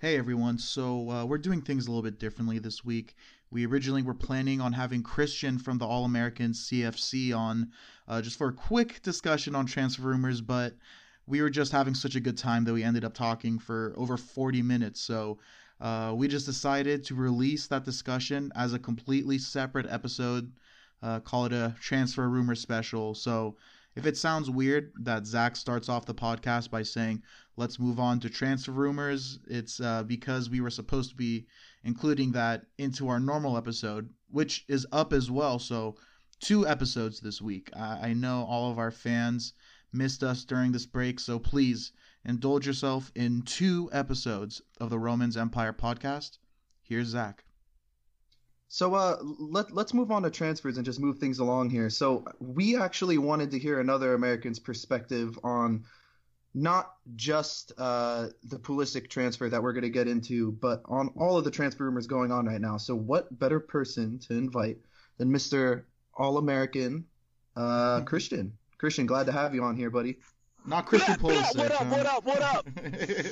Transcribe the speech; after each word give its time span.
Hey 0.00 0.16
everyone, 0.16 0.56
so 0.56 1.10
uh, 1.10 1.24
we're 1.26 1.36
doing 1.36 1.60
things 1.60 1.86
a 1.86 1.90
little 1.90 2.02
bit 2.02 2.18
differently 2.18 2.58
this 2.58 2.82
week. 2.82 3.14
We 3.50 3.66
originally 3.66 4.00
were 4.00 4.14
planning 4.14 4.58
on 4.58 4.72
having 4.72 5.02
Christian 5.02 5.58
from 5.58 5.76
the 5.76 5.84
All 5.84 6.06
American 6.06 6.52
CFC 6.52 7.36
on 7.36 7.70
uh, 8.08 8.22
just 8.22 8.38
for 8.38 8.48
a 8.48 8.52
quick 8.54 9.02
discussion 9.02 9.54
on 9.54 9.66
transfer 9.66 10.00
rumors, 10.00 10.40
but 10.40 10.74
we 11.26 11.42
were 11.42 11.50
just 11.50 11.70
having 11.70 11.94
such 11.94 12.14
a 12.14 12.20
good 12.20 12.38
time 12.38 12.64
that 12.64 12.72
we 12.72 12.82
ended 12.82 13.04
up 13.04 13.12
talking 13.12 13.58
for 13.58 13.92
over 13.94 14.16
40 14.16 14.62
minutes. 14.62 15.02
So 15.02 15.36
uh, 15.82 16.14
we 16.16 16.28
just 16.28 16.46
decided 16.46 17.04
to 17.04 17.14
release 17.14 17.66
that 17.66 17.84
discussion 17.84 18.50
as 18.56 18.72
a 18.72 18.78
completely 18.78 19.36
separate 19.36 19.86
episode, 19.90 20.50
uh, 21.02 21.20
call 21.20 21.44
it 21.44 21.52
a 21.52 21.76
transfer 21.78 22.26
rumor 22.26 22.54
special. 22.54 23.14
So 23.14 23.58
if 23.96 24.06
it 24.06 24.16
sounds 24.16 24.48
weird 24.48 24.92
that 25.00 25.26
Zach 25.26 25.56
starts 25.56 25.88
off 25.88 26.06
the 26.06 26.14
podcast 26.14 26.70
by 26.70 26.82
saying, 26.82 27.22
let's 27.56 27.78
move 27.78 27.98
on 27.98 28.20
to 28.20 28.30
transfer 28.30 28.72
rumors, 28.72 29.40
it's 29.48 29.80
uh, 29.80 30.04
because 30.04 30.48
we 30.48 30.60
were 30.60 30.70
supposed 30.70 31.10
to 31.10 31.16
be 31.16 31.46
including 31.82 32.32
that 32.32 32.66
into 32.78 33.08
our 33.08 33.18
normal 33.18 33.56
episode, 33.56 34.08
which 34.28 34.64
is 34.68 34.86
up 34.92 35.12
as 35.12 35.30
well. 35.30 35.58
So, 35.58 35.96
two 36.40 36.66
episodes 36.66 37.20
this 37.20 37.42
week. 37.42 37.70
I, 37.76 38.10
I 38.10 38.12
know 38.12 38.44
all 38.48 38.70
of 38.70 38.78
our 38.78 38.90
fans 38.90 39.54
missed 39.92 40.22
us 40.22 40.44
during 40.44 40.72
this 40.72 40.86
break, 40.86 41.18
so 41.18 41.38
please 41.38 41.92
indulge 42.24 42.66
yourself 42.66 43.10
in 43.14 43.42
two 43.42 43.90
episodes 43.92 44.62
of 44.80 44.88
the 44.90 44.98
Romans 44.98 45.36
Empire 45.36 45.72
podcast. 45.72 46.38
Here's 46.82 47.08
Zach. 47.08 47.44
So 48.72 48.94
uh, 48.94 49.16
let 49.20 49.72
let's 49.72 49.92
move 49.92 50.12
on 50.12 50.22
to 50.22 50.30
transfers 50.30 50.76
and 50.76 50.86
just 50.86 51.00
move 51.00 51.18
things 51.18 51.40
along 51.40 51.70
here. 51.70 51.90
So 51.90 52.24
we 52.38 52.76
actually 52.76 53.18
wanted 53.18 53.50
to 53.50 53.58
hear 53.58 53.80
another 53.80 54.14
American's 54.14 54.60
perspective 54.60 55.36
on 55.42 55.84
not 56.54 56.94
just 57.16 57.72
uh, 57.78 58.28
the 58.44 58.60
Pulisic 58.60 59.10
transfer 59.10 59.48
that 59.48 59.60
we're 59.60 59.72
going 59.72 59.82
to 59.82 59.90
get 59.90 60.06
into, 60.06 60.52
but 60.52 60.82
on 60.84 61.08
all 61.16 61.36
of 61.36 61.42
the 61.42 61.50
transfer 61.50 61.84
rumors 61.84 62.06
going 62.06 62.30
on 62.30 62.46
right 62.46 62.60
now. 62.60 62.76
So 62.76 62.94
what 62.94 63.36
better 63.36 63.58
person 63.58 64.20
to 64.20 64.34
invite 64.34 64.78
than 65.18 65.32
Mr. 65.32 65.82
All 66.14 66.38
American 66.38 67.06
uh, 67.56 68.02
Christian? 68.02 68.52
Christian, 68.78 69.04
glad 69.04 69.26
to 69.26 69.32
have 69.32 69.52
you 69.52 69.64
on 69.64 69.74
here, 69.74 69.90
buddy. 69.90 70.18
Not 70.66 70.86
Christian 70.86 71.14
Pulisic. 71.16 71.56
What 71.56 71.72
up? 71.72 71.78
huh? 71.78 71.84
What 71.90 72.06
up? 72.06 72.24
What 72.24 72.42
up? 72.42 72.68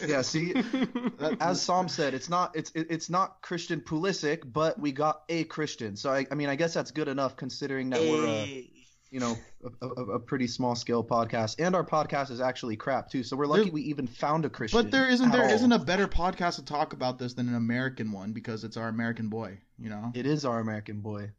Yeah, 0.08 0.22
see, 0.22 0.54
uh, 1.20 1.34
as 1.40 1.60
Sam 1.60 1.88
said, 1.88 2.14
it's 2.14 2.28
not 2.28 2.56
it's 2.56 2.70
it- 2.74 2.86
it's 2.90 3.10
not 3.10 3.42
Christian 3.42 3.80
Pulisic, 3.80 4.50
but 4.50 4.78
we 4.78 4.92
got 4.92 5.22
a 5.28 5.44
Christian. 5.44 5.96
So 5.96 6.10
I, 6.10 6.26
I 6.30 6.34
mean, 6.34 6.48
I 6.48 6.56
guess 6.56 6.74
that's 6.74 6.90
good 6.90 7.08
enough 7.08 7.36
considering 7.36 7.90
that 7.90 8.00
we're 8.00 8.26
a, 8.26 8.70
you 9.10 9.20
know 9.20 9.36
a, 9.82 9.86
a, 9.86 10.02
a 10.14 10.18
pretty 10.18 10.46
small 10.46 10.74
scale 10.74 11.04
podcast, 11.04 11.56
and 11.58 11.74
our 11.76 11.84
podcast 11.84 12.30
is 12.30 12.40
actually 12.40 12.76
crap 12.76 13.10
too. 13.10 13.22
So 13.22 13.36
we're 13.36 13.46
lucky 13.46 13.64
There- 13.64 13.72
we 13.72 13.82
even 13.82 14.06
found 14.06 14.44
a 14.46 14.50
Christian. 14.50 14.82
But 14.82 14.90
there 14.90 15.08
isn't 15.08 15.26
at 15.26 15.32
there 15.32 15.44
all. 15.48 15.52
isn't 15.54 15.72
a 15.72 15.78
better 15.78 16.08
podcast 16.08 16.56
to 16.56 16.64
talk 16.64 16.92
about 16.94 17.18
this 17.18 17.34
than 17.34 17.48
an 17.48 17.54
American 17.54 18.10
one 18.10 18.32
because 18.32 18.64
it's 18.64 18.76
our 18.78 18.88
American 18.88 19.28
boy, 19.28 19.58
you 19.78 19.90
know. 19.90 20.12
It 20.14 20.26
is 20.26 20.44
our 20.46 20.60
American 20.60 21.00
boy, 21.00 21.30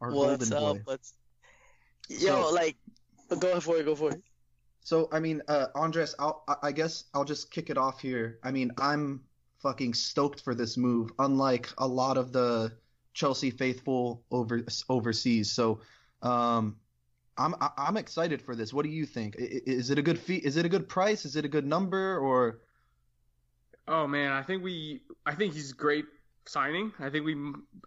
our 0.00 0.10
What's 0.10 0.48
golden 0.48 0.52
up? 0.68 0.76
boy. 0.76 0.80
What's 0.84 1.12
yo 2.08 2.44
So- 2.48 2.54
like? 2.54 2.76
Go 3.40 3.58
for 3.60 3.76
it. 3.78 3.84
Go 3.84 3.94
for 3.96 4.10
it. 4.12 4.22
So 4.86 5.08
I 5.10 5.18
mean, 5.18 5.42
uh, 5.48 5.66
Andres, 5.74 6.14
I'll, 6.16 6.44
I- 6.62 6.70
guess 6.70 7.06
I'll 7.12 7.24
just 7.24 7.50
kick 7.50 7.70
it 7.70 7.76
off 7.76 8.00
here. 8.00 8.38
I 8.44 8.52
mean, 8.52 8.70
I'm 8.78 9.20
fucking 9.58 9.94
stoked 9.94 10.42
for 10.42 10.54
this 10.54 10.76
move, 10.76 11.10
unlike 11.18 11.68
a 11.78 11.86
lot 11.88 12.16
of 12.16 12.32
the 12.32 12.72
Chelsea 13.12 13.50
faithful 13.50 14.22
over 14.30 14.64
overseas. 14.88 15.50
So, 15.50 15.80
um, 16.22 16.76
I'm 17.36 17.56
I'm 17.76 17.96
excited 17.96 18.40
for 18.40 18.54
this. 18.54 18.72
What 18.72 18.84
do 18.84 18.90
you 18.90 19.06
think? 19.06 19.34
Is 19.40 19.90
it 19.90 19.98
a 19.98 20.02
good 20.02 20.20
fee? 20.20 20.36
Is 20.36 20.56
it 20.56 20.64
a 20.64 20.68
good 20.68 20.88
price? 20.88 21.24
Is 21.24 21.34
it 21.34 21.44
a 21.44 21.48
good 21.48 21.66
number? 21.66 22.18
Or 22.18 22.60
Oh 23.88 24.06
man, 24.06 24.30
I 24.30 24.44
think 24.44 24.62
we 24.62 25.00
I 25.26 25.34
think 25.34 25.52
he's 25.54 25.72
great 25.72 26.04
signing. 26.44 26.92
I 27.00 27.10
think 27.10 27.26
we 27.26 27.34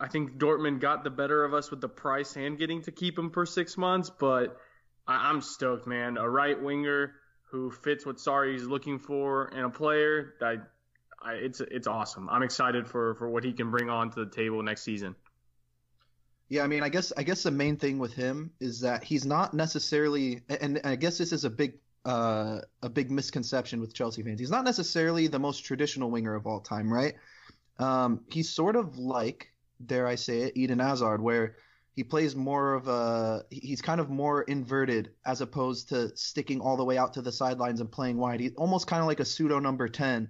I 0.02 0.09
think 0.09 0.38
Dortmund 0.38 0.81
got 0.81 1.06
the 1.06 1.09
better 1.09 1.45
of 1.45 1.53
us 1.53 1.72
with 1.72 1.80
the 1.80 1.88
price 1.88 2.36
and 2.36 2.58
getting 2.58 2.81
to 2.81 2.91
keep 2.91 3.18
him 3.18 3.31
for 3.31 3.46
6 3.46 3.78
months, 3.78 4.09
but 4.09 4.59
I, 5.09 5.30
I'm 5.30 5.42
stoked, 5.42 5.88
man. 5.88 6.18
A 6.18 6.30
right 6.30 6.62
winger 6.62 7.16
who 7.44 7.72
fits 7.72 8.06
what 8.06 8.18
Sarri's 8.18 8.66
looking 8.68 9.00
for 9.00 9.47
and 9.47 9.66
a 9.66 9.70
player 9.70 10.36
that 10.40 10.70
I, 11.22 11.34
it's 11.34 11.59
it's 11.59 11.88
awesome. 11.88 12.30
I'm 12.30 12.44
excited 12.44 12.88
for 12.88 13.16
for 13.16 13.30
what 13.30 13.44
he 13.44 13.52
can 13.52 13.72
bring 13.72 13.90
on 13.90 14.12
to 14.12 14.24
the 14.24 14.31
table 14.31 14.62
next 14.64 14.84
season. 14.84 15.16
Yeah, 16.47 16.64
I 16.64 16.68
mean, 16.68 16.84
I 16.84 16.90
guess 16.90 17.12
I 17.18 17.24
guess 17.24 17.44
the 17.44 17.52
main 17.52 17.75
thing 17.75 18.00
with 18.00 18.14
him 18.14 18.52
is 18.59 18.80
that 18.81 19.03
he's 19.03 19.25
not 19.25 19.53
necessarily, 19.53 20.42
and 20.50 20.80
I 20.84 20.96
guess 20.96 21.18
this 21.18 21.34
is 21.34 21.44
a 21.44 21.50
big 21.50 21.74
uh, 22.06 22.59
a 22.81 22.90
big 22.90 23.12
misconception 23.12 23.81
with 23.81 23.94
Chelsea 23.94 24.24
fans. 24.24 24.40
He's 24.40 24.52
not 24.52 24.64
necessarily 24.64 25.28
the 25.28 25.40
most 25.40 25.66
traditional 25.66 26.09
winger 26.09 26.36
of 26.36 26.47
all 26.47 26.62
time, 26.62 26.91
right? 26.91 27.16
Um, 27.78 28.22
he's 28.31 28.50
sort 28.50 28.76
of 28.76 28.97
like, 28.97 29.52
dare 29.86 30.08
I 30.08 30.16
say 30.16 30.41
it, 30.41 30.53
Eden 30.56 30.80
Hazard, 30.80 31.22
where 31.22 31.56
he 31.99 32.03
plays 32.05 32.33
more 32.33 32.75
of 32.75 32.87
a 32.87 33.43
he's 33.49 33.81
kind 33.81 33.99
of 33.99 34.09
more 34.09 34.41
inverted 34.41 35.11
as 35.25 35.41
opposed 35.41 35.89
to 35.89 36.15
sticking 36.15 36.61
all 36.61 36.77
the 36.77 36.85
way 36.85 36.97
out 36.97 37.15
to 37.15 37.21
the 37.21 37.29
sidelines 37.29 37.81
and 37.81 37.91
playing 37.91 38.15
wide. 38.15 38.39
He's 38.39 38.55
almost 38.55 38.87
kind 38.87 39.01
of 39.01 39.07
like 39.07 39.19
a 39.19 39.25
pseudo 39.25 39.59
number 39.59 39.89
ten. 39.89 40.29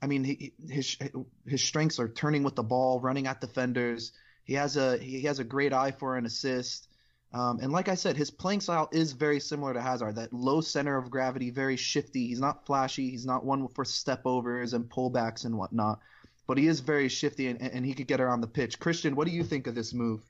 I 0.00 0.06
mean, 0.06 0.22
he, 0.22 0.52
his 0.68 0.96
his 1.44 1.60
strengths 1.60 1.98
are 1.98 2.08
turning 2.08 2.44
with 2.44 2.54
the 2.54 2.62
ball, 2.62 3.00
running 3.00 3.26
at 3.26 3.40
defenders. 3.40 4.12
He 4.44 4.54
has 4.54 4.76
a 4.76 4.96
he 4.96 5.22
has 5.22 5.40
a 5.40 5.44
great 5.44 5.72
eye 5.72 5.90
for 5.90 6.16
an 6.16 6.24
assist. 6.24 6.86
Um, 7.32 7.58
and 7.60 7.72
like 7.72 7.88
I 7.88 7.96
said, 7.96 8.16
his 8.16 8.30
playing 8.30 8.60
style 8.60 8.88
is 8.92 9.10
very 9.10 9.40
similar 9.40 9.74
to 9.74 9.82
Hazard. 9.82 10.14
That 10.14 10.32
low 10.32 10.60
center 10.60 10.96
of 10.96 11.10
gravity, 11.10 11.50
very 11.50 11.76
shifty. 11.76 12.28
He's 12.28 12.38
not 12.38 12.64
flashy. 12.64 13.10
He's 13.10 13.26
not 13.26 13.44
one 13.44 13.66
for 13.66 13.84
step 13.84 14.22
overs 14.24 14.72
and 14.72 14.88
pullbacks 14.88 15.46
and 15.46 15.58
whatnot. 15.58 15.98
But 16.46 16.58
he 16.58 16.68
is 16.68 16.78
very 16.78 17.08
shifty 17.08 17.48
and, 17.48 17.60
and 17.60 17.84
he 17.84 17.94
could 17.94 18.06
get 18.06 18.20
around 18.20 18.40
the 18.40 18.46
pitch. 18.46 18.78
Christian, 18.78 19.16
what 19.16 19.26
do 19.26 19.34
you 19.34 19.42
think 19.42 19.66
of 19.66 19.74
this 19.74 19.92
move? 19.92 20.22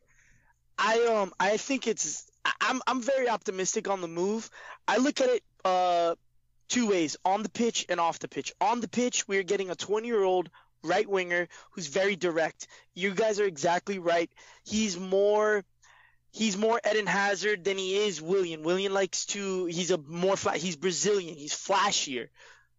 I 0.82 1.06
um 1.06 1.32
I 1.38 1.56
think 1.56 1.86
it's 1.86 2.30
I'm 2.60 2.82
I'm 2.86 3.00
very 3.00 3.28
optimistic 3.28 3.88
on 3.88 4.00
the 4.00 4.08
move. 4.08 4.50
I 4.86 4.96
look 4.98 5.20
at 5.20 5.28
it 5.28 5.42
uh 5.64 6.16
two 6.68 6.88
ways, 6.88 7.16
on 7.24 7.42
the 7.42 7.48
pitch 7.48 7.86
and 7.88 8.00
off 8.00 8.18
the 8.18 8.28
pitch. 8.28 8.52
On 8.60 8.80
the 8.80 8.88
pitch, 8.88 9.28
we're 9.28 9.42
getting 9.42 9.70
a 9.70 9.76
20-year-old 9.76 10.48
right 10.82 11.08
winger 11.08 11.46
who's 11.70 11.86
very 11.86 12.16
direct. 12.16 12.66
You 12.94 13.14
guys 13.14 13.38
are 13.38 13.44
exactly 13.44 13.98
right. 13.98 14.30
He's 14.64 14.98
more 14.98 15.64
he's 16.32 16.56
more 16.56 16.80
Eden 16.90 17.06
Hazard 17.06 17.64
than 17.64 17.78
he 17.78 17.98
is 17.98 18.20
Willian. 18.20 18.64
Willian 18.64 18.92
likes 18.92 19.26
to 19.26 19.66
he's 19.66 19.92
a 19.92 19.98
more 19.98 20.36
flat 20.36 20.56
he's 20.56 20.76
Brazilian. 20.76 21.36
He's 21.36 21.54
flashier. 21.54 22.28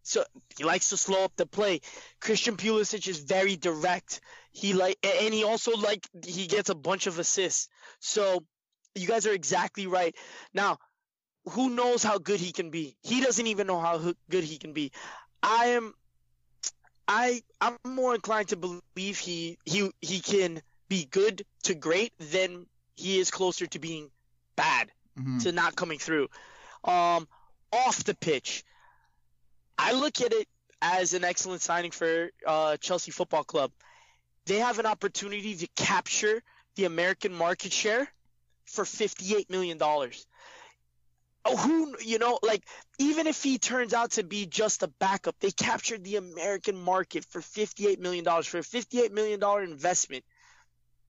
So 0.02 0.22
he 0.58 0.64
likes 0.64 0.90
to 0.90 0.98
slow 0.98 1.24
up 1.24 1.32
the 1.36 1.46
play. 1.46 1.80
Christian 2.20 2.58
Pulisic 2.58 3.08
is 3.08 3.20
very 3.20 3.56
direct. 3.56 4.20
He 4.54 4.72
like 4.72 4.96
and 5.02 5.34
he 5.34 5.44
also 5.44 5.72
like 5.76 6.08
he 6.24 6.46
gets 6.46 6.70
a 6.70 6.74
bunch 6.74 7.06
of 7.06 7.18
assists. 7.18 7.68
So 8.00 8.44
you 8.94 9.06
guys 9.06 9.26
are 9.26 9.32
exactly 9.32 9.86
right. 9.86 10.16
Now, 10.54 10.78
who 11.50 11.68
knows 11.70 12.02
how 12.02 12.18
good 12.18 12.40
he 12.40 12.52
can 12.52 12.70
be? 12.70 12.96
He 13.02 13.20
doesn't 13.20 13.46
even 13.46 13.66
know 13.66 13.80
how 13.80 14.14
good 14.30 14.44
he 14.44 14.56
can 14.56 14.72
be. 14.72 14.92
I 15.42 15.66
am 15.66 15.92
I 17.06 17.42
I'm 17.60 17.76
more 17.84 18.14
inclined 18.14 18.48
to 18.48 18.56
believe 18.56 19.18
he 19.18 19.58
he 19.64 19.90
he 20.00 20.20
can 20.20 20.62
be 20.88 21.04
good 21.04 21.44
to 21.64 21.74
great 21.74 22.12
than 22.18 22.66
he 22.94 23.18
is 23.18 23.30
closer 23.30 23.66
to 23.66 23.78
being 23.78 24.10
bad 24.56 24.90
Mhm. 25.18 25.42
to 25.42 25.52
not 25.52 25.74
coming 25.76 25.98
through. 25.98 26.28
Um, 26.84 27.28
off 27.72 28.04
the 28.04 28.14
pitch, 28.14 28.64
I 29.78 29.92
look 29.92 30.20
at 30.20 30.32
it 30.32 30.48
as 30.80 31.14
an 31.14 31.24
excellent 31.24 31.62
signing 31.62 31.90
for 31.90 32.30
uh, 32.46 32.76
Chelsea 32.76 33.10
Football 33.10 33.44
Club. 33.44 33.72
They 34.46 34.58
have 34.58 34.78
an 34.78 34.86
opportunity 34.86 35.54
to 35.56 35.66
capture 35.76 36.42
the 36.76 36.84
American 36.84 37.32
market 37.32 37.72
share 37.72 38.08
for 38.66 38.84
fifty-eight 38.84 39.50
million 39.50 39.78
dollars. 39.78 40.26
Oh, 41.46 41.56
who 41.56 41.96
you 42.00 42.18
know, 42.18 42.38
like 42.42 42.64
even 42.98 43.26
if 43.26 43.42
he 43.42 43.58
turns 43.58 43.92
out 43.92 44.12
to 44.12 44.22
be 44.22 44.46
just 44.46 44.82
a 44.82 44.88
backup, 44.88 45.36
they 45.40 45.50
captured 45.50 46.02
the 46.02 46.16
American 46.16 46.76
market 46.76 47.24
for 47.26 47.40
fifty-eight 47.40 48.00
million 48.00 48.24
dollars 48.24 48.46
for 48.46 48.58
a 48.58 48.62
fifty-eight 48.62 49.12
million 49.12 49.40
dollar 49.40 49.62
investment. 49.62 50.24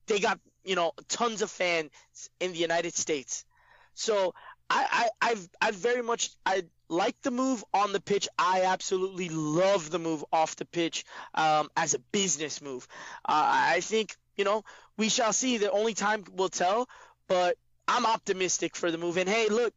They 0.08 0.20
got 0.20 0.40
you 0.64 0.76
know 0.76 0.92
tons 1.08 1.42
of 1.42 1.50
fans 1.50 1.92
in 2.40 2.52
the 2.52 2.60
United 2.60 2.94
States. 2.96 3.46
So 3.94 4.34
I, 4.70 5.10
I 5.22 5.30
I've 5.30 5.50
I 5.62 5.72
very 5.72 6.02
much 6.02 6.32
I 6.46 6.64
like 6.90 7.16
the 7.22 7.32
move 7.32 7.64
on 7.74 7.94
the 7.94 8.00
pitch. 8.00 8.28
I 8.38 8.64
absolutely 8.64 9.30
love 9.30 9.90
the 9.90 10.00
move 10.00 10.24
off 10.32 10.56
the 10.56 10.66
pitch 10.66 11.06
um, 11.34 11.70
as 11.76 11.94
a 11.94 12.00
business 12.00 12.62
move. 12.62 12.88
Uh, 13.28 13.44
I 13.74 13.80
think 13.82 14.16
you 14.36 14.44
know 14.44 14.64
we 14.98 15.10
shall 15.10 15.34
see. 15.34 15.58
The 15.58 15.72
only 15.72 15.94
time 15.94 16.24
will 16.34 16.50
tell. 16.50 16.88
But 17.28 17.58
I'm 17.88 18.06
optimistic 18.06 18.76
for 18.76 18.92
the 18.92 18.98
move. 18.98 19.18
And 19.18 19.28
hey, 19.28 19.48
look, 19.50 19.74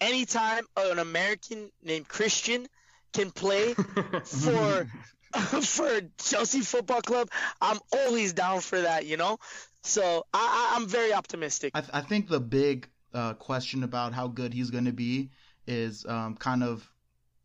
anytime 0.00 0.64
an 0.76 0.98
American 0.98 1.70
named 1.82 2.08
Christian 2.08 2.66
can 3.12 3.30
play 3.30 3.74
for 4.24 4.88
for 5.62 6.00
Chelsea 6.18 6.60
Football 6.60 7.02
Club, 7.02 7.30
I'm 7.60 7.78
always 7.92 8.32
down 8.32 8.60
for 8.60 8.80
that. 8.80 9.06
You 9.06 9.16
know. 9.16 9.38
So 9.82 10.26
I, 10.34 10.72
I, 10.72 10.76
I'm 10.76 10.88
very 10.88 11.12
optimistic. 11.12 11.70
I, 11.74 11.80
th- 11.80 11.90
I 11.94 12.00
think 12.00 12.28
the 12.28 12.40
big 12.40 12.88
uh, 13.14 13.34
question 13.34 13.84
about 13.84 14.12
how 14.12 14.26
good 14.26 14.52
he's 14.52 14.70
going 14.70 14.86
to 14.86 14.92
be 14.92 15.30
is 15.66 16.06
um, 16.06 16.36
kind 16.36 16.62
of 16.62 16.90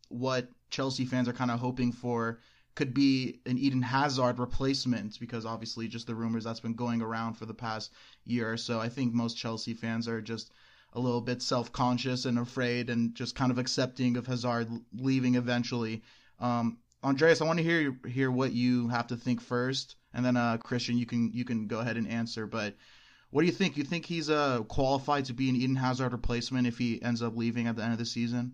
what 0.08 0.48
Chelsea 0.70 1.04
fans 1.04 1.28
are 1.28 1.32
kind 1.32 1.50
of 1.50 1.58
hoping 1.58 1.92
for 1.92 2.38
could 2.74 2.94
be 2.94 3.40
an 3.44 3.58
Eden 3.58 3.82
Hazard 3.82 4.38
replacement 4.38 5.20
because 5.20 5.44
obviously 5.44 5.88
just 5.88 6.06
the 6.06 6.14
rumors 6.14 6.44
that's 6.44 6.60
been 6.60 6.74
going 6.74 7.02
around 7.02 7.34
for 7.34 7.44
the 7.44 7.54
past 7.54 7.92
year 8.24 8.50
or 8.50 8.56
so. 8.56 8.80
I 8.80 8.88
think 8.88 9.12
most 9.12 9.36
Chelsea 9.36 9.74
fans 9.74 10.08
are 10.08 10.22
just 10.22 10.50
a 10.94 11.00
little 11.00 11.20
bit 11.20 11.42
self-conscious 11.42 12.24
and 12.24 12.38
afraid 12.38 12.90
and 12.90 13.14
just 13.14 13.34
kind 13.34 13.50
of 13.50 13.58
accepting 13.58 14.16
of 14.16 14.26
Hazard 14.26 14.68
leaving 14.94 15.34
eventually. 15.34 16.02
Um, 16.40 16.78
Andreas, 17.04 17.40
I 17.40 17.46
want 17.46 17.58
to 17.58 17.64
hear 17.64 17.96
hear 18.06 18.30
what 18.30 18.52
you 18.52 18.88
have 18.88 19.08
to 19.08 19.16
think 19.16 19.40
first, 19.40 19.96
and 20.14 20.24
then 20.24 20.36
uh, 20.36 20.58
Christian, 20.58 20.96
you 20.96 21.06
can 21.06 21.32
you 21.32 21.44
can 21.44 21.66
go 21.66 21.80
ahead 21.80 21.96
and 21.96 22.06
answer. 22.06 22.46
But 22.46 22.74
what 23.32 23.40
do 23.40 23.46
you 23.46 23.52
think? 23.52 23.78
You 23.78 23.84
think 23.84 24.04
he's 24.04 24.28
uh, 24.28 24.60
qualified 24.68 25.24
to 25.24 25.32
be 25.32 25.48
an 25.48 25.56
Eden 25.56 25.74
Hazard 25.74 26.12
replacement 26.12 26.66
if 26.66 26.76
he 26.76 27.02
ends 27.02 27.22
up 27.22 27.34
leaving 27.34 27.66
at 27.66 27.76
the 27.76 27.82
end 27.82 27.92
of 27.92 27.98
the 27.98 28.04
season? 28.04 28.52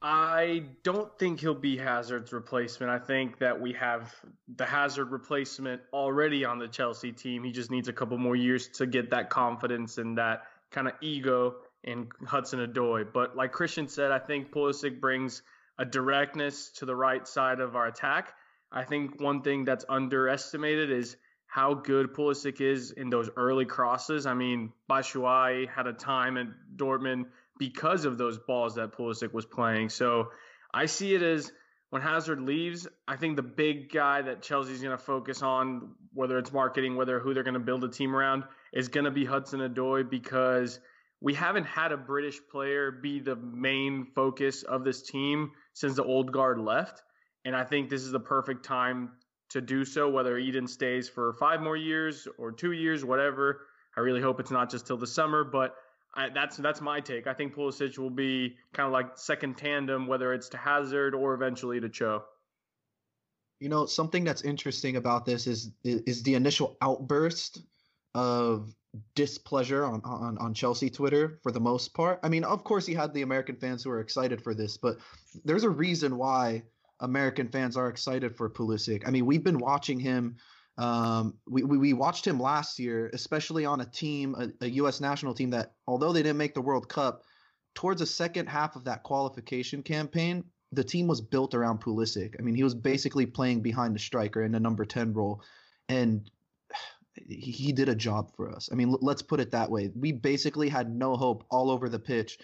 I 0.00 0.64
don't 0.84 1.18
think 1.18 1.40
he'll 1.40 1.54
be 1.54 1.76
Hazard's 1.76 2.32
replacement. 2.32 2.92
I 2.92 3.00
think 3.00 3.38
that 3.38 3.60
we 3.60 3.72
have 3.72 4.14
the 4.56 4.64
Hazard 4.64 5.10
replacement 5.10 5.82
already 5.92 6.44
on 6.44 6.58
the 6.58 6.68
Chelsea 6.68 7.10
team. 7.10 7.42
He 7.42 7.50
just 7.50 7.70
needs 7.70 7.88
a 7.88 7.92
couple 7.92 8.16
more 8.16 8.36
years 8.36 8.68
to 8.68 8.86
get 8.86 9.10
that 9.10 9.28
confidence 9.28 9.98
and 9.98 10.16
that 10.18 10.44
kind 10.70 10.86
of 10.86 10.94
ego 11.00 11.56
in 11.82 12.08
Hudson 12.26 12.60
Odoi. 12.60 13.06
But 13.12 13.34
like 13.34 13.50
Christian 13.50 13.88
said, 13.88 14.12
I 14.12 14.20
think 14.20 14.52
Pulisic 14.52 15.00
brings 15.00 15.42
a 15.78 15.84
directness 15.84 16.70
to 16.76 16.86
the 16.86 16.94
right 16.94 17.26
side 17.26 17.58
of 17.58 17.74
our 17.74 17.86
attack. 17.86 18.34
I 18.70 18.84
think 18.84 19.20
one 19.20 19.42
thing 19.42 19.64
that's 19.64 19.84
underestimated 19.88 20.92
is 20.92 21.16
how 21.54 21.74
good 21.74 22.12
Pulisic 22.12 22.60
is 22.60 22.90
in 22.90 23.10
those 23.10 23.30
early 23.36 23.64
crosses. 23.64 24.26
I 24.26 24.34
mean, 24.34 24.72
Batshuayi 24.90 25.68
had 25.68 25.86
a 25.86 25.92
time 25.92 26.36
at 26.36 26.48
Dortmund– 26.76 27.26
because 27.58 28.04
of 28.04 28.18
those 28.18 28.38
balls 28.38 28.74
that 28.76 28.92
Pulisic 28.92 29.32
was 29.32 29.46
playing. 29.46 29.88
So 29.88 30.30
I 30.72 30.86
see 30.86 31.14
it 31.14 31.22
as 31.22 31.52
when 31.90 32.02
Hazard 32.02 32.40
leaves, 32.40 32.88
I 33.06 33.16
think 33.16 33.36
the 33.36 33.42
big 33.42 33.92
guy 33.92 34.22
that 34.22 34.42
Chelsea's 34.42 34.80
going 34.80 34.96
to 34.96 35.02
focus 35.02 35.42
on, 35.42 35.92
whether 36.12 36.38
it's 36.38 36.52
marketing, 36.52 36.96
whether 36.96 37.20
who 37.20 37.34
they're 37.34 37.44
going 37.44 37.54
to 37.54 37.60
build 37.60 37.84
a 37.84 37.88
team 37.88 38.14
around, 38.14 38.44
is 38.72 38.88
going 38.88 39.04
to 39.04 39.10
be 39.10 39.24
Hudson 39.24 39.60
Odoi 39.60 40.08
because 40.08 40.80
we 41.20 41.34
haven't 41.34 41.66
had 41.66 41.92
a 41.92 41.96
British 41.96 42.38
player 42.50 42.90
be 42.90 43.20
the 43.20 43.36
main 43.36 44.06
focus 44.14 44.64
of 44.64 44.84
this 44.84 45.02
team 45.02 45.52
since 45.72 45.94
the 45.94 46.04
old 46.04 46.32
guard 46.32 46.58
left. 46.58 47.02
And 47.44 47.54
I 47.54 47.64
think 47.64 47.88
this 47.88 48.02
is 48.02 48.10
the 48.10 48.20
perfect 48.20 48.64
time 48.64 49.10
to 49.50 49.60
do 49.60 49.84
so, 49.84 50.08
whether 50.08 50.38
Eden 50.38 50.66
stays 50.66 51.08
for 51.08 51.34
five 51.34 51.60
more 51.60 51.76
years 51.76 52.26
or 52.38 52.52
two 52.52 52.72
years, 52.72 53.04
whatever. 53.04 53.66
I 53.96 54.00
really 54.00 54.20
hope 54.20 54.40
it's 54.40 54.50
not 54.50 54.70
just 54.70 54.86
till 54.86 54.96
the 54.96 55.06
summer, 55.06 55.44
but 55.44 55.76
I, 56.14 56.28
that's 56.28 56.56
that's 56.56 56.80
my 56.80 57.00
take. 57.00 57.26
I 57.26 57.34
think 57.34 57.54
Pulisic 57.54 57.98
will 57.98 58.10
be 58.10 58.56
kind 58.72 58.86
of 58.86 58.92
like 58.92 59.16
second 59.18 59.56
tandem, 59.56 60.06
whether 60.06 60.32
it's 60.32 60.48
to 60.50 60.56
Hazard 60.56 61.14
or 61.14 61.34
eventually 61.34 61.80
to 61.80 61.88
Cho. 61.88 62.24
You 63.60 63.68
know, 63.68 63.86
something 63.86 64.24
that's 64.24 64.42
interesting 64.42 64.96
about 64.96 65.24
this 65.24 65.46
is 65.46 65.72
is 65.84 66.22
the 66.22 66.34
initial 66.34 66.76
outburst 66.82 67.62
of 68.14 68.72
displeasure 69.16 69.84
on, 69.84 70.00
on 70.04 70.38
on 70.38 70.54
Chelsea 70.54 70.88
Twitter 70.88 71.40
for 71.42 71.50
the 71.50 71.60
most 71.60 71.94
part. 71.94 72.20
I 72.22 72.28
mean, 72.28 72.44
of 72.44 72.62
course, 72.62 72.88
you 72.88 72.96
had 72.96 73.12
the 73.12 73.22
American 73.22 73.56
fans 73.56 73.82
who 73.82 73.90
are 73.90 74.00
excited 74.00 74.42
for 74.42 74.54
this, 74.54 74.76
but 74.76 74.98
there's 75.44 75.64
a 75.64 75.70
reason 75.70 76.16
why 76.16 76.62
American 77.04 77.48
fans 77.48 77.76
are 77.76 77.88
excited 77.88 78.36
for 78.36 78.50
Pulisic. 78.50 79.06
I 79.06 79.10
mean, 79.10 79.26
we've 79.26 79.44
been 79.44 79.58
watching 79.58 80.00
him 80.00 80.36
um, 80.76 81.34
we, 81.46 81.62
we, 81.62 81.78
we 81.78 81.92
watched 81.92 82.26
him 82.26 82.40
last 82.40 82.78
year, 82.78 83.08
especially 83.12 83.64
on 83.64 83.80
a 83.80 83.84
team, 83.84 84.34
a, 84.36 84.64
a, 84.64 84.68
U.S. 84.70 85.00
national 85.00 85.34
team 85.34 85.50
that, 85.50 85.74
although 85.86 86.12
they 86.12 86.22
didn't 86.22 86.38
make 86.38 86.54
the 86.54 86.60
World 86.60 86.88
Cup, 86.88 87.22
towards 87.74 88.00
the 88.00 88.06
second 88.06 88.48
half 88.48 88.74
of 88.74 88.84
that 88.84 89.04
qualification 89.04 89.82
campaign, 89.82 90.44
the 90.72 90.82
team 90.82 91.06
was 91.06 91.20
built 91.20 91.54
around 91.54 91.80
Pulisic. 91.80 92.34
I 92.38 92.42
mean, 92.42 92.56
he 92.56 92.64
was 92.64 92.74
basically 92.74 93.26
playing 93.26 93.60
behind 93.60 93.94
the 93.94 94.00
striker 94.00 94.42
in 94.42 94.50
the 94.50 94.58
number 94.58 94.84
10 94.84 95.12
role, 95.12 95.42
and 95.88 96.28
he, 97.14 97.52
he 97.52 97.72
did 97.72 97.88
a 97.88 97.94
job 97.94 98.34
for 98.34 98.50
us. 98.50 98.68
I 98.72 98.74
mean, 98.74 98.90
l- 98.90 98.98
let's 99.00 99.22
put 99.22 99.38
it 99.38 99.52
that 99.52 99.70
way. 99.70 99.92
We 99.94 100.10
basically 100.10 100.68
had 100.68 100.92
no 100.92 101.14
hope 101.14 101.44
all 101.50 101.70
over 101.70 101.88
the 101.88 102.00
pitch, 102.00 102.38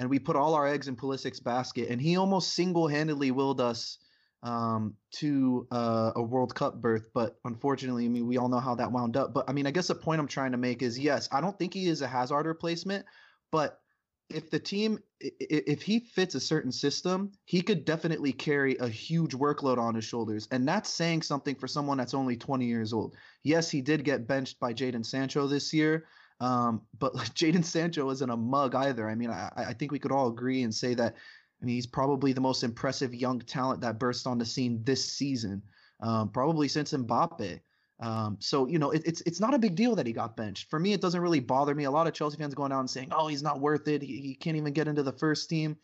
and 0.00 0.10
we 0.10 0.18
put 0.18 0.34
all 0.34 0.54
our 0.54 0.66
eggs 0.66 0.88
in 0.88 0.96
Pulisic's 0.96 1.40
basket, 1.40 1.88
and 1.88 2.00
he 2.00 2.16
almost 2.16 2.54
single 2.54 2.88
handedly 2.88 3.30
willed 3.30 3.60
us 3.60 3.98
um, 4.46 4.94
to 5.10 5.66
uh, 5.72 6.12
a 6.14 6.22
World 6.22 6.54
Cup 6.54 6.80
berth. 6.80 7.10
But 7.12 7.36
unfortunately, 7.44 8.04
I 8.04 8.08
mean, 8.08 8.26
we 8.26 8.38
all 8.38 8.48
know 8.48 8.60
how 8.60 8.76
that 8.76 8.92
wound 8.92 9.16
up. 9.16 9.34
But 9.34 9.50
I 9.50 9.52
mean, 9.52 9.66
I 9.66 9.72
guess 9.72 9.88
the 9.88 9.94
point 9.96 10.20
I'm 10.20 10.28
trying 10.28 10.52
to 10.52 10.58
make 10.58 10.82
is 10.82 10.98
yes, 10.98 11.28
I 11.32 11.40
don't 11.40 11.58
think 11.58 11.74
he 11.74 11.88
is 11.88 12.00
a 12.00 12.06
Hazard 12.06 12.46
replacement, 12.46 13.04
but 13.50 13.80
if 14.28 14.50
the 14.50 14.58
team 14.58 14.98
if 15.20 15.82
he 15.82 16.00
fits 16.00 16.34
a 16.34 16.40
certain 16.40 16.72
system 16.72 17.30
he 17.44 17.62
could 17.62 17.84
definitely 17.84 18.32
carry 18.32 18.76
a 18.78 18.88
huge 18.88 19.32
workload 19.34 19.78
on 19.78 19.94
his 19.94 20.04
shoulders 20.04 20.48
and 20.50 20.66
that's 20.66 20.90
saying 20.90 21.22
something 21.22 21.54
for 21.54 21.68
someone 21.68 21.96
that's 21.96 22.12
only 22.12 22.36
20 22.36 22.66
years 22.66 22.92
old 22.92 23.14
yes 23.44 23.70
he 23.70 23.80
did 23.80 24.04
get 24.04 24.26
benched 24.26 24.58
by 24.58 24.74
Jadon 24.74 25.06
Sancho 25.06 25.46
this 25.46 25.72
year 25.72 26.06
um, 26.40 26.82
but 26.98 27.14
like 27.14 27.28
Jadon 27.34 27.64
Sancho 27.64 28.10
isn't 28.10 28.28
a 28.28 28.36
mug 28.36 28.74
either 28.74 29.08
i 29.08 29.14
mean 29.14 29.30
I, 29.30 29.48
I 29.56 29.72
think 29.74 29.92
we 29.92 30.00
could 30.00 30.12
all 30.12 30.26
agree 30.26 30.64
and 30.64 30.74
say 30.74 30.94
that 30.94 31.14
I 31.60 31.64
mean, 31.64 31.74
he's 31.74 31.86
probably 31.86 32.32
the 32.32 32.40
most 32.40 32.62
impressive 32.62 33.14
young 33.14 33.40
talent 33.40 33.80
that 33.80 33.98
burst 33.98 34.26
on 34.26 34.38
the 34.38 34.44
scene 34.44 34.82
this 34.84 35.04
season, 35.04 35.62
um, 36.00 36.28
probably 36.28 36.68
since 36.68 36.92
Mbappe. 36.92 37.60
Um, 37.98 38.36
so 38.40 38.66
you 38.66 38.78
know, 38.78 38.90
it, 38.90 39.02
it's 39.06 39.22
it's 39.22 39.40
not 39.40 39.54
a 39.54 39.58
big 39.58 39.74
deal 39.74 39.96
that 39.96 40.06
he 40.06 40.12
got 40.12 40.36
benched. 40.36 40.68
For 40.68 40.78
me, 40.78 40.92
it 40.92 41.00
doesn't 41.00 41.20
really 41.20 41.40
bother 41.40 41.74
me. 41.74 41.84
A 41.84 41.90
lot 41.90 42.06
of 42.06 42.12
Chelsea 42.12 42.36
fans 42.36 42.54
going 42.54 42.72
out 42.72 42.80
and 42.80 42.90
saying, 42.90 43.08
"Oh, 43.10 43.26
he's 43.26 43.42
not 43.42 43.60
worth 43.60 43.88
it. 43.88 44.02
He, 44.02 44.20
he 44.20 44.34
can't 44.34 44.56
even 44.56 44.74
get 44.74 44.88
into 44.88 45.02
the 45.02 45.12
first 45.12 45.48
team." 45.48 45.78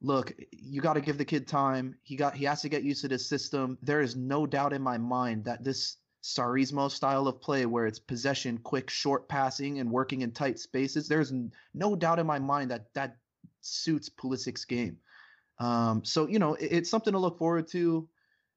Look, 0.00 0.32
you 0.52 0.80
got 0.80 0.94
to 0.94 1.00
give 1.00 1.18
the 1.18 1.24
kid 1.24 1.46
time. 1.46 1.96
He 2.02 2.16
got 2.16 2.34
he 2.34 2.44
has 2.44 2.62
to 2.62 2.68
get 2.68 2.82
used 2.82 3.02
to 3.02 3.08
this 3.08 3.28
system. 3.28 3.78
There 3.82 4.00
is 4.00 4.16
no 4.16 4.46
doubt 4.46 4.72
in 4.72 4.82
my 4.82 4.98
mind 4.98 5.44
that 5.44 5.62
this 5.62 5.96
Sarrismo 6.24 6.90
style 6.90 7.28
of 7.28 7.40
play, 7.40 7.66
where 7.66 7.86
it's 7.86 8.00
possession, 8.00 8.58
quick, 8.58 8.90
short 8.90 9.28
passing, 9.28 9.78
and 9.78 9.90
working 9.90 10.22
in 10.22 10.32
tight 10.32 10.58
spaces, 10.58 11.06
there's 11.06 11.32
no 11.72 11.94
doubt 11.94 12.18
in 12.18 12.26
my 12.26 12.40
mind 12.40 12.72
that 12.72 12.92
that 12.94 13.16
suits 13.60 14.08
Pulisic's 14.08 14.64
game. 14.64 14.96
Um, 15.58 16.04
so 16.04 16.28
you 16.28 16.38
know, 16.38 16.54
it, 16.54 16.72
it's 16.72 16.90
something 16.90 17.12
to 17.12 17.18
look 17.18 17.38
forward 17.38 17.68
to. 17.68 18.08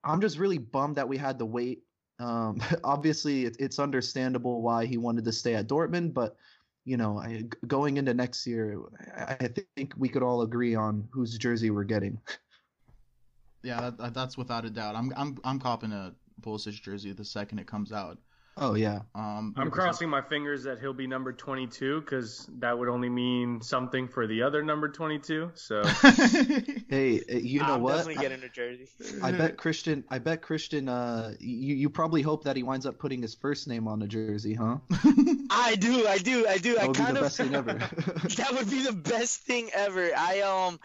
I'm 0.04 0.22
just 0.22 0.38
really 0.38 0.58
bummed 0.58 0.96
that 0.96 1.08
we 1.08 1.18
had 1.18 1.40
to 1.40 1.46
wait. 1.46 1.84
Um, 2.20 2.62
obviously, 2.84 3.46
it, 3.46 3.58
it's 3.60 3.80
understandable 3.80 4.62
why 4.62 4.86
he 4.86 4.98
wanted 4.98 5.26
to 5.26 5.32
stay 5.32 5.56
at 5.56 5.68
Dortmund, 5.68 6.14
but 6.14 6.38
you 6.84 6.98
know, 6.98 7.20
I, 7.20 7.44
going 7.68 7.98
into 7.98 8.14
next 8.14 8.48
year, 8.48 8.80
I, 9.16 9.38
I, 9.40 9.50
think 9.76 9.94
we 9.98 10.10
could 10.10 10.24
all 10.24 10.42
agree 10.42 10.74
on 10.74 11.08
whose 11.12 11.38
jersey 11.38 11.70
we're 11.70 11.84
getting. 11.84 12.20
Yeah, 13.64 13.92
that, 14.00 14.16
that's 14.16 14.40
without 14.40 14.66
a 14.66 14.72
doubt. 14.72 14.96
I'm 14.96 15.14
I'm 15.16 15.38
I'm 15.44 15.60
copping 15.60 15.92
a 15.92 16.16
Pulisic 16.42 16.82
jersey 16.82 17.14
the 17.14 17.24
second 17.24 17.60
it 17.60 17.68
comes 17.68 17.92
out. 17.92 18.18
Oh 18.58 18.76
yeah. 18.76 19.02
Um, 19.16 19.54
I'm 19.56 19.72
crossing 19.72 20.10
my 20.10 20.22
fingers 20.22 20.64
that 20.64 20.80
he'll 20.80 20.94
be 20.94 21.08
number 21.08 21.32
22 21.32 22.02
because 22.02 22.50
that 22.60 22.78
would 22.78 22.90
only 22.90 23.10
mean 23.10 23.62
something 23.62 24.10
for 24.10 24.28
the 24.28 24.44
other 24.44 24.62
number 24.62 24.90
22. 24.90 25.52
So. 25.56 25.84
hey, 26.90 27.22
uh, 27.22 27.38
you 27.38 27.60
know 27.60 27.76
I'm 27.76 27.82
what? 27.82 27.98
Definitely 27.98 28.22
getting 28.22 28.44
a 28.44 28.50
jersey. 28.50 28.90
I 29.24 29.32
bet 29.32 29.58
Christian. 29.58 30.04
I 30.10 30.20
bet 30.20 30.42
Christian. 30.42 30.90
Uh, 30.90 31.34
you 31.40 31.76
you 31.76 31.90
probably 31.90 32.22
hope 32.22 32.44
that 32.44 32.58
he 32.58 32.64
winds 32.64 32.86
up 32.86 33.00
putting 33.00 33.22
his 33.22 33.36
first 33.36 33.68
name 33.70 33.88
on 33.88 34.00
the 34.00 34.08
jersey, 34.08 34.54
huh? 34.54 34.78
I 35.50 35.76
do. 35.80 36.06
I 36.08 36.18
do. 36.18 36.46
I 36.48 36.58
do. 36.58 36.76
That 36.76 36.84
I 36.84 36.88
would 36.88 36.98
kind 36.98 37.14
be 37.14 37.14
the 37.14 37.20
of. 37.20 37.26
best 37.26 37.38
thing 37.38 37.56
ever. 37.56 37.74
that 37.74 38.54
would 38.54 38.70
be 38.70 38.84
the 38.84 38.94
best 38.94 39.42
thing 39.42 39.70
ever. 39.74 40.12
I 40.16 40.42
um, 40.42 40.80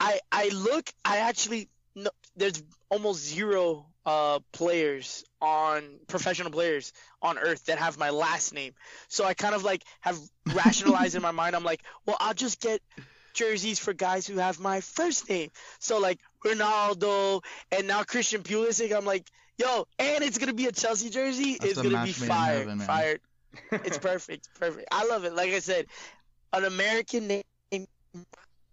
I 0.00 0.18
I 0.32 0.48
look. 0.48 0.90
I 1.04 1.18
actually 1.18 1.68
no. 1.94 2.10
There's 2.36 2.62
almost 2.90 3.24
zero 3.24 3.86
uh 4.04 4.40
players 4.52 5.24
on 5.40 5.82
professional 6.08 6.50
players 6.50 6.92
on 7.20 7.38
earth 7.38 7.66
that 7.66 7.78
have 7.78 7.98
my 7.98 8.10
last 8.10 8.52
name. 8.52 8.72
So 9.08 9.24
I 9.24 9.34
kind 9.34 9.54
of 9.54 9.62
like 9.62 9.84
have 10.00 10.18
rationalized 10.54 11.14
in 11.14 11.22
my 11.22 11.30
mind. 11.30 11.54
I'm 11.54 11.64
like, 11.64 11.82
well, 12.06 12.16
I'll 12.20 12.34
just 12.34 12.60
get 12.60 12.80
jerseys 13.34 13.78
for 13.78 13.92
guys 13.92 14.26
who 14.26 14.38
have 14.38 14.60
my 14.60 14.80
first 14.80 15.28
name. 15.28 15.50
So 15.78 15.98
like 15.98 16.18
Ronaldo 16.44 17.42
and 17.70 17.86
now 17.86 18.02
Christian 18.02 18.42
Pulisic. 18.42 18.94
I'm 18.94 19.04
like, 19.04 19.26
yo, 19.58 19.86
and 19.98 20.24
it's 20.24 20.38
gonna 20.38 20.54
be 20.54 20.66
a 20.66 20.72
Chelsea 20.72 21.10
jersey. 21.10 21.58
That's 21.58 21.72
it's 21.72 21.82
gonna 21.82 21.90
be 21.90 21.94
match 21.96 22.12
fired, 22.12 22.58
heaven, 22.58 22.80
fired. 22.80 23.20
It's 23.72 23.98
perfect, 23.98 24.48
perfect. 24.58 24.88
I 24.90 25.04
love 25.06 25.24
it. 25.24 25.34
Like 25.34 25.50
I 25.50 25.58
said, 25.58 25.86
an 26.54 26.64
American 26.64 27.26
name, 27.28 27.86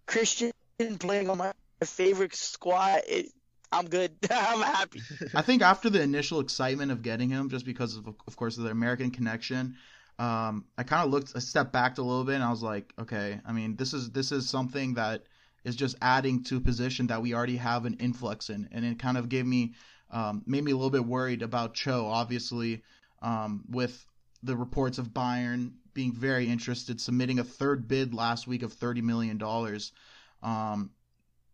Christian 0.05 0.51
playing 0.99 1.29
on 1.29 1.37
my 1.37 1.51
favorite 1.83 2.35
squad. 2.35 3.01
It, 3.07 3.31
I'm 3.71 3.85
good. 3.85 4.11
I'm 4.31 4.61
happy. 4.61 5.01
I 5.33 5.41
think 5.41 5.61
after 5.61 5.89
the 5.89 6.01
initial 6.01 6.39
excitement 6.39 6.91
of 6.91 7.01
getting 7.01 7.29
him, 7.29 7.49
just 7.49 7.65
because 7.65 7.95
of 7.95 8.07
of 8.07 8.35
course 8.35 8.57
of 8.57 8.63
the 8.63 8.71
American 8.71 9.11
connection, 9.11 9.75
um, 10.19 10.65
I 10.77 10.83
kind 10.83 11.05
of 11.05 11.11
looked, 11.11 11.31
I 11.35 11.39
stepped 11.39 11.71
back 11.71 11.97
a 11.97 12.01
little 12.01 12.25
bit, 12.25 12.35
and 12.35 12.43
I 12.43 12.49
was 12.49 12.61
like, 12.61 12.93
okay, 12.99 13.39
I 13.45 13.53
mean, 13.53 13.77
this 13.77 13.93
is 13.93 14.11
this 14.11 14.31
is 14.31 14.49
something 14.49 14.95
that 14.95 15.23
is 15.63 15.75
just 15.75 15.95
adding 16.01 16.43
to 16.43 16.57
a 16.57 16.61
position 16.61 17.07
that 17.07 17.21
we 17.21 17.33
already 17.33 17.57
have 17.57 17.85
an 17.85 17.95
influx 17.95 18.49
in, 18.49 18.67
and 18.71 18.83
it 18.83 18.99
kind 18.99 19.17
of 19.17 19.29
gave 19.29 19.45
me, 19.45 19.73
um, 20.11 20.43
made 20.45 20.63
me 20.63 20.71
a 20.71 20.75
little 20.75 20.89
bit 20.89 21.05
worried 21.05 21.41
about 21.41 21.73
Cho. 21.73 22.05
Obviously, 22.05 22.83
um, 23.21 23.63
with 23.69 24.05
the 24.43 24.57
reports 24.57 24.97
of 24.97 25.09
Bayern 25.09 25.71
being 25.93 26.13
very 26.13 26.47
interested, 26.47 26.99
submitting 26.99 27.39
a 27.39 27.43
third 27.43 27.87
bid 27.87 28.13
last 28.13 28.45
week 28.45 28.63
of 28.63 28.73
thirty 28.73 29.01
million 29.01 29.37
dollars. 29.37 29.93
Um, 30.41 30.91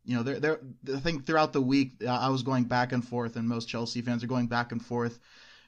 you 0.06 0.16
know, 0.16 0.24
there, 0.24 0.40
there. 0.40 0.60
I 0.94 1.00
think 1.00 1.26
throughout 1.26 1.54
the 1.54 1.62
week, 1.62 2.04
I 2.08 2.30
was 2.30 2.44
going 2.44 2.66
back 2.66 2.92
and 2.92 3.06
forth, 3.06 3.36
and 3.36 3.48
most 3.48 3.68
Chelsea 3.68 4.02
fans 4.02 4.24
are 4.24 4.28
going 4.28 4.48
back 4.48 4.72
and 4.72 4.84
forth. 4.84 5.20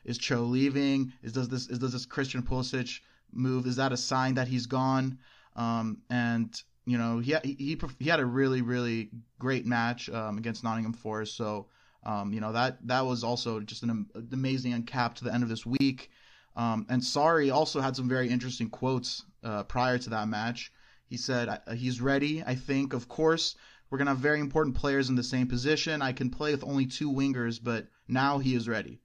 Is 0.06 0.18
Cho 0.18 0.44
leaving? 0.44 1.12
Is 1.24 1.34
does 1.34 1.50
this 1.50 1.68
is 1.68 1.80
does 1.80 1.94
this 1.94 2.06
Christian 2.06 2.42
Pulisic 2.44 3.00
move? 3.34 3.66
Is 3.66 3.76
that 3.78 3.92
a 3.92 3.98
sign 3.98 4.36
that 4.36 4.48
he's 4.48 4.68
gone? 4.68 5.18
Um, 5.56 5.98
and 6.10 6.62
you 6.86 6.98
know, 6.98 7.20
he 7.20 7.36
he 7.44 7.78
he 8.00 8.10
had 8.10 8.20
a 8.20 8.26
really 8.26 8.62
really 8.62 9.10
great 9.40 9.66
match 9.66 10.10
um, 10.10 10.38
against 10.38 10.64
Nottingham 10.64 10.94
Forest. 10.94 11.36
So 11.36 11.68
um, 12.04 12.32
you 12.32 12.40
know 12.40 12.54
that 12.54 12.78
that 12.88 13.06
was 13.06 13.24
also 13.24 13.60
just 13.60 13.84
an, 13.84 14.06
amazing 14.32 14.72
uncap 14.72 15.16
to 15.16 15.24
the 15.24 15.34
end 15.34 15.44
of 15.44 15.50
this 15.50 15.66
week. 15.66 16.12
Um, 16.56 16.86
and 16.90 17.02
Sarri 17.02 17.54
also 17.54 17.82
had 17.82 17.96
some 17.96 18.10
very 18.10 18.30
interesting 18.30 18.70
quotes 18.70 19.24
uh, 19.44 19.64
prior 19.64 19.98
to 19.98 20.10
that 20.12 20.28
match. 20.28 20.72
He 21.10 21.18
said 21.18 21.62
he's 21.76 22.02
ready. 22.02 22.44
I 22.44 22.56
think, 22.56 22.94
of 22.94 23.08
course, 23.08 23.56
we're 23.90 23.98
gonna 23.98 24.12
have 24.12 24.20
very 24.20 24.40
important 24.40 24.76
players 24.76 25.10
in 25.10 25.16
the 25.16 25.24
same 25.24 25.48
position. 25.48 26.02
I 26.02 26.12
can 26.12 26.30
play 26.30 26.52
with 26.52 26.64
only 26.64 26.86
two 26.86 27.12
wingers, 27.12 27.60
but 27.62 27.88
now 28.08 28.38
he 28.38 28.56
is 28.56 28.68
ready. 28.68 29.02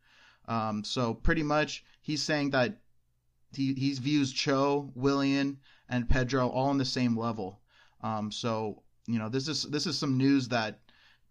Um, 0.48 0.84
so 0.84 1.14
pretty 1.14 1.42
much, 1.42 1.84
he's 2.00 2.22
saying 2.22 2.50
that 2.50 2.80
he 3.54 3.74
he 3.74 3.92
views 3.94 4.32
Cho, 4.32 4.90
Willian, 4.94 5.58
and 5.88 6.08
Pedro 6.08 6.48
all 6.48 6.68
on 6.68 6.78
the 6.78 6.84
same 6.84 7.16
level. 7.16 7.60
Um, 8.00 8.32
so 8.32 8.82
you 9.06 9.18
know, 9.18 9.28
this 9.28 9.48
is 9.48 9.62
this 9.64 9.86
is 9.86 9.98
some 9.98 10.16
news 10.18 10.48
that 10.48 10.80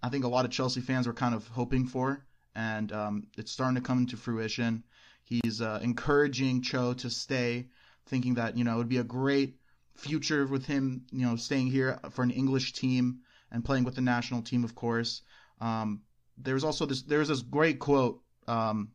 I 0.02 0.10
think 0.10 0.24
a 0.24 0.30
lot 0.30 0.46
of 0.46 0.52
Chelsea 0.52 0.82
fans 0.82 1.08
were 1.08 1.14
kind 1.14 1.36
of 1.36 1.48
hoping 1.48 1.88
for, 1.88 2.26
and 2.56 2.92
um, 2.92 3.28
it's 3.38 3.52
starting 3.52 3.76
to 3.76 3.82
come 3.82 4.00
into 4.00 4.18
fruition. 4.18 4.84
He's 5.24 5.62
uh, 5.62 5.80
encouraging 5.82 6.62
Cho 6.62 6.94
to 6.94 7.10
stay, 7.10 7.68
thinking 8.06 8.36
that 8.36 8.58
you 8.58 8.64
know 8.64 8.76
it 8.76 8.78
would 8.78 8.90
be 8.90 8.98
a 8.98 9.04
great 9.04 9.58
future 9.96 10.46
with 10.48 10.66
him, 10.66 11.06
you 11.12 11.26
know, 11.26 11.36
staying 11.36 11.68
here 11.68 12.00
for 12.12 12.24
an 12.24 12.32
English 12.32 12.74
team 12.74 13.20
and 13.52 13.66
playing 13.66 13.84
with 13.84 13.96
the 13.96 14.02
national 14.02 14.42
team, 14.42 14.64
of 14.64 14.76
course. 14.76 15.22
Um, 15.60 16.02
there 16.38 16.54
was 16.54 16.64
also 16.64 16.86
this. 16.86 17.04
There 17.04 17.20
was 17.20 17.28
this 17.28 17.42
great 17.42 17.80
quote 17.80 18.22
um, 18.48 18.92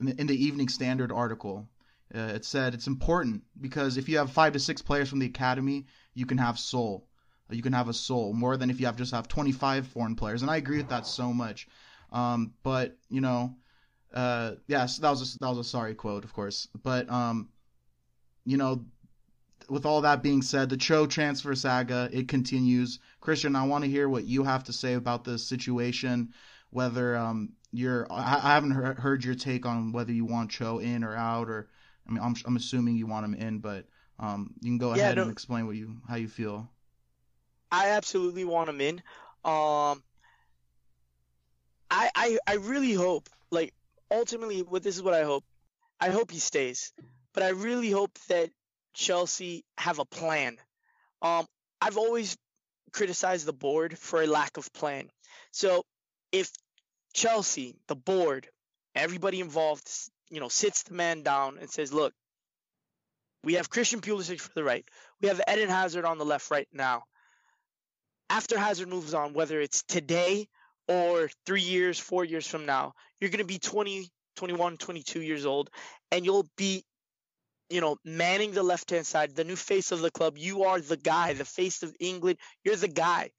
in, 0.00 0.06
the, 0.06 0.20
in, 0.20 0.26
the, 0.26 0.44
Evening 0.44 0.68
Standard 0.68 1.10
article. 1.10 1.68
Uh, 2.14 2.32
it 2.34 2.44
said 2.44 2.74
it's 2.74 2.86
important 2.86 3.42
because 3.60 3.96
if 3.96 4.08
you 4.08 4.18
have 4.18 4.30
five 4.30 4.52
to 4.52 4.60
six 4.60 4.80
players 4.80 5.08
from 5.08 5.18
the 5.18 5.26
academy, 5.26 5.86
you 6.14 6.26
can 6.26 6.38
have 6.38 6.58
soul. 6.58 7.06
You 7.50 7.62
can 7.62 7.72
have 7.72 7.88
a 7.88 7.94
soul 7.94 8.34
more 8.34 8.56
than 8.56 8.70
if 8.70 8.78
you 8.78 8.86
have 8.86 8.96
just 8.96 9.12
have 9.12 9.26
25 9.26 9.86
foreign 9.88 10.16
players, 10.16 10.42
and 10.42 10.50
I 10.50 10.56
agree 10.56 10.76
with 10.76 10.90
that 10.90 11.06
so 11.06 11.32
much. 11.32 11.66
Um, 12.12 12.52
but 12.62 12.96
you 13.08 13.20
know, 13.20 13.56
uh, 14.12 14.52
yes, 14.66 14.98
that 14.98 15.10
was 15.10 15.34
a, 15.34 15.38
that 15.38 15.48
was 15.54 15.74
a 15.74 15.76
Sarri 15.76 15.96
quote, 15.96 16.24
of 16.24 16.32
course. 16.32 16.68
But 16.82 17.10
um, 17.10 17.48
you 18.44 18.56
know, 18.56 18.84
with 19.68 19.86
all 19.86 20.00
that 20.02 20.22
being 20.22 20.42
said, 20.42 20.68
the 20.68 20.76
Cho 20.76 21.06
transfer 21.06 21.54
saga 21.54 22.08
it 22.12 22.28
continues. 22.28 22.98
Christian, 23.20 23.56
I 23.56 23.66
want 23.66 23.84
to 23.84 23.90
hear 23.90 24.08
what 24.08 24.24
you 24.24 24.44
have 24.44 24.64
to 24.64 24.72
say 24.72 24.94
about 24.94 25.24
this 25.24 25.46
situation. 25.46 26.32
Whether 26.70 27.16
um, 27.16 27.54
you're, 27.72 28.06
I, 28.10 28.36
I 28.42 28.54
haven't 28.54 28.72
heard 28.72 29.24
your 29.24 29.34
take 29.34 29.64
on 29.66 29.92
whether 29.92 30.12
you 30.12 30.24
want 30.24 30.50
Cho 30.50 30.78
in 30.78 31.02
or 31.02 31.16
out, 31.16 31.48
or 31.48 31.68
I 32.06 32.12
mean, 32.12 32.22
I'm, 32.22 32.34
I'm 32.44 32.56
assuming 32.56 32.96
you 32.96 33.06
want 33.06 33.24
him 33.24 33.34
in, 33.34 33.58
but 33.58 33.86
um, 34.18 34.54
you 34.60 34.70
can 34.70 34.78
go 34.78 34.94
yeah, 34.94 35.04
ahead 35.04 35.16
no, 35.16 35.22
and 35.22 35.30
explain 35.30 35.66
what 35.66 35.76
you 35.76 35.96
how 36.08 36.16
you 36.16 36.28
feel. 36.28 36.68
I 37.70 37.90
absolutely 37.90 38.44
want 38.44 38.68
him 38.68 38.80
in. 38.80 38.96
Um, 39.44 40.02
I, 41.90 42.10
I 42.14 42.38
I 42.46 42.54
really 42.54 42.92
hope, 42.92 43.28
like, 43.50 43.72
ultimately, 44.10 44.62
what 44.62 44.82
this 44.82 44.96
is 44.96 45.02
what 45.02 45.14
I 45.14 45.22
hope. 45.22 45.44
I 46.00 46.10
hope 46.10 46.30
he 46.30 46.38
stays, 46.38 46.92
but 47.32 47.42
I 47.42 47.50
really 47.50 47.90
hope 47.90 48.18
that 48.28 48.50
Chelsea 48.94 49.64
have 49.76 49.98
a 49.98 50.04
plan. 50.04 50.56
Um, 51.22 51.46
I've 51.80 51.96
always 51.96 52.36
criticized 52.92 53.46
the 53.46 53.52
board 53.52 53.98
for 53.98 54.22
a 54.22 54.26
lack 54.26 54.56
of 54.56 54.72
plan. 54.72 55.08
So 55.52 55.84
if 56.32 56.50
Chelsea, 57.14 57.76
the 57.86 57.96
board, 57.96 58.48
everybody 58.94 59.40
involved, 59.40 59.88
you 60.30 60.40
know, 60.40 60.48
sits 60.48 60.82
the 60.84 60.94
man 60.94 61.22
down 61.22 61.58
and 61.58 61.70
says, 61.70 61.92
"Look, 61.92 62.12
we 63.44 63.54
have 63.54 63.70
Christian 63.70 64.00
Pulisic 64.00 64.40
for 64.40 64.52
the 64.54 64.64
right. 64.64 64.84
We 65.20 65.28
have 65.28 65.40
Eden 65.50 65.68
Hazard 65.68 66.04
on 66.04 66.18
the 66.18 66.24
left 66.24 66.50
right 66.50 66.68
now. 66.72 67.04
After 68.30 68.58
Hazard 68.58 68.88
moves 68.88 69.14
on, 69.14 69.32
whether 69.32 69.60
it's 69.60 69.82
today 69.84 70.48
or 70.86 71.30
three 71.46 71.62
years, 71.62 71.98
four 71.98 72.24
years 72.24 72.46
from 72.46 72.66
now, 72.66 72.92
you're 73.20 73.30
going 73.30 73.38
to 73.38 73.44
be 73.44 73.58
20, 73.58 74.10
21, 74.36 74.76
22 74.76 75.22
years 75.22 75.46
old, 75.46 75.70
and 76.10 76.24
you'll 76.24 76.48
be 76.56 76.84
you 77.70 77.80
know, 77.80 77.96
manning 78.04 78.52
the 78.52 78.62
left 78.62 78.90
hand 78.90 79.06
side, 79.06 79.34
the 79.34 79.44
new 79.44 79.56
face 79.56 79.92
of 79.92 80.00
the 80.00 80.10
club. 80.10 80.38
You 80.38 80.64
are 80.64 80.80
the 80.80 80.96
guy, 80.96 81.32
the 81.32 81.44
face 81.44 81.82
of 81.82 81.94
England. 82.00 82.38
You're 82.64 82.76
the 82.76 82.88
guy. 82.88 83.30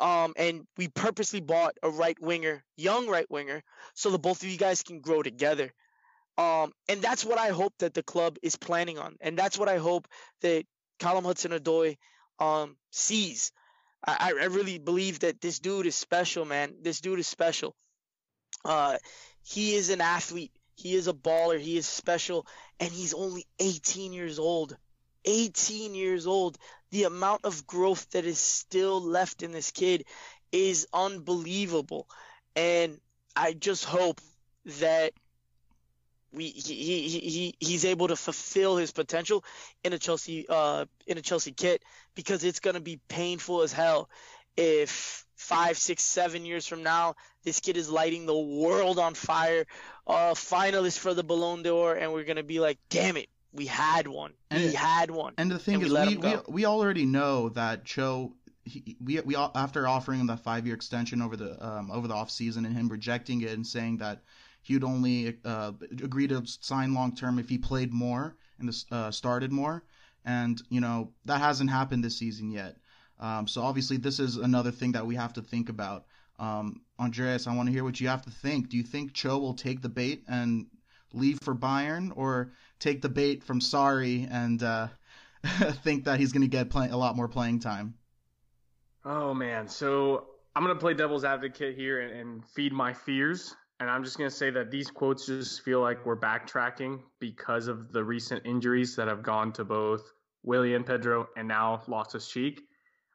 Um, 0.00 0.34
and 0.36 0.66
we 0.76 0.88
purposely 0.88 1.40
bought 1.40 1.76
a 1.82 1.90
right 1.90 2.16
winger, 2.20 2.62
young 2.76 3.08
right 3.08 3.28
winger, 3.30 3.62
so 3.94 4.10
that 4.10 4.18
both 4.18 4.42
of 4.42 4.48
you 4.48 4.56
guys 4.56 4.82
can 4.82 5.00
grow 5.00 5.22
together. 5.22 5.72
Um, 6.36 6.72
and 6.88 7.02
that's 7.02 7.24
what 7.24 7.38
I 7.38 7.48
hope 7.48 7.74
that 7.80 7.94
the 7.94 8.02
club 8.02 8.36
is 8.42 8.54
planning 8.54 8.98
on, 8.98 9.16
and 9.20 9.36
that's 9.36 9.58
what 9.58 9.68
I 9.68 9.78
hope 9.78 10.06
that 10.42 10.64
Callum 11.00 11.24
Hudson-Odoi 11.24 11.96
um, 12.38 12.76
sees. 12.92 13.50
I, 14.06 14.32
I 14.40 14.44
really 14.44 14.78
believe 14.78 15.20
that 15.20 15.40
this 15.40 15.58
dude 15.58 15.86
is 15.86 15.96
special, 15.96 16.44
man. 16.44 16.74
This 16.80 17.00
dude 17.00 17.18
is 17.18 17.26
special. 17.26 17.74
Uh, 18.64 18.98
he 19.42 19.74
is 19.74 19.90
an 19.90 20.00
athlete. 20.00 20.52
He 20.78 20.94
is 20.94 21.08
a 21.08 21.12
baller. 21.12 21.58
He 21.58 21.76
is 21.76 21.86
special, 21.88 22.46
and 22.78 22.90
he's 22.90 23.12
only 23.12 23.46
18 23.58 24.12
years 24.12 24.38
old. 24.38 24.76
18 25.24 25.94
years 25.94 26.26
old. 26.26 26.56
The 26.90 27.04
amount 27.04 27.44
of 27.44 27.66
growth 27.66 28.08
that 28.10 28.24
is 28.24 28.38
still 28.38 29.02
left 29.02 29.42
in 29.42 29.50
this 29.50 29.72
kid 29.72 30.04
is 30.52 30.86
unbelievable. 30.92 32.08
And 32.54 33.00
I 33.34 33.54
just 33.54 33.84
hope 33.84 34.20
that 34.80 35.12
we 36.32 36.48
he, 36.50 37.08
he, 37.08 37.18
he 37.20 37.54
he's 37.58 37.84
able 37.84 38.08
to 38.08 38.16
fulfill 38.16 38.76
his 38.76 38.92
potential 38.92 39.44
in 39.82 39.92
a 39.92 39.98
Chelsea 39.98 40.46
uh 40.48 40.84
in 41.06 41.18
a 41.18 41.22
Chelsea 41.22 41.52
kit 41.52 41.82
because 42.14 42.44
it's 42.44 42.60
gonna 42.60 42.80
be 42.80 43.00
painful 43.08 43.62
as 43.62 43.72
hell 43.72 44.10
if 44.58 45.24
five, 45.36 45.78
six, 45.78 46.02
seven 46.02 46.44
years 46.44 46.66
from 46.66 46.82
now, 46.82 47.14
this 47.44 47.60
kid 47.60 47.76
is 47.76 47.88
lighting 47.88 48.26
the 48.26 48.36
world 48.36 48.98
on 48.98 49.14
fire, 49.14 49.66
uh, 50.06 50.34
finalist 50.34 50.98
for 50.98 51.14
the 51.14 51.22
Ballon 51.22 51.62
d'Or, 51.62 51.94
and 51.94 52.12
we're 52.12 52.24
gonna 52.24 52.42
be 52.42 52.58
like, 52.58 52.78
damn 52.90 53.16
it, 53.16 53.28
we 53.52 53.66
had 53.66 54.08
one, 54.08 54.32
and 54.50 54.62
we 54.62 54.70
it, 54.70 54.74
had 54.74 55.10
one. 55.10 55.34
And 55.38 55.50
the 55.50 55.58
thing 55.58 55.76
and 55.76 55.84
is, 55.84 55.92
we, 55.92 56.16
we, 56.16 56.36
we 56.48 56.64
already 56.66 57.06
know 57.06 57.48
that 57.50 57.84
Cho. 57.84 58.34
He, 58.64 58.98
we 59.02 59.18
we 59.20 59.34
after 59.34 59.88
offering 59.88 60.20
him 60.20 60.26
that 60.26 60.40
five 60.40 60.66
year 60.66 60.74
extension 60.74 61.22
over 61.22 61.36
the 61.36 61.66
um, 61.66 61.90
over 61.90 62.06
the 62.06 62.12
off 62.12 62.30
season 62.30 62.66
and 62.66 62.76
him 62.76 62.88
rejecting 62.88 63.40
it 63.40 63.52
and 63.52 63.66
saying 63.66 63.98
that 63.98 64.20
he 64.60 64.74
would 64.74 64.84
only 64.84 65.38
uh, 65.42 65.72
agree 66.02 66.28
to 66.28 66.42
sign 66.44 66.92
long 66.92 67.14
term 67.14 67.38
if 67.38 67.48
he 67.48 67.56
played 67.56 67.94
more 67.94 68.36
and 68.58 68.70
uh, 68.90 69.10
started 69.10 69.52
more, 69.52 69.84
and 70.26 70.60
you 70.68 70.82
know 70.82 71.12
that 71.24 71.40
hasn't 71.40 71.70
happened 71.70 72.04
this 72.04 72.18
season 72.18 72.50
yet. 72.50 72.76
Um, 73.20 73.46
so 73.46 73.62
obviously, 73.62 73.96
this 73.96 74.20
is 74.20 74.36
another 74.36 74.70
thing 74.70 74.92
that 74.92 75.06
we 75.06 75.16
have 75.16 75.32
to 75.34 75.42
think 75.42 75.68
about. 75.68 76.06
Um, 76.38 76.82
Andreas, 77.00 77.46
I 77.46 77.54
want 77.54 77.68
to 77.68 77.72
hear 77.72 77.84
what 77.84 78.00
you 78.00 78.08
have 78.08 78.22
to 78.22 78.30
think. 78.30 78.68
Do 78.68 78.76
you 78.76 78.82
think 78.84 79.12
Cho 79.12 79.38
will 79.38 79.54
take 79.54 79.82
the 79.82 79.88
bait 79.88 80.24
and 80.28 80.66
leave 81.12 81.38
for 81.42 81.54
Bayern, 81.54 82.12
or 82.14 82.52
take 82.78 83.02
the 83.02 83.08
bait 83.08 83.42
from 83.42 83.60
Sarri 83.60 84.28
and 84.30 84.62
uh, 84.62 84.88
think 85.82 86.04
that 86.04 86.20
he's 86.20 86.32
going 86.32 86.42
to 86.42 86.48
get 86.48 86.70
play- 86.70 86.90
a 86.90 86.96
lot 86.96 87.16
more 87.16 87.28
playing 87.28 87.60
time? 87.60 87.94
Oh 89.04 89.32
man, 89.34 89.68
so 89.68 90.26
I'm 90.54 90.64
going 90.64 90.74
to 90.74 90.80
play 90.80 90.94
devil's 90.94 91.24
advocate 91.24 91.76
here 91.76 92.00
and, 92.00 92.12
and 92.12 92.44
feed 92.44 92.72
my 92.72 92.92
fears. 92.92 93.54
And 93.80 93.88
I'm 93.88 94.02
just 94.02 94.18
going 94.18 94.28
to 94.28 94.34
say 94.34 94.50
that 94.50 94.72
these 94.72 94.90
quotes 94.90 95.26
just 95.26 95.62
feel 95.62 95.80
like 95.80 96.04
we're 96.04 96.18
backtracking 96.18 97.00
because 97.20 97.68
of 97.68 97.92
the 97.92 98.02
recent 98.02 98.44
injuries 98.44 98.96
that 98.96 99.06
have 99.06 99.22
gone 99.22 99.52
to 99.52 99.64
both 99.64 100.02
Willie 100.42 100.74
and 100.74 100.84
Pedro 100.84 101.28
and 101.36 101.46
now 101.46 101.82
Loftus-Cheek. 101.86 102.67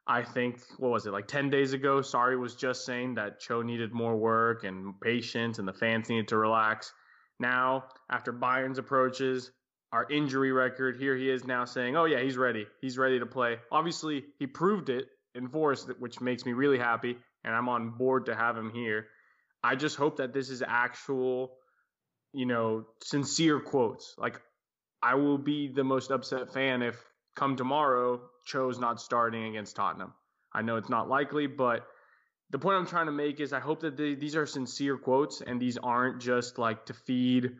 I 0.06 0.22
think 0.22 0.60
what 0.78 0.90
was 0.90 1.06
it 1.06 1.12
like 1.12 1.26
10 1.26 1.48
days 1.48 1.72
ago? 1.72 2.00
Sarri 2.00 2.38
was 2.38 2.54
just 2.54 2.84
saying 2.84 3.14
that 3.14 3.40
Cho 3.40 3.62
needed 3.62 3.92
more 3.92 4.16
work 4.16 4.64
and 4.64 5.00
patience, 5.00 5.58
and 5.58 5.66
the 5.66 5.72
fans 5.72 6.08
needed 6.08 6.28
to 6.28 6.36
relax. 6.36 6.92
Now, 7.40 7.84
after 8.10 8.32
Bayern's 8.32 8.78
approaches, 8.78 9.50
our 9.92 10.06
injury 10.10 10.52
record, 10.52 10.96
here 10.96 11.16
he 11.16 11.30
is 11.30 11.44
now 11.44 11.64
saying, 11.64 11.96
"Oh 11.96 12.04
yeah, 12.04 12.20
he's 12.20 12.36
ready. 12.36 12.66
He's 12.80 12.98
ready 12.98 13.18
to 13.18 13.26
play." 13.26 13.58
Obviously, 13.72 14.26
he 14.38 14.46
proved 14.46 14.88
it 14.88 15.08
in 15.34 15.48
Forest, 15.48 15.90
which 15.98 16.20
makes 16.20 16.44
me 16.44 16.52
really 16.52 16.78
happy, 16.78 17.16
and 17.42 17.54
I'm 17.54 17.68
on 17.68 17.90
board 17.90 18.26
to 18.26 18.34
have 18.34 18.56
him 18.56 18.70
here. 18.70 19.06
I 19.62 19.76
just 19.76 19.96
hope 19.96 20.18
that 20.18 20.32
this 20.32 20.50
is 20.50 20.62
actual, 20.66 21.56
you 22.32 22.44
know, 22.44 22.86
sincere 23.02 23.58
quotes. 23.58 24.14
Like, 24.18 24.40
I 25.02 25.14
will 25.14 25.38
be 25.38 25.68
the 25.68 25.84
most 25.84 26.10
upset 26.10 26.52
fan 26.52 26.82
if 26.82 27.02
come 27.34 27.56
tomorrow 27.56 28.20
Cho's 28.44 28.78
not 28.78 29.00
starting 29.00 29.44
against 29.46 29.76
Tottenham. 29.76 30.12
I 30.52 30.62
know 30.62 30.76
it's 30.76 30.88
not 30.88 31.08
likely, 31.08 31.46
but 31.46 31.86
the 32.50 32.58
point 32.58 32.76
I'm 32.76 32.86
trying 32.86 33.06
to 33.06 33.12
make 33.12 33.40
is 33.40 33.52
I 33.52 33.60
hope 33.60 33.80
that 33.80 33.96
they, 33.96 34.14
these 34.14 34.36
are 34.36 34.46
sincere 34.46 34.96
quotes 34.96 35.40
and 35.40 35.60
these 35.60 35.76
aren't 35.78 36.20
just 36.20 36.58
like 36.58 36.86
to 36.86 36.94
feed, 36.94 37.50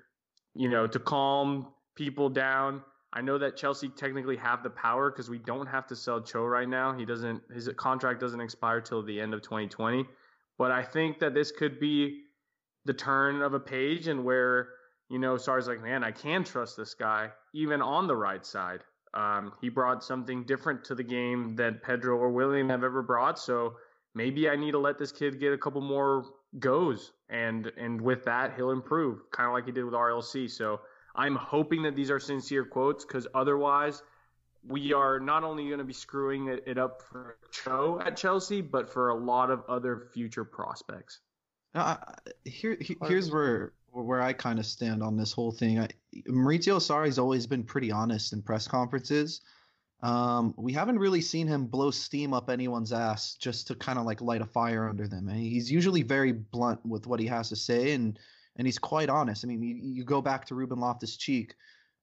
you 0.55 0.69
know, 0.69 0.87
to 0.87 0.99
calm 0.99 1.69
people 1.97 2.29
down. 2.29 2.83
I 3.13 3.21
know 3.21 3.39
that 3.39 3.57
Chelsea 3.57 3.89
technically 3.89 4.37
have 4.37 4.63
the 4.63 4.71
power 4.71 5.11
because 5.11 5.31
we 5.31 5.39
don't 5.39 5.67
have 5.67 5.87
to 5.89 5.97
sell 5.97 6.21
Cho 6.21 6.45
right 6.45 6.69
now. 6.69 6.97
He 6.97 7.05
doesn't 7.05 7.43
his 7.53 7.69
contract 7.77 8.21
doesn't 8.21 8.41
expire 8.41 8.81
till 8.81 9.03
the 9.03 9.21
end 9.21 9.35
of 9.35 9.43
2020. 9.43 10.05
But 10.59 10.71
I 10.71 10.83
think 10.83 11.21
that 11.21 11.35
this 11.35 11.51
could 11.51 11.81
be 11.81 12.23
the 12.85 12.93
turn 12.93 13.43
of 13.43 13.55
a 13.55 13.61
page 13.61 14.09
and 14.09 14.25
where 14.25 14.69
you 15.09 15.19
know 15.19 15.35
Sarri's 15.37 15.69
like, 15.69 15.83
man, 15.83 16.05
I 16.05 16.11
can 16.11 16.45
trust 16.45 16.77
this 16.77 16.95
guy 16.95 17.31
even 17.55 17.83
on 17.83 18.07
the 18.07 18.17
right 18.17 18.45
side. 18.45 18.81
Um, 19.15 19.53
he 19.61 19.69
brought 19.69 20.03
something 20.03 20.45
different 20.45 20.85
to 20.85 20.95
the 20.95 21.05
game 21.05 21.55
that 21.57 21.83
Pedro 21.83 22.17
or 22.17 22.31
Willian 22.31 22.69
have 22.69 22.83
ever 22.83 23.01
brought. 23.01 23.39
So 23.39 23.75
maybe 24.15 24.49
I 24.49 24.57
need 24.57 24.73
to 24.73 24.79
let 24.79 24.99
this 24.99 25.13
kid 25.13 25.39
get 25.39 25.53
a 25.53 25.59
couple 25.59 25.81
more 25.81 26.25
goes, 26.59 27.13
and 27.29 27.71
and 27.77 28.01
with 28.01 28.25
that 28.25 28.55
he'll 28.57 28.71
improve, 28.71 29.31
kind 29.31 29.49
of 29.49 29.55
like 29.55 29.67
he 29.67 29.73
did 29.73 29.85
with 29.85 29.95
RLC. 29.95 30.51
So 30.51 30.81
I'm 31.15 31.37
hoping 31.37 31.83
that 31.83 31.95
these 31.95 32.11
are 32.11 32.19
sincere 32.19 32.65
quotes 32.65 33.05
because 33.05 33.27
otherwise 33.35 34.03
we 34.67 34.93
are 34.93 35.21
not 35.21 35.45
only 35.45 35.67
going 35.67 35.79
to 35.79 35.85
be 35.85 35.93
screwing 35.93 36.49
it, 36.49 36.65
it, 36.67 36.79
up 36.79 37.03
for 37.03 37.37
Cho 37.51 38.01
at 38.05 38.17
Chelsea, 38.17 38.63
but 38.63 38.91
for 38.91 39.11
a 39.11 39.15
lot 39.15 39.51
of 39.51 39.63
other 39.69 40.09
future 40.13 40.45
prospects. 40.45 41.21
Uh, 41.75 41.97
here, 42.45 42.79
here's 43.07 43.31
where 43.31 43.73
where 44.03 44.23
I 44.23 44.33
kind 44.33 44.59
of 44.59 44.67
stand 44.67 45.03
on 45.03 45.17
this 45.17 45.33
whole 45.33 45.53
thing. 45.53 45.79
I, 45.79 45.89
Maurizio 46.29 46.77
Sarri's 46.77 47.19
always 47.19 47.47
been 47.47 47.65
pretty 47.65 47.93
honest 47.93 48.33
in 48.33 48.43
press 48.43 48.67
conferences. 48.67 49.41
Um, 50.03 50.53
we 50.59 50.73
haven't 50.73 50.99
really 50.99 51.23
seen 51.23 51.47
him 51.47 51.67
blow 51.67 51.91
steam 51.91 52.35
up 52.35 52.51
anyone's 52.51 52.93
ass 52.93 53.37
just 53.37 53.69
to 53.69 53.75
kind 53.75 53.99
of 53.99 54.05
like 54.05 54.21
light 54.21 54.43
a 54.43 54.47
fire 54.47 54.89
under 54.89 55.09
them. 55.09 55.29
And 55.29 55.39
he's 55.39 55.71
usually 55.71 56.03
very 56.03 56.33
blunt 56.33 56.85
with 56.85 57.07
what 57.07 57.21
he 57.21 57.27
has 57.27 57.49
to 57.51 57.57
say, 57.57 57.93
and 57.93 58.19
and 58.57 58.67
he's 58.67 58.79
quite 58.79 59.09
honest. 59.09 59.45
I 59.45 59.49
mean, 59.49 59.63
you, 59.63 59.77
you 59.77 60.05
go 60.05 60.21
back 60.21 60.47
to 60.47 60.55
Ruben 60.55 60.79
Loftus 60.79 61.17
Cheek, 61.17 61.55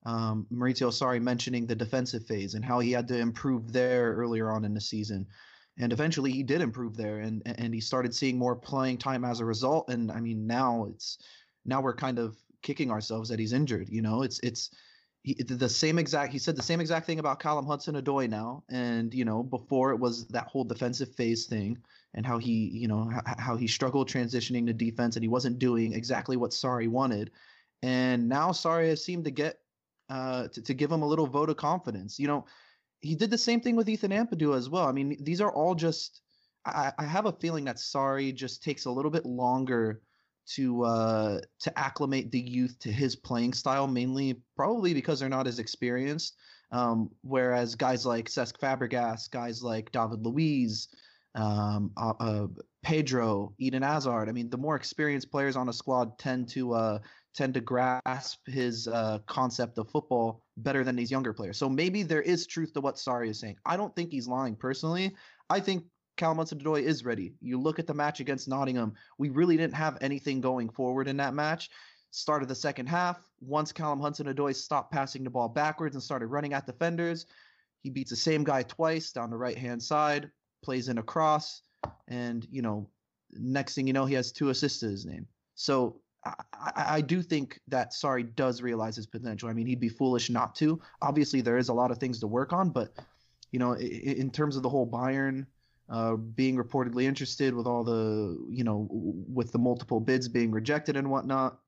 um, 0.05 0.47
Maurizio 0.51 0.89
Sarri 0.89 1.21
mentioning 1.21 1.67
the 1.67 1.75
defensive 1.75 2.25
phase 2.25 2.55
and 2.55 2.65
how 2.65 2.79
he 2.79 2.91
had 2.91 3.07
to 3.09 3.17
improve 3.17 3.71
there 3.71 4.13
earlier 4.15 4.51
on 4.51 4.65
in 4.65 4.73
the 4.73 4.81
season. 4.81 5.27
And 5.77 5.93
eventually 5.93 6.31
he 6.31 6.43
did 6.43 6.61
improve 6.61 6.97
there 6.97 7.19
and 7.19 7.41
and 7.45 7.73
he 7.73 7.79
started 7.79 8.13
seeing 8.13 8.37
more 8.37 8.55
playing 8.55 8.97
time 8.97 9.23
as 9.23 9.39
a 9.39 9.45
result. 9.45 9.89
And 9.89 10.11
I 10.11 10.19
mean 10.19 10.47
now 10.47 10.87
it's 10.89 11.19
now 11.65 11.81
we're 11.81 11.95
kind 11.95 12.19
of 12.19 12.35
kicking 12.61 12.91
ourselves 12.91 13.29
that 13.29 13.39
he's 13.39 13.53
injured. 13.53 13.89
You 13.89 14.01
know, 14.01 14.23
it's 14.23 14.39
it's 14.39 14.71
he, 15.23 15.35
the 15.35 15.69
same 15.69 15.99
exact. 15.99 16.33
He 16.33 16.39
said 16.39 16.55
the 16.55 16.63
same 16.63 16.81
exact 16.81 17.05
thing 17.05 17.19
about 17.19 17.39
Callum 17.39 17.65
Hudson-Odoi 17.65 18.29
now, 18.29 18.63
and 18.69 19.13
you 19.13 19.25
know 19.25 19.43
before 19.43 19.91
it 19.91 19.99
was 19.99 20.27
that 20.27 20.47
whole 20.47 20.63
defensive 20.63 21.13
phase 21.15 21.45
thing 21.45 21.77
and 22.13 22.25
how 22.25 22.37
he 22.37 22.69
you 22.73 22.87
know 22.87 23.11
h- 23.13 23.35
how 23.37 23.55
he 23.55 23.67
struggled 23.67 24.09
transitioning 24.09 24.65
to 24.67 24.73
defense 24.73 25.15
and 25.15 25.23
he 25.23 25.29
wasn't 25.29 25.59
doing 25.59 25.93
exactly 25.93 26.37
what 26.37 26.51
Sarri 26.51 26.87
wanted, 26.87 27.31
and 27.83 28.27
now 28.27 28.49
Sarri 28.49 28.89
has 28.89 29.03
seemed 29.03 29.25
to 29.25 29.31
get 29.31 29.59
uh, 30.09 30.47
to, 30.49 30.61
to 30.61 30.73
give 30.73 30.91
him 30.91 31.03
a 31.03 31.07
little 31.07 31.27
vote 31.27 31.49
of 31.49 31.57
confidence. 31.57 32.19
You 32.19 32.27
know, 32.27 32.45
he 32.99 33.15
did 33.15 33.29
the 33.29 33.37
same 33.37 33.61
thing 33.61 33.75
with 33.75 33.89
Ethan 33.89 34.11
Ampadu 34.11 34.55
as 34.55 34.69
well. 34.69 34.87
I 34.87 34.91
mean, 34.91 35.17
these 35.21 35.41
are 35.41 35.51
all 35.51 35.75
just. 35.75 36.21
I, 36.63 36.93
I 36.99 37.05
have 37.05 37.25
a 37.25 37.31
feeling 37.31 37.65
that 37.65 37.77
Sarri 37.77 38.35
just 38.35 38.61
takes 38.61 38.85
a 38.85 38.91
little 38.91 39.09
bit 39.09 39.25
longer 39.25 40.03
to 40.55 40.83
uh, 40.83 41.41
to 41.59 41.79
acclimate 41.79 42.31
the 42.31 42.39
youth 42.39 42.77
to 42.79 42.91
his 42.91 43.15
playing 43.15 43.53
style, 43.53 43.87
mainly 43.87 44.41
probably 44.55 44.93
because 44.93 45.19
they're 45.19 45.29
not 45.29 45.47
as 45.47 45.59
experienced. 45.59 46.37
Um, 46.71 47.09
whereas 47.21 47.75
guys 47.75 48.05
like 48.05 48.29
Cesc 48.29 48.57
Fabregas, 48.57 49.29
guys 49.29 49.61
like 49.61 49.91
David 49.91 50.25
Luiz, 50.25 50.87
um, 51.35 51.91
uh, 51.97 52.13
uh, 52.19 52.47
Pedro, 52.83 53.53
Eden 53.57 53.83
Hazard. 53.83 54.29
I 54.29 54.31
mean, 54.31 54.49
the 54.49 54.57
more 54.57 54.75
experienced 54.75 55.31
players 55.31 55.55
on 55.55 55.69
a 55.69 55.73
squad 55.73 56.17
tend 56.17 56.49
to 56.49 56.73
uh, 56.73 56.99
tend 57.33 57.53
to 57.53 57.61
grasp 57.61 58.39
his 58.47 58.87
uh, 58.87 59.19
concept 59.25 59.77
of 59.77 59.89
football 59.89 60.43
better 60.57 60.83
than 60.83 60.95
these 60.95 61.11
younger 61.11 61.33
players. 61.33 61.57
So 61.57 61.69
maybe 61.69 62.03
there 62.03 62.21
is 62.21 62.47
truth 62.47 62.73
to 62.73 62.81
what 62.81 62.95
Sarri 62.95 63.29
is 63.29 63.39
saying. 63.39 63.57
I 63.65 63.77
don't 63.77 63.95
think 63.95 64.11
he's 64.11 64.27
lying 64.27 64.55
personally. 64.55 65.15
I 65.49 65.59
think 65.59 65.83
Callum 66.17 66.37
Hudson-Odoi 66.37 66.83
is 66.83 67.03
ready. 67.05 67.33
You 67.41 67.59
look 67.59 67.79
at 67.79 67.87
the 67.87 67.93
match 67.93 68.19
against 68.19 68.47
Nottingham, 68.47 68.93
we 69.17 69.29
really 69.29 69.57
didn't 69.57 69.75
have 69.75 69.97
anything 70.01 70.41
going 70.41 70.69
forward 70.69 71.07
in 71.07 71.17
that 71.17 71.33
match. 71.33 71.69
Started 72.11 72.49
the 72.49 72.55
second 72.55 72.87
half. 72.87 73.25
Once 73.39 73.71
Callum 73.71 73.99
Hudson-Odoi 73.99 74.55
stopped 74.55 74.91
passing 74.91 75.23
the 75.23 75.29
ball 75.29 75.49
backwards 75.49 75.95
and 75.95 76.03
started 76.03 76.27
running 76.27 76.53
at 76.53 76.65
defenders, 76.65 77.25
he 77.81 77.89
beats 77.89 78.11
the 78.11 78.15
same 78.15 78.43
guy 78.43 78.63
twice 78.63 79.11
down 79.11 79.29
the 79.29 79.37
right 79.37 79.57
hand 79.57 79.81
side, 79.81 80.29
plays 80.63 80.89
in 80.89 80.97
a 80.97 81.03
cross, 81.03 81.63
and 82.07 82.45
you 82.51 82.61
know, 82.61 82.89
next 83.33 83.75
thing 83.75 83.87
you 83.87 83.93
know, 83.93 84.05
he 84.05 84.13
has 84.13 84.31
two 84.31 84.49
assists 84.49 84.79
to 84.81 84.89
his 84.89 85.05
name. 85.05 85.27
So 85.55 86.01
I, 86.25 86.33
I, 86.75 87.01
do 87.01 87.23
think 87.23 87.59
that 87.67 87.93
Sarri 87.93 88.35
does 88.35 88.61
realize 88.61 88.95
his 88.95 89.07
potential. 89.07 89.49
I 89.49 89.53
mean, 89.53 89.65
he'd 89.65 89.79
be 89.79 89.89
foolish 89.89 90.29
not 90.29 90.53
to. 90.55 90.79
Obviously, 91.01 91.41
there 91.41 91.57
is 91.57 91.69
a 91.69 91.73
lot 91.73 91.91
of 91.91 91.97
things 91.97 92.19
to 92.19 92.27
work 92.27 92.53
on, 92.53 92.69
but 92.69 92.93
you 93.51 93.59
know, 93.59 93.73
in, 93.73 93.87
in 93.87 94.29
terms 94.31 94.55
of 94.55 94.63
the 94.63 94.69
whole 94.69 94.89
Bayern 94.89 95.45
uh, 95.91 96.15
being 96.15 96.55
reportedly 96.55 97.03
interested 97.03 97.53
with 97.53 97.67
all 97.67 97.83
the 97.83 98.37
you 98.49 98.63
know 98.63 98.87
with 98.89 99.51
the 99.51 99.59
multiple 99.59 99.99
bids 99.99 100.27
being 100.29 100.51
rejected 100.51 100.95
and 100.95 101.11
whatnot. 101.11 101.59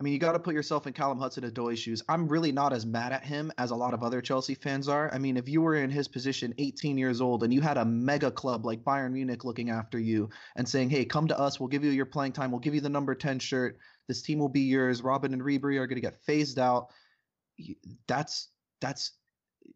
I 0.00 0.04
mean, 0.04 0.12
you 0.12 0.20
got 0.20 0.32
to 0.32 0.38
put 0.38 0.54
yourself 0.54 0.86
in 0.86 0.92
Callum 0.92 1.18
Hudson-Odoi's 1.18 1.80
shoes. 1.80 2.04
I'm 2.08 2.28
really 2.28 2.52
not 2.52 2.72
as 2.72 2.86
mad 2.86 3.12
at 3.12 3.24
him 3.24 3.50
as 3.58 3.72
a 3.72 3.76
lot 3.76 3.94
of 3.94 4.04
other 4.04 4.20
Chelsea 4.20 4.54
fans 4.54 4.88
are. 4.88 5.12
I 5.12 5.18
mean, 5.18 5.36
if 5.36 5.48
you 5.48 5.60
were 5.60 5.74
in 5.74 5.90
his 5.90 6.06
position, 6.06 6.54
18 6.58 6.96
years 6.96 7.20
old, 7.20 7.42
and 7.42 7.52
you 7.52 7.60
had 7.60 7.78
a 7.78 7.84
mega 7.84 8.30
club 8.30 8.64
like 8.64 8.84
Bayern 8.84 9.12
Munich 9.12 9.44
looking 9.44 9.70
after 9.70 9.98
you 9.98 10.30
and 10.54 10.68
saying, 10.68 10.88
"Hey, 10.88 11.04
come 11.04 11.26
to 11.28 11.38
us. 11.38 11.58
We'll 11.58 11.68
give 11.68 11.84
you 11.84 11.90
your 11.90 12.06
playing 12.06 12.32
time. 12.32 12.52
We'll 12.52 12.60
give 12.60 12.76
you 12.76 12.80
the 12.80 12.88
number 12.88 13.14
10 13.14 13.40
shirt. 13.40 13.76
This 14.06 14.22
team 14.22 14.38
will 14.38 14.48
be 14.48 14.60
yours. 14.60 15.02
Robben 15.02 15.32
and 15.32 15.42
Ribery 15.42 15.78
are 15.78 15.86
going 15.86 15.96
to 15.96 16.00
get 16.00 16.24
phased 16.24 16.58
out." 16.58 16.90
That's 18.06 18.48
that's 18.80 19.17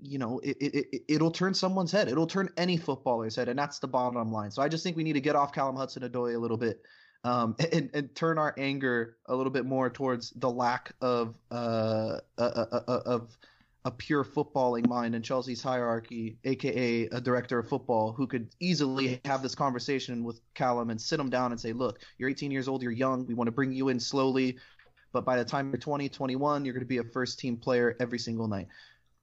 you 0.01 0.19
know, 0.19 0.39
it, 0.41 0.57
it, 0.61 1.03
it, 1.09 1.23
will 1.23 1.31
turn 1.31 1.55
someone's 1.55 1.93
head. 1.93 2.09
It'll 2.09 2.27
turn 2.27 2.49
any 2.57 2.77
footballer's 2.77 3.37
head, 3.37 3.49
and 3.49 3.59
that's 3.59 3.79
the 3.79 3.89
bottom 3.89 4.33
line. 4.33 4.51
So 4.51 4.63
I 4.63 4.69
just 4.69 4.85
think 4.85 4.97
we 4.97 5.05
need 5.05 5.13
to 5.15 5.21
get 5.21 5.37
off 5.37 5.53
Callum 5.53 5.77
Hudson-Odoi 5.77 6.35
a 6.35 6.39
little 6.39 6.57
bit 6.57 6.83
um, 7.25 7.57
and, 7.73 7.91
and 7.95 8.15
turn 8.15 8.39
our 8.39 8.55
anger 8.59 9.17
a 9.27 9.35
little 9.35 9.53
bit 9.53 9.65
more 9.65 9.91
towards 9.91 10.31
the 10.31 10.51
lack 10.51 10.93
of 11.01 11.37
uh, 11.51 12.19
uh, 12.39 12.43
uh, 12.43 12.81
uh, 12.89 13.01
of 13.07 13.37
a 13.85 13.91
pure 13.91 14.25
footballing 14.25 14.87
mind 14.87 15.15
in 15.15 15.23
Chelsea's 15.23 15.63
hierarchy, 15.63 16.39
aka 16.45 17.07
a 17.07 17.21
director 17.21 17.59
of 17.59 17.69
football 17.69 18.13
who 18.13 18.29
could 18.29 18.49
easily 18.61 19.21
have 19.25 19.43
this 19.43 19.57
conversation 19.57 20.23
with 20.23 20.41
Callum 20.55 20.91
and 20.91 21.01
sit 21.01 21.19
him 21.19 21.31
down 21.31 21.51
and 21.51 21.61
say, 21.61 21.73
"Look, 21.73 21.99
you're 22.17 22.29
18 22.29 22.53
years 22.53 22.69
old, 22.69 22.83
you're 22.83 22.93
young. 22.93 23.27
We 23.27 23.35
want 23.35 23.49
to 23.49 23.53
bring 23.53 23.73
you 23.73 23.89
in 23.89 23.99
slowly, 23.99 24.57
but 25.13 25.25
by 25.25 25.37
the 25.37 25.45
time 25.45 25.71
you're 25.71 25.79
20, 25.79 26.09
21, 26.09 26.65
you're 26.65 26.75
going 26.75 26.85
to 26.85 26.87
be 26.87 26.99
a 26.99 27.05
first 27.05 27.41
team 27.41 27.57
player 27.57 27.97
every 27.99 28.21
single 28.21 28.47
night." 28.47 28.69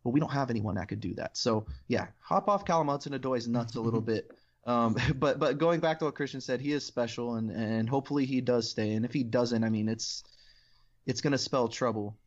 But 0.04 0.12
we 0.12 0.20
don't 0.20 0.32
have 0.32 0.50
anyone 0.50 0.76
that 0.76 0.88
could 0.88 1.00
do 1.00 1.14
that. 1.16 1.38
So 1.38 1.66
yeah, 1.88 2.08
hop 2.20 2.48
off 2.48 2.66
Callum 2.66 2.88
Hudson-Odoi's 2.88 3.48
nuts 3.48 3.76
a 3.76 3.82
little 3.82 4.02
bit. 4.14 4.32
Um, 4.66 4.96
but 5.16 5.40
but 5.40 5.58
going 5.58 5.80
back 5.80 6.00
to 6.00 6.06
what 6.06 6.16
Christian 6.16 6.42
said, 6.42 6.62
he 6.62 6.72
is 6.72 6.86
special, 6.86 7.36
and 7.36 7.52
and 7.52 7.90
hopefully 7.90 8.26
he 8.26 8.42
does 8.42 8.70
stay. 8.70 8.94
And 8.94 9.06
if 9.06 9.14
he 9.14 9.24
doesn't, 9.24 9.64
I 9.64 9.70
mean, 9.70 9.90
it's 9.90 10.24
it's 11.06 11.22
gonna 11.22 11.38
spell 11.38 11.68
trouble. 11.68 12.18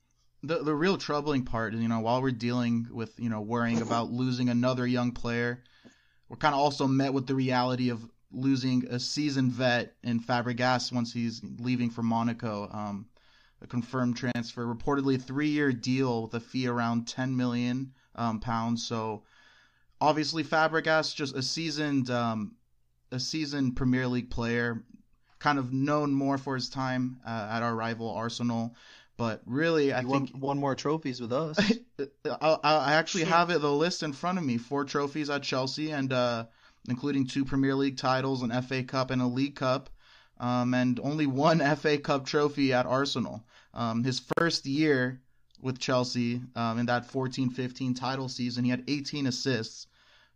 The 0.43 0.63
the 0.63 0.75
real 0.75 0.99
troubling 0.99 1.45
part 1.45 1.75
is, 1.75 1.81
you 1.81 1.89
know, 1.89 2.01
while 2.01 2.21
we're 2.21 2.33
dealing 2.33 2.89
with 2.91 3.13
you 3.19 3.31
know 3.31 3.41
worrying 3.41 3.81
about 3.81 4.11
losing 4.11 4.49
another 4.49 4.87
young 4.87 5.13
player, 5.13 5.63
we're 6.29 6.37
kind 6.37 6.55
of 6.55 6.61
also 6.61 6.87
met 6.87 7.15
with 7.15 7.27
the 7.27 7.35
reality 7.35 7.91
of 7.91 8.03
losing 8.33 8.87
a 8.89 8.99
seasoned 8.99 9.53
vet 9.53 9.95
in 10.03 10.19
Fabregas 10.19 10.91
once 10.91 11.13
he's 11.13 11.43
leaving 11.59 11.91
for 11.91 12.03
Monaco. 12.03 12.69
Um, 12.73 13.07
a 13.63 13.67
confirmed 13.67 14.17
transfer, 14.17 14.67
reportedly 14.67 15.21
three-year 15.21 15.73
deal 15.73 16.23
with 16.23 16.35
a 16.35 16.41
fee 16.41 16.67
around 16.67 17.07
10 17.07 17.37
million 17.37 17.93
um, 18.15 18.41
pounds. 18.41 18.87
So 18.87 19.23
obviously 20.01 20.43
Fabregas 20.43 21.15
just 21.15 21.37
a 21.37 21.43
seasoned 21.43 22.11
um, 22.11 22.57
a 23.13 23.21
seasoned 23.21 23.77
Premier 23.77 24.09
League 24.09 24.31
player, 24.31 24.83
kind 25.39 25.59
of 25.59 25.73
known 25.73 26.13
more 26.13 26.39
for 26.39 26.55
his 26.55 26.69
time 26.69 27.21
uh, 27.27 27.49
at 27.51 27.63
our 27.63 27.75
rival 27.75 28.11
Arsenal. 28.11 28.75
But 29.19 29.43
really, 29.45 29.93
I 29.93 30.01
he 30.01 30.09
think 30.09 30.33
won, 30.33 30.41
won 30.41 30.59
more 30.59 30.75
trophies 30.75 31.21
with 31.21 31.33
us. 31.33 31.59
I, 32.25 32.59
I, 32.65 32.95
actually 32.95 33.25
have 33.25 33.51
it 33.51 33.61
the 33.61 33.71
list 33.71 34.03
in 34.03 34.13
front 34.13 34.39
of 34.39 34.45
me: 34.45 34.57
four 34.57 34.85
trophies 34.85 35.31
at 35.31 35.43
Chelsea, 35.43 35.91
and 35.91 36.13
uh, 36.13 36.47
including 36.89 37.27
two 37.27 37.45
Premier 37.45 37.75
League 37.75 37.99
titles, 37.99 38.43
an 38.43 38.63
FA 38.63 38.83
Cup, 38.83 39.11
and 39.11 39.21
a 39.21 39.27
League 39.27 39.55
Cup, 39.55 39.91
um, 40.43 40.75
and 40.75 41.01
only 41.03 41.27
one 41.27 41.61
FA 41.77 41.97
Cup 41.97 42.27
trophy 42.27 42.73
at 42.75 42.85
Arsenal. 42.85 43.43
Um, 43.73 44.05
his 44.05 44.21
first 44.37 44.67
year 44.67 45.23
with 45.63 45.79
Chelsea 45.79 46.43
um, 46.57 46.79
in 46.79 46.87
that 46.87 47.11
14-15 47.11 47.97
title 47.97 48.29
season, 48.29 48.65
he 48.65 48.71
had 48.71 48.85
18 48.89 49.29
assists, 49.29 49.87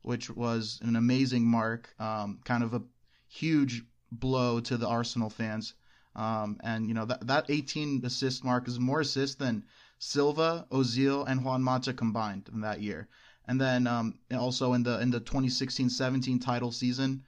which 0.02 0.30
was 0.30 0.78
an 0.82 0.96
amazing 0.96 1.44
mark. 1.44 1.92
Um, 1.98 2.38
kind 2.44 2.62
of 2.62 2.72
a 2.72 2.82
huge 3.28 3.82
blow 4.12 4.60
to 4.60 4.76
the 4.76 4.88
Arsenal 4.88 5.28
fans. 5.28 5.74
Um, 6.14 6.58
and 6.62 6.88
you 6.88 6.94
know 6.94 7.04
that 7.04 7.26
that 7.26 7.44
18 7.50 8.02
assist 8.06 8.42
mark 8.42 8.68
is 8.68 8.80
more 8.80 9.00
assists 9.00 9.36
than 9.36 9.64
Silva, 9.98 10.66
Ozil, 10.70 11.28
and 11.28 11.44
Juan 11.44 11.62
Mata 11.62 11.92
combined 11.92 12.48
in 12.54 12.62
that 12.62 12.80
year. 12.80 13.08
And 13.46 13.60
then 13.60 13.86
um, 13.86 14.18
also 14.32 14.72
in 14.72 14.82
the 14.82 14.98
in 15.00 15.10
the 15.10 15.20
2016-17 15.20 16.40
title 16.40 16.72
season, 16.72 17.24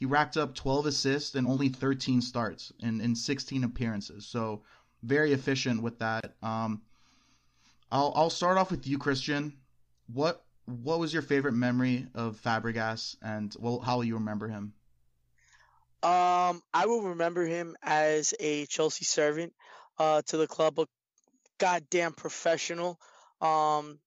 he 0.00 0.06
racked 0.06 0.38
up 0.38 0.54
12 0.54 0.86
assists 0.86 1.34
and 1.34 1.46
only 1.46 1.68
13 1.68 2.22
starts 2.22 2.72
in, 2.80 3.02
in 3.02 3.14
16 3.14 3.64
appearances. 3.64 4.24
So 4.26 4.62
very 5.02 5.32
efficient 5.32 5.82
with 5.82 5.98
that. 5.98 6.34
Um, 6.42 6.80
I'll 7.92 8.12
I'll 8.16 8.30
start 8.30 8.56
off 8.56 8.70
with 8.70 8.86
you, 8.86 8.98
Christian. 8.98 9.52
What 10.12 10.42
what 10.64 10.98
was 10.98 11.12
your 11.12 11.22
favorite 11.22 11.52
memory 11.52 12.06
of 12.14 12.40
Fabregas, 12.40 13.16
and 13.20 13.54
well, 13.58 13.80
how 13.80 13.96
will 13.96 14.04
you 14.04 14.14
remember 14.14 14.48
him? 14.48 14.72
Um, 16.02 16.62
I 16.72 16.86
will 16.86 17.02
remember 17.02 17.44
him 17.44 17.76
as 17.82 18.32
a 18.40 18.64
Chelsea 18.66 19.04
servant 19.04 19.52
uh, 19.98 20.22
to 20.26 20.36
the 20.36 20.46
club, 20.46 20.78
a 20.78 20.86
goddamn 21.58 22.12
professional. 22.12 22.98
Um, 23.40 23.98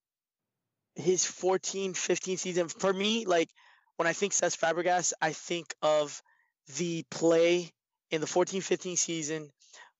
his 0.96 1.26
14, 1.26 1.94
15 1.94 2.38
season 2.38 2.68
for 2.70 2.94
me, 2.94 3.26
like 3.26 3.50
when 3.98 4.08
I 4.08 4.14
think 4.14 4.34
Cesc 4.34 4.58
Fabregas, 4.58 5.14
I 5.22 5.34
think 5.34 5.74
of 5.82 6.22
the 6.78 7.04
play 7.10 7.72
in 8.12 8.22
the 8.22 8.28
14, 8.28 8.62
15 8.62 8.98
season 8.98 9.50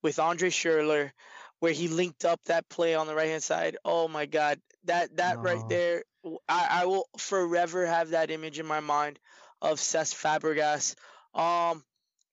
with 0.02 0.20
Andre 0.20 0.50
Schurrle, 0.50 1.12
where 1.60 1.72
he 1.72 1.88
linked 1.88 2.26
up 2.26 2.40
that 2.46 2.70
play 2.70 2.96
on 2.96 3.08
the 3.08 3.16
right 3.16 3.30
hand 3.30 3.44
side. 3.44 3.78
Oh 3.86 4.08
my 4.08 4.26
God, 4.26 4.60
that 4.86 5.16
that 5.18 5.42
right 5.42 5.64
there, 5.70 6.04
I, 6.48 6.68
I 6.82 6.86
will 6.86 7.08
forever 7.18 7.86
have 7.86 8.10
that 8.10 8.32
image 8.32 8.60
in 8.60 8.66
my 8.66 8.80
mind 8.80 9.20
of 9.62 9.80
Cesc 9.80 10.16
Fabregas. 10.16 10.96
Um, 11.34 11.84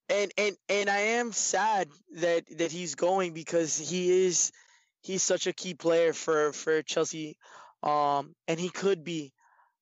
and 0.08 0.32
and 0.36 0.56
and 0.68 0.90
I 0.90 0.98
am 0.98 1.32
sad 1.32 1.88
that 2.16 2.44
that 2.58 2.72
he's 2.72 2.96
going 2.96 3.32
because 3.32 3.78
he 3.78 4.26
is 4.26 4.50
he's 5.02 5.22
such 5.22 5.46
a 5.46 5.52
key 5.52 5.74
player 5.74 6.12
for 6.12 6.52
for 6.52 6.82
Chelsea. 6.82 7.36
Um, 7.82 8.34
and 8.46 8.60
he 8.60 8.68
could 8.68 9.04
be 9.04 9.32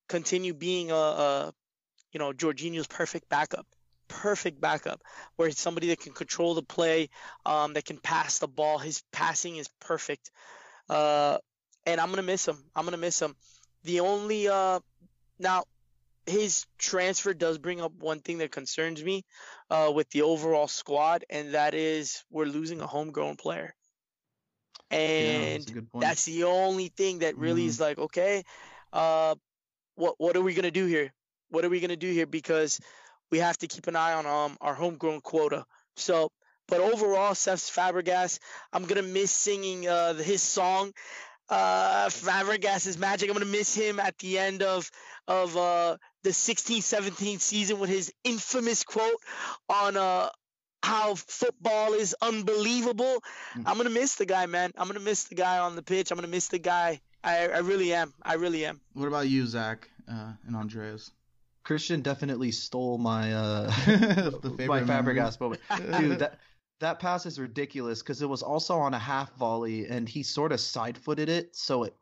continue 0.07 0.53
being 0.53 0.91
a, 0.91 0.95
a 0.95 1.53
you 2.11 2.19
know 2.19 2.31
Jorginho's 2.31 2.87
perfect 2.87 3.29
backup, 3.29 3.65
perfect 4.07 4.59
backup, 4.59 5.01
where 5.35 5.47
it's 5.47 5.61
somebody 5.61 5.87
that 5.87 5.99
can 5.99 6.13
control 6.13 6.53
the 6.53 6.63
play, 6.63 7.09
um, 7.45 7.73
that 7.73 7.85
can 7.85 7.97
pass 7.97 8.39
the 8.39 8.47
ball. 8.47 8.77
His 8.77 9.03
passing 9.11 9.57
is 9.57 9.69
perfect. 9.79 10.31
Uh, 10.89 11.37
and 11.85 12.01
I'm 12.01 12.09
gonna 12.09 12.23
miss 12.23 12.47
him. 12.47 12.57
I'm 12.75 12.85
gonna 12.85 12.97
miss 12.97 13.21
him. 13.21 13.35
The 13.83 14.01
only 14.01 14.47
uh, 14.47 14.79
now 15.39 15.63
his 16.25 16.65
transfer 16.77 17.33
does 17.33 17.57
bring 17.57 17.81
up 17.81 17.93
one 17.99 18.19
thing 18.19 18.39
that 18.39 18.51
concerns 18.51 19.03
me 19.03 19.25
uh, 19.69 19.91
with 19.93 20.09
the 20.11 20.21
overall 20.21 20.67
squad, 20.67 21.25
and 21.29 21.53
that 21.53 21.73
is 21.73 22.23
we're 22.29 22.45
losing 22.45 22.81
a 22.81 22.87
homegrown 22.87 23.35
player. 23.35 23.73
And 24.91 25.67
yeah, 25.67 25.81
that's, 25.93 26.01
that's, 26.01 26.25
the 26.25 26.45
only 26.45 26.87
thing 26.87 27.19
that 27.19 27.37
really 27.37 27.61
mm-hmm. 27.61 27.69
is 27.69 27.79
like, 27.79 27.99
okay, 27.99 28.43
uh, 28.91 29.35
what 29.95 30.15
what 30.17 30.35
are 30.35 30.41
we 30.41 30.53
gonna 30.53 30.71
do 30.71 30.85
here? 30.85 31.13
What 31.49 31.65
are 31.65 31.69
we 31.69 31.79
gonna 31.79 31.95
do 31.95 32.11
here? 32.11 32.27
Because 32.27 32.79
we 33.31 33.39
have 33.39 33.57
to 33.59 33.67
keep 33.67 33.87
an 33.87 33.95
eye 33.95 34.13
on 34.13 34.25
um, 34.25 34.57
our 34.61 34.73
homegrown 34.73 35.21
quota. 35.21 35.65
So, 35.95 36.31
but 36.67 36.79
overall, 36.79 37.33
Cesc 37.33 37.71
Fabregas, 37.71 38.39
I'm 38.73 38.85
gonna 38.85 39.03
miss 39.03 39.31
singing 39.31 39.87
uh, 39.87 40.13
his 40.15 40.41
song 40.41 40.93
uh, 41.49 42.09
Fabregas 42.09 42.87
is 42.87 42.97
magic. 42.97 43.29
I'm 43.29 43.33
gonna 43.33 43.45
miss 43.45 43.73
him 43.75 43.99
at 43.99 44.17
the 44.19 44.37
end 44.37 44.63
of 44.63 44.89
of 45.27 45.55
uh, 45.57 45.97
the 46.23 46.31
16-17 46.31 47.39
season 47.39 47.79
with 47.79 47.89
his 47.89 48.11
infamous 48.23 48.83
quote 48.83 49.21
on 49.69 49.95
uh, 49.95 50.29
how 50.81 51.15
football 51.15 51.93
is 51.93 52.15
unbelievable. 52.21 53.23
Mm. 53.55 53.63
I'm 53.65 53.77
gonna 53.77 53.89
miss 53.89 54.15
the 54.15 54.25
guy, 54.25 54.45
man. 54.45 54.71
I'm 54.77 54.87
gonna 54.87 54.99
miss 54.99 55.25
the 55.25 55.35
guy 55.35 55.59
on 55.59 55.75
the 55.75 55.83
pitch. 55.83 56.11
I'm 56.11 56.17
gonna 56.17 56.27
miss 56.27 56.47
the 56.47 56.59
guy. 56.59 57.01
I, 57.23 57.47
I 57.47 57.59
really 57.59 57.93
am. 57.93 58.13
I 58.21 58.35
really 58.35 58.65
am. 58.65 58.79
What 58.93 59.07
about 59.07 59.27
you, 59.27 59.45
Zach 59.45 59.89
uh, 60.09 60.33
and 60.47 60.55
Andreas? 60.55 61.11
Christian 61.69 62.01
definitely 62.01 62.49
stole 62.49 62.97
my 62.97 63.31
uh, 63.31 63.65
my 64.65 64.81
Fabregas 64.81 65.39
moment, 65.39 65.61
dude. 65.99 66.17
That 66.17 66.39
that 66.79 66.97
pass 66.97 67.27
is 67.27 67.39
ridiculous 67.39 68.01
because 68.01 68.23
it 68.23 68.25
was 68.25 68.41
also 68.41 68.73
on 68.79 68.95
a 68.95 68.97
half 68.97 69.31
volley 69.35 69.85
and 69.85 70.09
he 70.09 70.23
sort 70.23 70.51
of 70.51 70.59
side 70.59 70.97
footed 70.97 71.29
it, 71.29 71.55
so 71.55 71.83
it 71.83 71.93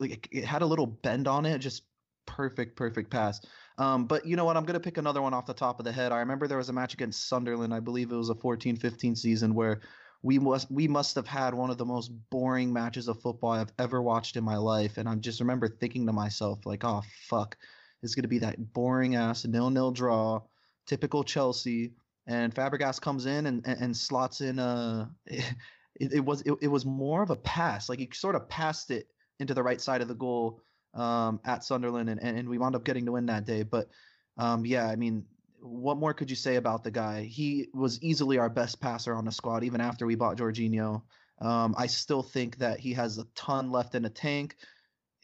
like 0.00 0.26
it 0.32 0.42
had 0.42 0.62
a 0.62 0.66
little 0.66 0.86
bend 0.86 1.28
on 1.28 1.44
it. 1.44 1.58
Just 1.58 1.82
perfect, 2.24 2.76
perfect 2.76 3.10
pass. 3.10 3.44
Um, 3.76 4.06
but 4.06 4.24
you 4.24 4.36
know 4.36 4.46
what? 4.46 4.56
I'm 4.56 4.64
gonna 4.64 4.80
pick 4.80 4.96
another 4.96 5.20
one 5.20 5.34
off 5.34 5.44
the 5.44 5.52
top 5.52 5.78
of 5.78 5.84
the 5.84 5.92
head. 5.92 6.10
I 6.10 6.20
remember 6.20 6.48
there 6.48 6.56
was 6.56 6.70
a 6.70 6.72
match 6.72 6.94
against 6.94 7.28
Sunderland. 7.28 7.74
I 7.74 7.80
believe 7.80 8.10
it 8.10 8.16
was 8.16 8.30
a 8.30 8.34
14-15 8.34 9.18
season 9.18 9.54
where 9.54 9.82
we 10.22 10.38
must 10.38 10.70
we 10.70 10.88
must 10.88 11.14
have 11.16 11.26
had 11.26 11.52
one 11.52 11.68
of 11.68 11.76
the 11.76 11.84
most 11.84 12.10
boring 12.30 12.72
matches 12.72 13.08
of 13.08 13.20
football 13.20 13.50
I've 13.50 13.72
ever 13.78 14.00
watched 14.00 14.38
in 14.38 14.44
my 14.44 14.56
life. 14.56 14.96
And 14.96 15.06
I 15.06 15.14
just 15.16 15.40
remember 15.40 15.68
thinking 15.68 16.06
to 16.06 16.14
myself, 16.14 16.64
like, 16.64 16.84
oh 16.84 17.02
fuck, 17.28 17.58
it's 18.04 18.14
gonna 18.14 18.28
be 18.28 18.38
that 18.40 18.72
boring 18.72 19.16
ass 19.16 19.44
nil 19.44 19.70
nil 19.70 19.90
draw, 19.90 20.40
typical 20.86 21.24
Chelsea 21.24 21.92
and 22.26 22.54
Fabregas 22.54 23.00
comes 23.00 23.26
in 23.26 23.46
and, 23.46 23.66
and, 23.66 23.80
and 23.80 23.96
slots 23.96 24.40
in 24.40 24.58
a. 24.58 25.10
It, 25.96 26.12
it 26.12 26.24
was 26.24 26.42
it, 26.42 26.54
it, 26.60 26.66
was 26.66 26.84
more 26.84 27.22
of 27.22 27.30
a 27.30 27.36
pass, 27.36 27.88
like 27.88 28.00
he 28.00 28.10
sort 28.12 28.34
of 28.34 28.48
passed 28.48 28.90
it 28.90 29.06
into 29.38 29.54
the 29.54 29.62
right 29.62 29.80
side 29.80 30.02
of 30.02 30.08
the 30.08 30.14
goal 30.16 30.60
um, 30.92 31.38
at 31.44 31.62
Sunderland, 31.62 32.08
and, 32.08 32.20
and 32.20 32.48
we 32.48 32.58
wound 32.58 32.74
up 32.74 32.82
getting 32.82 33.06
to 33.06 33.12
win 33.12 33.26
that 33.26 33.46
day. 33.46 33.62
But 33.62 33.88
um, 34.36 34.66
yeah, 34.66 34.88
I 34.88 34.96
mean, 34.96 35.24
what 35.60 35.96
more 35.96 36.12
could 36.12 36.30
you 36.30 36.34
say 36.34 36.56
about 36.56 36.82
the 36.82 36.90
guy? 36.90 37.22
He 37.22 37.68
was 37.72 38.02
easily 38.02 38.38
our 38.38 38.48
best 38.48 38.80
passer 38.80 39.14
on 39.14 39.24
the 39.24 39.30
squad, 39.30 39.62
even 39.62 39.80
after 39.80 40.04
we 40.04 40.16
bought 40.16 40.36
Jorginho. 40.36 41.02
Um, 41.40 41.76
I 41.78 41.86
still 41.86 42.24
think 42.24 42.58
that 42.58 42.80
he 42.80 42.94
has 42.94 43.18
a 43.18 43.26
ton 43.36 43.70
left 43.70 43.94
in 43.94 44.02
the 44.02 44.10
tank. 44.10 44.56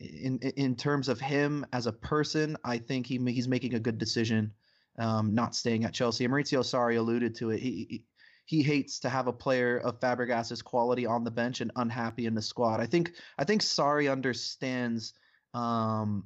In 0.01 0.39
in 0.39 0.77
terms 0.77 1.09
of 1.09 1.21
him 1.21 1.67
as 1.73 1.87
a 1.87 1.93
person, 1.93 2.57
I 2.65 2.79
think 2.79 3.07
he 3.07 3.19
he's 3.31 3.49
making 3.49 3.75
a 3.75 3.81
good 3.81 3.99
decision 3.99 4.53
um, 4.99 5.35
not 5.35 5.55
staying 5.55 5.85
at 5.85 5.95
Chelsea. 5.95 6.27
Maurizio 6.27 6.61
Sarri 6.61 6.99
alluded 6.99 7.35
to 7.37 7.51
it. 7.51 7.61
He, 7.61 8.05
he 8.45 8.63
hates 8.63 8.99
to 9.01 9.09
have 9.09 9.29
a 9.29 9.33
player 9.33 9.79
of 9.79 10.01
Fabregas's 10.01 10.61
quality 10.61 11.07
on 11.07 11.25
the 11.25 11.31
bench 11.31 11.61
and 11.61 11.71
unhappy 11.77 12.27
in 12.27 12.35
the 12.35 12.43
squad. 12.43 12.81
I 12.81 12.87
think 12.87 13.13
I 13.39 13.45
think 13.45 13.63
Sarri 13.63 14.11
understands 14.11 15.15
um, 15.55 16.25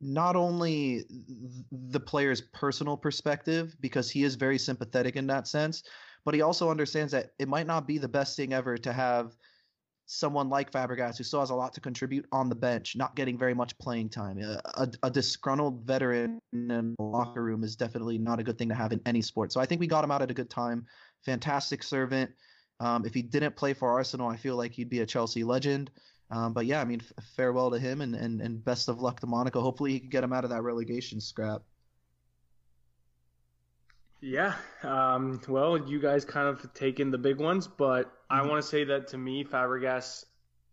not 0.00 0.36
only 0.36 1.04
the 1.70 2.00
player's 2.00 2.40
personal 2.40 2.96
perspective 2.96 3.76
because 3.80 4.10
he 4.10 4.22
is 4.22 4.36
very 4.36 4.58
sympathetic 4.58 5.16
in 5.16 5.26
that 5.26 5.48
sense, 5.48 5.82
but 6.24 6.34
he 6.34 6.42
also 6.42 6.70
understands 6.70 7.12
that 7.12 7.32
it 7.38 7.48
might 7.48 7.66
not 7.66 7.86
be 7.86 7.98
the 7.98 8.08
best 8.08 8.36
thing 8.36 8.52
ever 8.52 8.78
to 8.78 8.92
have 8.92 9.36
someone 10.12 10.48
like 10.48 10.72
Fabregas, 10.72 11.16
who 11.16 11.22
still 11.22 11.38
has 11.38 11.50
a 11.50 11.54
lot 11.54 11.72
to 11.72 11.80
contribute 11.80 12.26
on 12.32 12.48
the 12.48 12.54
bench, 12.54 12.96
not 12.96 13.14
getting 13.14 13.38
very 13.38 13.54
much 13.54 13.78
playing 13.78 14.08
time. 14.08 14.42
A, 14.42 14.60
a, 14.74 14.88
a, 15.04 15.10
disgruntled 15.10 15.86
veteran 15.86 16.40
in 16.52 16.96
the 16.98 17.02
locker 17.02 17.44
room 17.44 17.62
is 17.62 17.76
definitely 17.76 18.18
not 18.18 18.40
a 18.40 18.42
good 18.42 18.58
thing 18.58 18.68
to 18.70 18.74
have 18.74 18.90
in 18.90 19.00
any 19.06 19.22
sport. 19.22 19.52
So 19.52 19.60
I 19.60 19.66
think 19.66 19.80
we 19.80 19.86
got 19.86 20.02
him 20.02 20.10
out 20.10 20.20
at 20.20 20.28
a 20.28 20.34
good 20.34 20.50
time. 20.50 20.84
Fantastic 21.24 21.84
servant. 21.84 22.28
Um, 22.80 23.06
if 23.06 23.14
he 23.14 23.22
didn't 23.22 23.54
play 23.54 23.72
for 23.72 23.88
Arsenal, 23.88 24.28
I 24.28 24.36
feel 24.36 24.56
like 24.56 24.72
he'd 24.72 24.90
be 24.90 25.00
a 25.00 25.06
Chelsea 25.06 25.44
legend. 25.44 25.92
Um, 26.32 26.54
but 26.54 26.66
yeah, 26.66 26.80
I 26.80 26.84
mean, 26.84 27.02
f- 27.02 27.24
farewell 27.36 27.70
to 27.70 27.78
him 27.78 28.00
and, 28.00 28.16
and, 28.16 28.40
and 28.40 28.64
best 28.64 28.88
of 28.88 29.00
luck 29.00 29.20
to 29.20 29.28
Monaco. 29.28 29.60
Hopefully, 29.60 29.92
he 29.92 30.00
can 30.00 30.10
get 30.10 30.24
him 30.24 30.32
out 30.32 30.42
of 30.42 30.50
that 30.50 30.62
relegation 30.62 31.20
scrap. 31.20 31.62
Yeah. 34.20 34.54
Um, 34.82 35.40
well, 35.48 35.78
you 35.78 36.00
guys 36.00 36.24
kind 36.24 36.48
of 36.48 36.72
taken 36.74 37.10
the 37.10 37.18
big 37.18 37.38
ones, 37.38 37.66
but 37.66 38.06
mm-hmm. 38.06 38.34
I 38.34 38.46
want 38.46 38.62
to 38.62 38.68
say 38.68 38.84
that 38.84 39.08
to 39.08 39.18
me, 39.18 39.44
Fabregas 39.44 40.24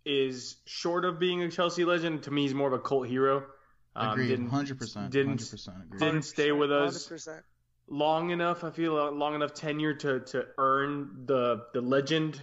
is 0.05 0.57
short 0.65 1.05
of 1.05 1.19
being 1.19 1.41
a 1.41 1.49
Chelsea 1.49 1.85
legend. 1.85 2.23
To 2.23 2.31
me, 2.31 2.43
he's 2.43 2.53
more 2.53 2.67
of 2.67 2.73
a 2.73 2.79
cult 2.79 3.07
hero. 3.07 3.43
Um, 3.95 4.11
Agreed. 4.11 4.47
Hundred 4.47 4.79
percent. 4.79 5.11
Didn't 5.11 5.39
100% 5.39 5.85
agree. 5.85 5.99
didn't 5.99 6.23
stay 6.23 6.51
with 6.51 6.71
us 6.71 7.07
100%. 7.07 7.41
long 7.87 8.29
enough. 8.29 8.63
I 8.63 8.69
feel 8.69 8.97
uh, 8.97 9.11
long 9.11 9.35
enough 9.35 9.53
tenure 9.53 9.93
to 9.95 10.19
to 10.19 10.45
earn 10.57 11.23
the 11.25 11.63
the 11.73 11.81
legend 11.81 12.39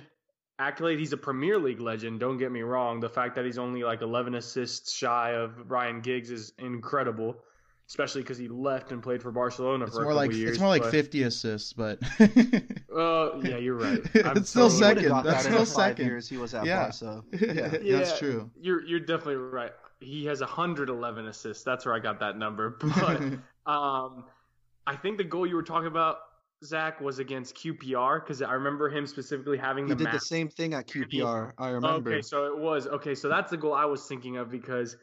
accolade. 0.58 0.98
He's 0.98 1.12
a 1.12 1.16
Premier 1.16 1.58
League 1.58 1.80
legend. 1.80 2.20
Don't 2.20 2.38
get 2.38 2.50
me 2.50 2.62
wrong. 2.62 3.00
The 3.00 3.08
fact 3.08 3.36
that 3.36 3.44
he's 3.44 3.58
only 3.58 3.82
like 3.82 4.02
11 4.02 4.34
assists 4.34 4.92
shy 4.92 5.32
of 5.32 5.70
Ryan 5.70 6.00
Giggs 6.00 6.30
is 6.30 6.52
incredible 6.58 7.36
especially 7.88 8.22
because 8.22 8.38
he 8.38 8.48
left 8.48 8.92
and 8.92 9.02
played 9.02 9.22
for 9.22 9.30
Barcelona 9.30 9.84
it's 9.84 9.94
for 9.94 10.02
a 10.02 10.04
more 10.04 10.12
couple 10.12 10.28
like 10.28 10.36
years. 10.36 10.50
it's 10.50 10.58
more 10.58 10.68
like 10.68 10.82
but, 10.82 10.90
50 10.90 11.22
assists, 11.24 11.72
but 11.72 11.98
uh, 12.20 13.38
yeah, 13.42 13.58
you're 13.58 13.76
right. 13.76 14.00
I'm 14.24 14.38
it's 14.38 14.50
still 14.50 14.70
second. 14.70 15.10
That's 15.10 15.24
that 15.24 15.42
still 15.42 15.66
second. 15.66 16.06
Years 16.06 16.28
he 16.28 16.36
was 16.36 16.54
at 16.54 16.64
yeah. 16.64 16.90
Barca. 17.00 17.22
Yeah. 17.54 17.76
yeah, 17.82 17.98
that's 17.98 18.18
true. 18.18 18.50
You're 18.60 18.84
you're 18.84 19.00
definitely 19.00 19.36
right. 19.36 19.72
He 20.00 20.24
has 20.26 20.40
111 20.40 21.26
assists. 21.26 21.62
That's 21.62 21.84
where 21.86 21.94
I 21.94 21.98
got 21.98 22.20
that 22.20 22.38
number. 22.38 22.78
But 22.80 23.20
um, 23.70 24.24
I 24.86 24.96
think 24.96 25.18
the 25.18 25.24
goal 25.24 25.46
you 25.46 25.56
were 25.56 25.62
talking 25.62 25.88
about. 25.88 26.18
Zach 26.64 26.98
was 26.98 27.18
against 27.18 27.56
QPR 27.56 28.20
because 28.20 28.40
I 28.40 28.52
remember 28.54 28.88
him 28.88 29.06
specifically 29.06 29.58
having 29.58 29.86
the. 29.86 29.96
He 29.96 30.04
did 30.04 30.14
the 30.14 30.20
same 30.20 30.48
thing 30.48 30.72
at 30.72 30.86
QPR. 30.86 31.52
I 31.58 31.68
remember. 31.68 32.10
Okay, 32.10 32.22
so 32.22 32.46
it 32.46 32.56
was 32.56 32.86
okay. 32.86 33.14
So 33.14 33.28
that's 33.28 33.50
the 33.50 33.58
goal 33.58 33.74
I 33.74 33.84
was 33.84 34.06
thinking 34.06 34.38
of 34.38 34.50
because 34.50 34.96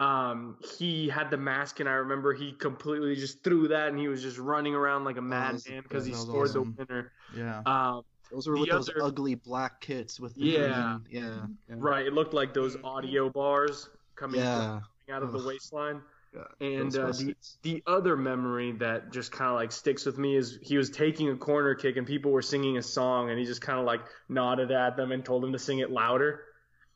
um, 0.00 0.56
he 0.78 1.08
had 1.08 1.30
the 1.30 1.36
mask, 1.36 1.80
and 1.80 1.88
I 1.88 1.92
remember 1.92 2.34
he 2.34 2.52
completely 2.52 3.14
just 3.14 3.44
threw 3.44 3.68
that, 3.68 3.88
and 3.88 3.98
he 3.98 4.08
was 4.08 4.22
just 4.22 4.38
running 4.38 4.74
around 4.74 5.04
like 5.04 5.16
a 5.16 5.22
madman 5.22 5.82
because 5.82 6.04
he 6.04 6.12
scored 6.14 6.48
awesome. 6.50 6.74
the 6.76 6.84
winner. 6.84 7.12
Yeah. 7.36 7.62
Um, 7.64 8.04
those 8.30 8.48
were 8.48 8.58
with 8.58 8.70
those 8.70 8.90
ugly 9.00 9.36
black 9.36 9.80
kits 9.80 10.18
with 10.18 10.34
the 10.34 10.42
yeah, 10.42 10.98
green. 11.08 11.22
yeah, 11.22 11.46
yeah, 11.68 11.74
right. 11.78 12.04
It 12.04 12.12
looked 12.12 12.34
like 12.34 12.52
those 12.52 12.76
audio 12.82 13.30
bars 13.30 13.88
coming, 14.16 14.40
yeah. 14.40 14.80
coming 15.06 15.16
out 15.16 15.22
of 15.22 15.32
the 15.32 15.46
waistline. 15.46 16.00
Yeah, 16.34 16.66
and 16.66 16.96
uh, 16.96 17.12
the 17.12 17.36
the 17.62 17.82
other 17.86 18.16
memory 18.16 18.72
that 18.72 19.12
just 19.12 19.30
kind 19.30 19.50
of 19.50 19.54
like 19.54 19.70
sticks 19.70 20.04
with 20.04 20.18
me 20.18 20.34
is 20.36 20.58
he 20.62 20.76
was 20.76 20.90
taking 20.90 21.30
a 21.30 21.36
corner 21.36 21.76
kick 21.76 21.96
and 21.96 22.04
people 22.04 22.32
were 22.32 22.42
singing 22.42 22.76
a 22.76 22.82
song 22.82 23.30
and 23.30 23.38
he 23.38 23.44
just 23.44 23.60
kind 23.60 23.78
of 23.78 23.84
like 23.84 24.00
nodded 24.28 24.72
at 24.72 24.96
them 24.96 25.12
and 25.12 25.24
told 25.24 25.44
them 25.44 25.52
to 25.52 25.58
sing 25.60 25.78
it 25.78 25.92
louder. 25.92 26.40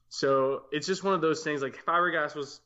So 0.08 0.62
it's 0.72 0.86
just 0.86 1.04
one 1.04 1.14
of 1.14 1.20
those 1.20 1.44
things. 1.44 1.62
Like 1.62 1.78
Fabregas 1.84 2.34
was, 2.34 2.60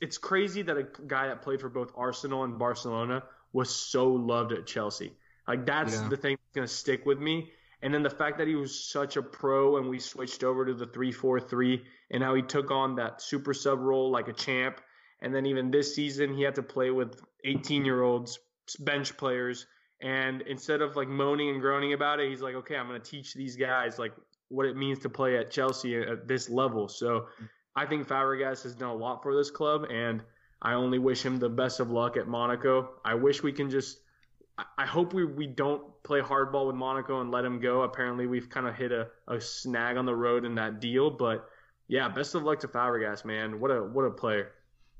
it's 0.00 0.18
crazy 0.18 0.62
that 0.62 0.76
a 0.76 0.86
guy 1.06 1.28
that 1.28 1.42
played 1.42 1.60
for 1.60 1.68
both 1.68 1.92
Arsenal 1.96 2.44
and 2.44 2.58
Barcelona 2.58 3.22
was 3.52 3.74
so 3.74 4.08
loved 4.08 4.52
at 4.52 4.66
Chelsea. 4.66 5.16
Like 5.48 5.66
that's 5.66 6.00
Yeah. 6.00 6.08
the 6.08 6.16
thing 6.16 6.36
that's 6.36 6.54
gonna 6.54 6.68
stick 6.68 7.06
with 7.06 7.18
me. 7.18 7.52
And 7.82 7.92
then 7.94 8.02
the 8.02 8.10
fact 8.10 8.36
that 8.38 8.46
he 8.46 8.54
was 8.56 8.78
such 8.78 9.16
a 9.16 9.22
pro 9.22 9.78
and 9.78 9.88
we 9.88 9.98
switched 9.98 10.44
over 10.44 10.66
to 10.66 10.74
the 10.74 10.86
three 10.86 11.12
four 11.12 11.40
three 11.40 11.84
and 12.10 12.22
how 12.22 12.34
he 12.34 12.42
took 12.42 12.70
on 12.70 12.94
that 12.96 13.22
super 13.22 13.54
sub 13.54 13.80
role 13.80 14.10
like 14.10 14.28
a 14.28 14.32
champ. 14.32 14.80
And 15.22 15.34
then 15.34 15.46
even 15.46 15.70
this 15.70 15.94
season 15.94 16.34
he 16.34 16.42
had 16.42 16.54
to 16.56 16.62
play 16.62 16.90
with 16.90 17.20
18 17.44 17.84
year 17.84 18.02
olds, 18.02 18.38
bench 18.80 19.16
players. 19.16 19.66
And 20.02 20.42
instead 20.42 20.80
of 20.80 20.96
like 20.96 21.08
moaning 21.08 21.50
and 21.50 21.60
groaning 21.60 21.92
about 21.92 22.20
it, 22.20 22.28
he's 22.30 22.40
like, 22.42 22.54
okay, 22.54 22.76
I'm 22.76 22.86
gonna 22.86 23.00
teach 23.00 23.34
these 23.34 23.56
guys 23.56 23.98
like 23.98 24.12
what 24.48 24.66
it 24.66 24.76
means 24.76 24.98
to 25.00 25.08
play 25.08 25.36
at 25.38 25.50
Chelsea 25.50 25.96
at 25.96 26.26
this 26.28 26.48
level. 26.50 26.88
So 26.88 27.28
I 27.76 27.86
think 27.86 28.06
Fabregas 28.06 28.62
has 28.64 28.74
done 28.74 28.90
a 28.90 28.94
lot 28.94 29.22
for 29.22 29.34
this 29.34 29.50
club, 29.50 29.86
and 29.90 30.22
I 30.60 30.74
only 30.74 30.98
wish 30.98 31.24
him 31.24 31.38
the 31.38 31.48
best 31.48 31.80
of 31.80 31.90
luck 31.90 32.16
at 32.16 32.28
Monaco. 32.28 32.90
I 33.04 33.14
wish 33.14 33.42
we 33.42 33.52
can 33.52 33.70
just. 33.70 33.98
I- 34.76 34.84
hope 34.84 35.14
we, 35.14 35.24
we 35.24 35.46
don't 35.46 35.82
play 36.02 36.20
hardball 36.20 36.66
with 36.66 36.76
Monaco 36.76 37.22
and 37.22 37.30
let 37.30 37.44
him 37.44 37.60
go. 37.60 37.82
Apparently, 37.82 38.26
we've 38.26 38.50
kind 38.50 38.66
of 38.66 38.74
hit 38.74 38.92
a, 38.92 39.08
a 39.26 39.40
snag 39.40 39.96
on 39.96 40.04
the 40.04 40.14
road 40.14 40.44
in 40.44 40.56
that 40.56 40.80
deal. 40.80 41.10
But 41.10 41.48
yeah, 41.88 42.08
best 42.08 42.34
of 42.34 42.42
luck 42.42 42.60
to 42.60 42.68
Fabregas, 42.68 43.24
man. 43.24 43.58
What 43.58 43.70
a 43.70 43.82
what 43.82 44.02
a 44.04 44.10
player. 44.10 44.52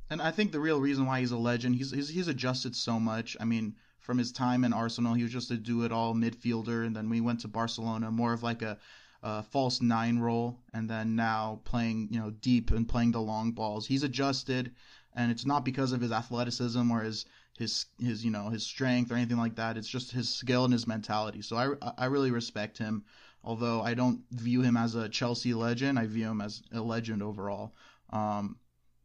And 0.08 0.22
I 0.22 0.30
think 0.30 0.50
the 0.50 0.60
real 0.60 0.80
reason 0.80 1.06
why 1.06 1.20
he's 1.20 1.30
a 1.30 1.36
legend, 1.36 1.76
he's 1.76 1.90
he's, 1.90 2.08
he's 2.08 2.28
adjusted 2.28 2.74
so 2.74 2.98
much. 2.98 3.36
I 3.38 3.44
mean, 3.44 3.76
from 3.98 4.16
his 4.16 4.32
time 4.32 4.64
in 4.64 4.72
Arsenal, 4.72 5.14
he 5.14 5.22
was 5.22 5.32
just 5.32 5.50
a 5.50 5.56
do-it-all 5.56 6.14
midfielder, 6.14 6.86
and 6.86 6.96
then 6.96 7.10
we 7.10 7.20
went 7.20 7.40
to 7.40 7.48
Barcelona, 7.48 8.10
more 8.10 8.32
of 8.32 8.42
like 8.42 8.62
a, 8.62 8.78
a 9.22 9.42
false 9.42 9.80
nine 9.80 10.18
role, 10.18 10.58
and 10.72 10.88
then 10.88 11.14
now 11.16 11.60
playing 11.64 12.08
you 12.10 12.18
know 12.18 12.30
deep 12.30 12.70
and 12.70 12.88
playing 12.88 13.12
the 13.12 13.20
long 13.20 13.52
balls. 13.52 13.86
He's 13.86 14.02
adjusted, 14.02 14.72
and 15.14 15.30
it's 15.30 15.46
not 15.46 15.64
because 15.64 15.92
of 15.92 16.00
his 16.00 16.12
athleticism 16.12 16.90
or 16.90 17.02
his 17.02 17.26
his 17.58 17.86
his 17.98 18.24
you 18.24 18.30
know 18.30 18.48
his 18.48 18.64
strength 18.64 19.12
or 19.12 19.16
anything 19.16 19.36
like 19.36 19.56
that. 19.56 19.76
It's 19.76 19.88
just 19.88 20.10
his 20.12 20.28
skill 20.28 20.64
and 20.64 20.72
his 20.72 20.86
mentality. 20.86 21.42
So 21.42 21.56
I 21.56 21.92
I 21.98 22.06
really 22.06 22.30
respect 22.30 22.78
him. 22.78 23.04
Although 23.42 23.80
I 23.80 23.94
don't 23.94 24.22
view 24.32 24.60
him 24.60 24.76
as 24.76 24.94
a 24.94 25.08
Chelsea 25.08 25.54
legend, 25.54 25.98
I 25.98 26.06
view 26.06 26.28
him 26.28 26.40
as 26.40 26.62
a 26.72 26.80
legend 26.80 27.22
overall. 27.22 27.74
Um, 28.10 28.56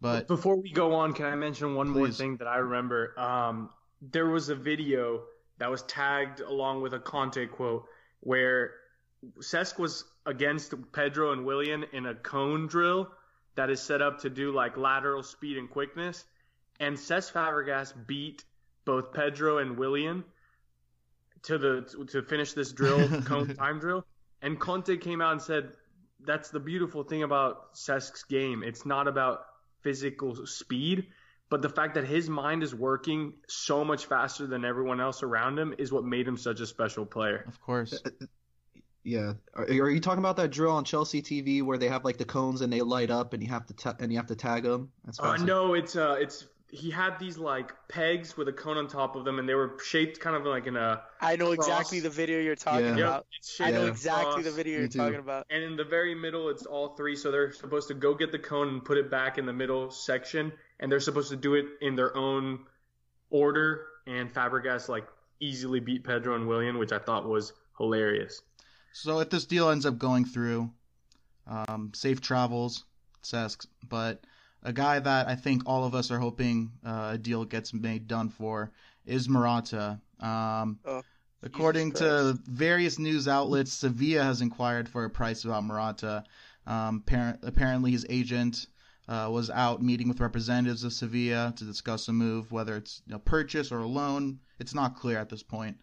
but 0.01 0.27
before 0.27 0.55
we 0.57 0.71
go 0.71 0.93
on, 0.93 1.13
can 1.13 1.25
I 1.25 1.35
mention 1.35 1.75
one 1.75 1.89
more 1.89 2.09
thing 2.09 2.37
that 2.37 2.47
I 2.47 2.57
remember? 2.57 3.17
Um, 3.19 3.69
there 4.01 4.27
was 4.27 4.49
a 4.49 4.55
video 4.55 5.23
that 5.57 5.71
was 5.71 5.83
tagged 5.83 6.41
along 6.41 6.81
with 6.81 6.93
a 6.93 6.99
Conte 6.99 7.45
quote 7.47 7.85
where 8.19 8.73
Cesc 9.39 9.79
was 9.79 10.05
against 10.25 10.73
Pedro 10.91 11.31
and 11.31 11.45
Willian 11.45 11.85
in 11.93 12.05
a 12.05 12.15
cone 12.15 12.67
drill 12.67 13.09
that 13.55 13.69
is 13.69 13.81
set 13.81 14.01
up 14.01 14.19
to 14.21 14.29
do 14.29 14.51
like 14.51 14.77
lateral 14.77 15.23
speed 15.23 15.57
and 15.57 15.69
quickness, 15.69 16.25
and 16.79 16.97
Cesc 16.97 17.31
Fabregas 17.31 17.93
beat 18.07 18.43
both 18.83 19.13
Pedro 19.13 19.57
and 19.57 19.77
Willian 19.77 20.23
to 21.43 21.57
the 21.57 22.05
to 22.11 22.21
finish 22.23 22.53
this 22.53 22.71
drill 22.71 23.21
cone 23.25 23.55
time 23.55 23.79
drill, 23.79 24.05
and 24.41 24.59
Conte 24.59 24.97
came 24.97 25.21
out 25.21 25.33
and 25.33 25.41
said 25.41 25.71
that's 26.25 26.49
the 26.49 26.59
beautiful 26.59 27.03
thing 27.03 27.23
about 27.23 27.73
Cesc's 27.75 28.23
game. 28.23 28.63
It's 28.63 28.85
not 28.85 29.07
about 29.07 29.45
physical 29.81 30.45
speed, 30.47 31.07
but 31.49 31.61
the 31.61 31.69
fact 31.69 31.93
that 31.95 32.05
his 32.05 32.29
mind 32.29 32.63
is 32.63 32.73
working 32.73 33.33
so 33.47 33.85
much 33.85 34.05
faster 34.07 34.47
than 34.47 34.65
everyone 34.65 34.99
else 34.99 35.23
around 35.23 35.59
him 35.59 35.75
is 35.77 35.91
what 35.91 36.03
made 36.03 36.27
him 36.27 36.37
such 36.37 36.59
a 36.59 36.65
special 36.65 37.05
player. 37.05 37.45
of 37.47 37.61
course. 37.61 38.01
Uh, 38.03 38.09
Yeah, 39.05 39.33
are, 39.53 39.65
are 39.65 39.89
you 39.91 39.99
talking 39.99 40.17
about 40.19 40.35
that 40.37 40.49
drill 40.49 40.71
on 40.71 40.83
Chelsea 40.83 41.21
TV 41.21 41.61
where 41.61 41.77
they 41.77 41.87
have 41.87 42.03
like 42.03 42.17
the 42.17 42.25
cones 42.25 42.61
and 42.61 42.73
they 42.73 42.81
light 42.81 43.11
up 43.11 43.33
and 43.33 43.43
you 43.43 43.49
have 43.49 43.67
to 43.67 43.73
ta- 43.75 43.95
and 43.99 44.11
you 44.11 44.17
have 44.17 44.25
to 44.27 44.35
tag 44.35 44.63
them? 44.63 44.91
That's 45.05 45.19
Uh, 45.19 45.37
no, 45.37 45.75
it's 45.75 45.95
uh, 45.95 46.17
it's 46.19 46.47
he 46.71 46.89
had 46.89 47.19
these 47.19 47.37
like 47.37 47.71
pegs 47.87 48.35
with 48.35 48.47
a 48.47 48.51
cone 48.51 48.77
on 48.77 48.87
top 48.87 49.15
of 49.15 49.23
them, 49.23 49.37
and 49.37 49.47
they 49.47 49.53
were 49.53 49.77
shaped 49.85 50.19
kind 50.19 50.35
of 50.35 50.43
like 50.47 50.65
in 50.65 50.75
a. 50.75 51.03
I 51.21 51.35
know 51.35 51.53
Cross. 51.53 51.67
exactly 51.67 51.99
the 51.99 52.09
video 52.09 52.39
you're 52.39 52.55
talking 52.55 52.83
Yeah. 52.83 52.95
Yep, 52.97 53.07
about. 53.07 53.25
it's 53.37 53.61
I 53.61 53.65
shaped 53.65 53.75
know 53.75 53.79
like 53.81 53.87
a 53.87 53.91
exactly 53.91 54.41
the 54.43 54.51
video 54.51 54.79
you're 54.79 54.87
talking 54.87 55.19
about. 55.19 55.45
And 55.51 55.63
in 55.63 55.75
the 55.75 55.83
very 55.83 56.15
middle, 56.15 56.49
it's 56.49 56.65
all 56.65 56.95
three. 56.95 57.15
So 57.15 57.29
they're 57.29 57.51
supposed 57.51 57.87
to 57.89 57.93
go 57.93 58.15
get 58.15 58.31
the 58.31 58.39
cone 58.39 58.69
and 58.69 58.83
put 58.83 58.97
it 58.97 59.11
back 59.11 59.37
in 59.37 59.45
the 59.45 59.53
middle 59.53 59.91
section, 59.91 60.51
and 60.79 60.91
they're 60.91 60.99
supposed 60.99 61.29
to 61.29 61.35
do 61.37 61.53
it 61.53 61.65
in 61.81 61.95
their 61.95 62.17
own 62.17 62.65
order. 63.29 63.85
And 64.07 64.33
Fabregas 64.33 64.89
like 64.89 65.07
easily 65.39 65.79
beat 65.79 66.03
Pedro 66.03 66.35
and 66.35 66.47
Willian, 66.47 66.79
which 66.79 66.91
I 66.91 66.97
thought 66.97 67.27
was 67.27 67.53
hilarious. 67.77 68.41
So 68.97 69.19
if 69.19 69.29
this 69.29 69.45
deal 69.45 69.69
ends 69.71 69.85
up 69.85 69.97
going 69.97 70.23
through, 70.23 70.71
um, 71.47 71.91
safe 71.93 72.21
travels, 72.21 72.85
Cesc. 73.23 73.65
But 73.89 74.23
a 74.63 74.71
guy 74.71 74.99
that 74.99 75.27
I 75.27 75.35
think 75.35 75.63
all 75.65 75.83
of 75.83 75.93
us 75.93 76.11
are 76.11 76.17
hoping 76.17 76.71
uh, 76.85 77.11
a 77.15 77.17
deal 77.17 77.43
gets 77.43 77.73
made 77.73 78.07
done 78.07 78.29
for 78.29 78.71
is 79.05 79.27
Morata. 79.27 79.99
Um, 80.21 80.79
Oh, 80.85 81.03
according 81.43 81.91
to 81.93 82.39
various 82.45 82.97
news 82.97 83.27
outlets, 83.27 83.73
Sevilla 83.73 84.23
has 84.23 84.41
inquired 84.41 84.87
for 84.87 85.03
a 85.03 85.09
price 85.09 85.43
about 85.43 85.65
Morata. 85.65 86.23
Um, 86.65 87.03
apparent, 87.05 87.39
apparently, 87.43 87.91
his 87.91 88.05
agent 88.07 88.65
uh, 89.09 89.27
was 89.29 89.49
out 89.49 89.83
meeting 89.83 90.07
with 90.07 90.21
representatives 90.21 90.85
of 90.85 90.93
Sevilla 90.93 91.53
to 91.57 91.65
discuss 91.65 92.07
a 92.07 92.13
move, 92.13 92.49
whether 92.49 92.77
it's 92.77 93.01
a 93.11 93.19
purchase 93.19 93.73
or 93.73 93.79
a 93.79 93.87
loan. 93.87 94.39
It's 94.57 94.73
not 94.73 94.95
clear 94.95 95.17
at 95.17 95.27
this 95.27 95.43
point. 95.43 95.79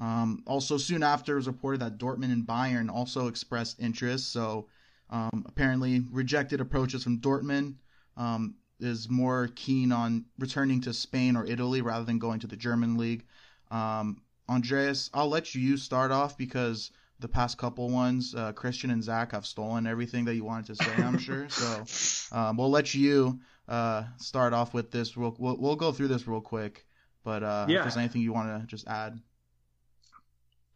Um, 0.00 0.42
also, 0.46 0.78
soon 0.78 1.02
after, 1.02 1.34
it 1.34 1.36
was 1.36 1.46
reported 1.46 1.80
that 1.82 1.98
Dortmund 1.98 2.32
and 2.32 2.46
Bayern 2.46 2.90
also 2.90 3.28
expressed 3.28 3.78
interest. 3.78 4.32
So, 4.32 4.66
um, 5.10 5.44
apparently, 5.46 6.02
rejected 6.10 6.60
approaches 6.60 7.04
from 7.04 7.18
Dortmund 7.18 7.74
um, 8.16 8.54
is 8.80 9.10
more 9.10 9.50
keen 9.54 9.92
on 9.92 10.24
returning 10.38 10.80
to 10.82 10.94
Spain 10.94 11.36
or 11.36 11.44
Italy 11.44 11.82
rather 11.82 12.04
than 12.04 12.18
going 12.18 12.40
to 12.40 12.46
the 12.46 12.56
German 12.56 12.96
league. 12.96 13.24
Um, 13.70 14.22
Andreas, 14.48 15.10
I'll 15.12 15.28
let 15.28 15.54
you 15.54 15.76
start 15.76 16.10
off 16.10 16.36
because 16.38 16.90
the 17.20 17.28
past 17.28 17.58
couple 17.58 17.90
ones, 17.90 18.34
uh, 18.34 18.52
Christian 18.52 18.90
and 18.90 19.04
Zach 19.04 19.32
have 19.32 19.44
stolen 19.44 19.86
everything 19.86 20.24
that 20.24 20.34
you 20.34 20.44
wanted 20.44 20.74
to 20.74 20.82
say. 20.82 20.92
I'm 20.96 21.18
sure. 21.18 21.46
So 21.50 21.84
um, 22.36 22.56
we'll 22.56 22.70
let 22.70 22.94
you 22.94 23.38
uh, 23.68 24.04
start 24.16 24.54
off 24.54 24.72
with 24.72 24.90
this. 24.90 25.16
Real, 25.16 25.36
we'll, 25.38 25.58
we'll 25.58 25.76
go 25.76 25.92
through 25.92 26.08
this 26.08 26.26
real 26.26 26.40
quick. 26.40 26.86
But 27.22 27.42
uh, 27.42 27.66
Yeah. 27.68 27.76
if 27.76 27.82
there's 27.82 27.96
anything 27.98 28.22
you 28.22 28.32
want 28.32 28.60
to 28.60 28.66
just 28.66 28.88
add. 28.88 29.20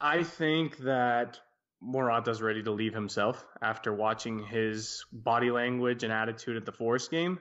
I 0.04 0.22
think 0.22 0.76
that 0.80 1.40
Morata's 1.80 2.42
ready 2.42 2.62
to 2.62 2.70
leave 2.70 2.92
himself 2.92 3.42
after 3.62 3.90
watching 3.90 4.44
his 4.44 5.02
body 5.10 5.50
language 5.50 6.02
and 6.02 6.12
attitude 6.12 6.58
at 6.58 6.66
the 6.66 6.72
Forest 6.72 7.10
game. 7.10 7.38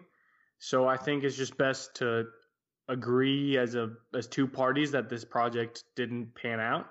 So 0.60 0.88
I 0.88 0.96
think 0.96 1.26
it's 1.26 1.36
just 1.36 1.58
best 1.58 1.96
to 1.96 2.28
agree 2.88 3.58
as 3.58 3.76
a 3.76 3.90
as 4.16 4.28
two 4.28 4.48
parties 4.48 4.92
that 4.92 5.10
this 5.10 5.26
project 5.26 5.84
didn't 5.98 6.36
pan 6.36 6.62
out 6.62 6.86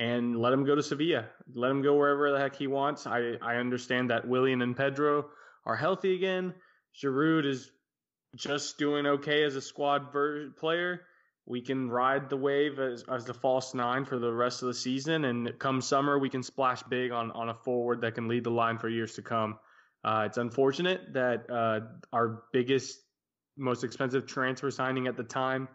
and 0.00 0.36
let 0.36 0.52
him 0.52 0.64
go 0.64 0.74
to 0.74 0.82
Sevilla. 0.82 1.26
Let 1.54 1.70
him 1.70 1.82
go 1.82 1.94
wherever 1.94 2.32
the 2.32 2.40
heck 2.40 2.56
he 2.56 2.66
wants. 2.66 3.06
I 3.06 3.34
I 3.40 3.58
understand 3.58 4.10
that 4.10 4.26
Willian 4.26 4.62
and 4.62 4.76
Pedro 4.76 5.26
are 5.64 5.76
healthy 5.76 6.16
again. 6.16 6.54
Giroud 7.00 7.46
is 7.46 7.70
just 8.34 8.78
doing 8.78 9.06
okay 9.06 9.44
as 9.44 9.54
a 9.54 9.62
squad 9.62 10.12
ver- 10.12 10.50
player 10.58 11.02
we 11.46 11.60
can 11.60 11.90
ride 11.90 12.30
the 12.30 12.36
wave 12.36 12.78
as, 12.78 13.04
as 13.10 13.24
the 13.24 13.34
false 13.34 13.74
nine 13.74 14.04
for 14.04 14.18
the 14.18 14.32
rest 14.32 14.62
of 14.62 14.68
the 14.68 14.74
season. 14.74 15.26
And 15.26 15.58
come 15.58 15.80
summer, 15.80 16.18
we 16.18 16.30
can 16.30 16.42
splash 16.42 16.82
big 16.84 17.12
on, 17.12 17.30
on 17.32 17.50
a 17.50 17.54
forward 17.54 18.00
that 18.00 18.14
can 18.14 18.28
lead 18.28 18.44
the 18.44 18.50
line 18.50 18.78
for 18.78 18.88
years 18.88 19.14
to 19.14 19.22
come. 19.22 19.58
Uh, 20.04 20.24
it's 20.26 20.38
unfortunate 20.38 21.12
that 21.12 21.48
uh, 21.50 21.80
our 22.12 22.44
biggest, 22.52 23.00
most 23.56 23.84
expensive 23.84 24.26
transfer 24.26 24.70
signing 24.70 25.06
at 25.06 25.16
the 25.16 25.24
time 25.24 25.68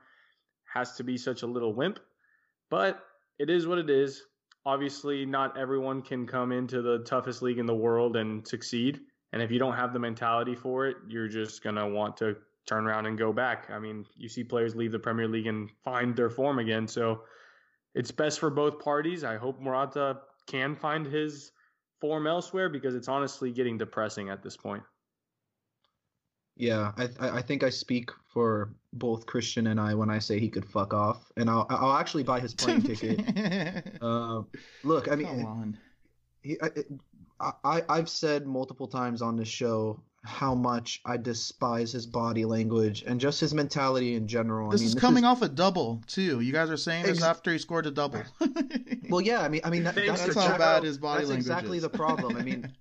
has 0.73 0.95
to 0.95 1.03
be 1.03 1.17
such 1.17 1.41
a 1.41 1.47
little 1.47 1.73
wimp, 1.73 1.99
but 2.69 3.03
it 3.39 3.49
is 3.49 3.67
what 3.67 3.77
it 3.77 3.89
is. 3.89 4.23
Obviously, 4.65 5.25
not 5.25 5.57
everyone 5.57 6.01
can 6.01 6.27
come 6.27 6.51
into 6.51 6.81
the 6.81 6.99
toughest 6.99 7.41
league 7.41 7.57
in 7.57 7.65
the 7.65 7.73
world 7.73 8.17
and 8.17 8.47
succeed. 8.47 8.99
And 9.33 9.41
if 9.41 9.51
you 9.51 9.57
don't 9.57 9.75
have 9.75 9.93
the 9.93 9.99
mentality 9.99 10.55
for 10.55 10.87
it, 10.87 10.97
you're 11.07 11.27
just 11.27 11.63
going 11.63 11.75
to 11.75 11.87
want 11.87 12.17
to 12.17 12.35
turn 12.65 12.85
around 12.85 13.05
and 13.05 13.17
go 13.17 13.33
back. 13.33 13.69
I 13.69 13.79
mean, 13.79 14.05
you 14.15 14.29
see 14.29 14.43
players 14.43 14.75
leave 14.75 14.91
the 14.91 14.99
Premier 14.99 15.27
League 15.27 15.47
and 15.47 15.69
find 15.83 16.15
their 16.15 16.29
form 16.29 16.59
again. 16.59 16.87
So 16.87 17.21
it's 17.95 18.11
best 18.11 18.39
for 18.39 18.49
both 18.49 18.79
parties. 18.79 19.23
I 19.23 19.37
hope 19.37 19.59
Morata 19.59 20.19
can 20.47 20.75
find 20.75 21.05
his 21.05 21.51
form 21.99 22.27
elsewhere 22.27 22.69
because 22.69 22.95
it's 22.95 23.07
honestly 23.07 23.51
getting 23.51 23.77
depressing 23.77 24.29
at 24.29 24.43
this 24.43 24.55
point. 24.55 24.83
Yeah, 26.55 26.91
I 26.97 27.07
I 27.19 27.29
I 27.37 27.41
think 27.41 27.63
I 27.63 27.69
speak 27.69 28.11
for 28.27 28.73
both 28.91 29.25
Christian 29.25 29.67
and 29.67 29.79
I 29.79 29.93
when 29.93 30.09
I 30.09 30.19
say 30.19 30.39
he 30.39 30.49
could 30.49 30.65
fuck 30.65 30.93
off, 30.93 31.31
and 31.37 31.49
I'll 31.49 31.65
I'll 31.69 31.97
actually 31.97 32.23
buy 32.23 32.41
his 32.41 32.53
plane 32.53 32.81
ticket. 32.83 33.21
Uh, 34.01 34.43
look, 34.83 35.07
I 35.07 35.11
Come 35.11 35.19
mean, 35.19 35.45
on. 35.45 35.77
he, 36.41 36.57
I, 36.61 37.53
I 37.63 37.81
I've 37.87 38.09
said 38.09 38.45
multiple 38.45 38.87
times 38.87 39.21
on 39.21 39.37
this 39.37 39.47
show 39.47 40.03
how 40.23 40.53
much 40.53 41.01
I 41.05 41.17
despise 41.17 41.91
his 41.91 42.05
body 42.05 42.43
language 42.43 43.03
and 43.07 43.19
just 43.19 43.39
his 43.39 43.53
mentality 43.53 44.15
in 44.15 44.27
general. 44.27 44.69
This 44.69 44.81
I 44.81 44.83
mean, 44.83 44.87
is 44.89 45.01
coming 45.01 45.23
off 45.23 45.41
a 45.41 45.47
double 45.47 46.01
too. 46.07 46.41
You 46.41 46.51
guys 46.51 46.69
are 46.69 46.77
saying 46.77 47.03
this 47.03 47.19
Ex- 47.19 47.23
after 47.23 47.51
he 47.51 47.57
scored 47.57 47.85
a 47.85 47.91
double. 47.91 48.23
Well, 49.09 49.21
yeah, 49.21 49.41
I 49.41 49.49
mean, 49.49 49.61
I 49.63 49.71
mean 49.71 49.85
that, 49.85 49.95
that's, 49.95 50.23
That's 50.23 50.35
how 50.35 50.55
bad 50.55 50.83
his 50.83 50.99
body 50.99 51.21
that's 51.21 51.29
language 51.29 51.47
exactly 51.47 51.77
is. 51.77 51.83
the 51.83 51.89
problem. 51.89 52.37
I 52.37 52.43
mean, 52.43 52.71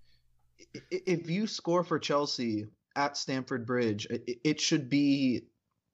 if 0.90 1.30
you 1.30 1.46
score 1.46 1.82
for 1.82 1.98
Chelsea 1.98 2.66
at 2.94 3.16
Stamford 3.16 3.64
Bridge, 3.66 4.06
it, 4.10 4.38
it 4.44 4.60
should 4.60 4.90
be 4.90 5.46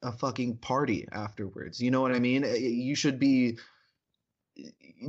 a 0.02 0.10
fucking 0.10 0.56
party 0.56 1.06
afterwards. 1.12 1.80
You 1.80 1.92
know 1.92 2.00
what 2.00 2.10
I 2.10 2.18
mean? 2.18 2.44
You 2.44 2.96
should 2.96 3.20
be 3.20 3.58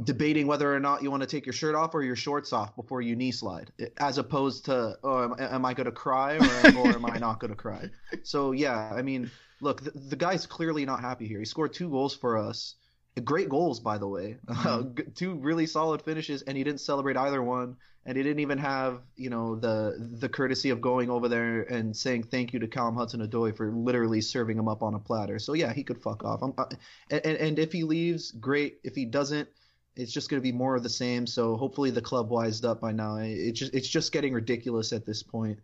debating 0.04 0.48
whether 0.48 0.74
or 0.74 0.80
not 0.80 1.04
you 1.04 1.12
want 1.12 1.22
to 1.22 1.28
take 1.28 1.46
your 1.46 1.54
shirt 1.54 1.76
off 1.76 1.94
or 1.94 2.04
your 2.04 2.16
shorts 2.16 2.52
off 2.54 2.76
before 2.76 3.02
you 3.02 3.16
knee 3.16 3.32
slide, 3.32 3.72
as 3.98 4.18
opposed 4.18 4.66
to, 4.66 4.98
oh, 5.04 5.24
am, 5.24 5.36
am 5.40 5.66
I 5.66 5.74
going 5.74 5.86
to 5.86 5.92
cry 5.92 6.36
or, 6.36 6.78
or 6.78 6.88
am 6.90 7.06
I 7.06 7.18
not 7.18 7.40
going 7.40 7.52
to 7.52 7.58
cry? 7.58 7.90
So 8.24 8.54
yeah, 8.54 8.92
I 8.94 9.02
mean, 9.02 9.30
look, 9.62 9.84
the, 9.84 9.92
the, 9.92 10.16
guy's 10.16 10.48
clearly 10.48 10.86
not 10.86 11.02
happy 11.02 11.28
here. 11.28 11.40
He 11.40 11.46
scored 11.46 11.74
two 11.74 11.90
goals 11.90 12.16
for 12.16 12.38
us, 12.38 12.76
great 13.24 13.50
goals 13.50 13.80
by 13.80 13.98
the 13.98 14.08
way, 14.08 14.38
mm-hmm. 14.48 15.12
two 15.16 15.36
really 15.36 15.68
solid 15.68 16.02
finishes, 16.02 16.42
and 16.42 16.58
he 16.58 16.64
didn't 16.64 16.82
celebrate 16.82 17.18
either 17.18 17.42
one, 17.44 17.78
and 18.06 18.18
he 18.18 18.24
didn't 18.24 18.40
even 18.40 18.58
have 18.58 19.02
you 19.16 19.30
know 19.30 19.56
the 19.56 19.96
the 20.20 20.30
courtesy 20.30 20.70
of 20.70 20.82
going 20.82 21.10
over 21.10 21.28
there 21.28 21.64
and 21.64 21.96
saying 21.96 22.24
thank 22.24 22.54
you 22.54 22.60
to 22.60 22.68
Callum 22.68 22.96
Hudson-Odoi 22.96 23.56
for 23.56 23.72
literally 23.72 24.22
serving 24.22 24.58
him 24.58 24.68
up 24.68 24.84
on 24.84 24.94
a 24.94 25.00
platter. 25.00 25.40
So 25.40 25.54
yeah, 25.54 25.74
he 25.74 25.84
could 25.84 26.02
fuck 26.02 26.24
off. 26.24 26.42
Uh, 26.44 26.66
and, 27.10 27.26
and 27.26 27.60
if 27.60 27.72
he 27.72 27.84
leaves, 27.84 28.32
great. 28.32 28.80
If 28.84 28.96
he 28.96 29.06
doesn't 29.06 29.50
it's 29.96 30.12
just 30.12 30.30
going 30.30 30.42
to 30.42 30.44
be 30.44 30.52
more 30.52 30.76
of 30.76 30.84
the 30.84 30.90
same. 30.90 31.26
So 31.26 31.56
hopefully 31.56 31.92
the 31.92 32.02
club 32.02 32.30
wised 32.30 32.66
up 32.66 32.82
by 32.82 32.92
now. 32.92 33.18
It's 33.18 33.60
just 33.60 33.74
it's 33.74 33.88
just 33.88 34.12
getting 34.12 34.34
ridiculous 34.34 34.94
at 34.94 35.06
this 35.06 35.24
point. 35.24 35.60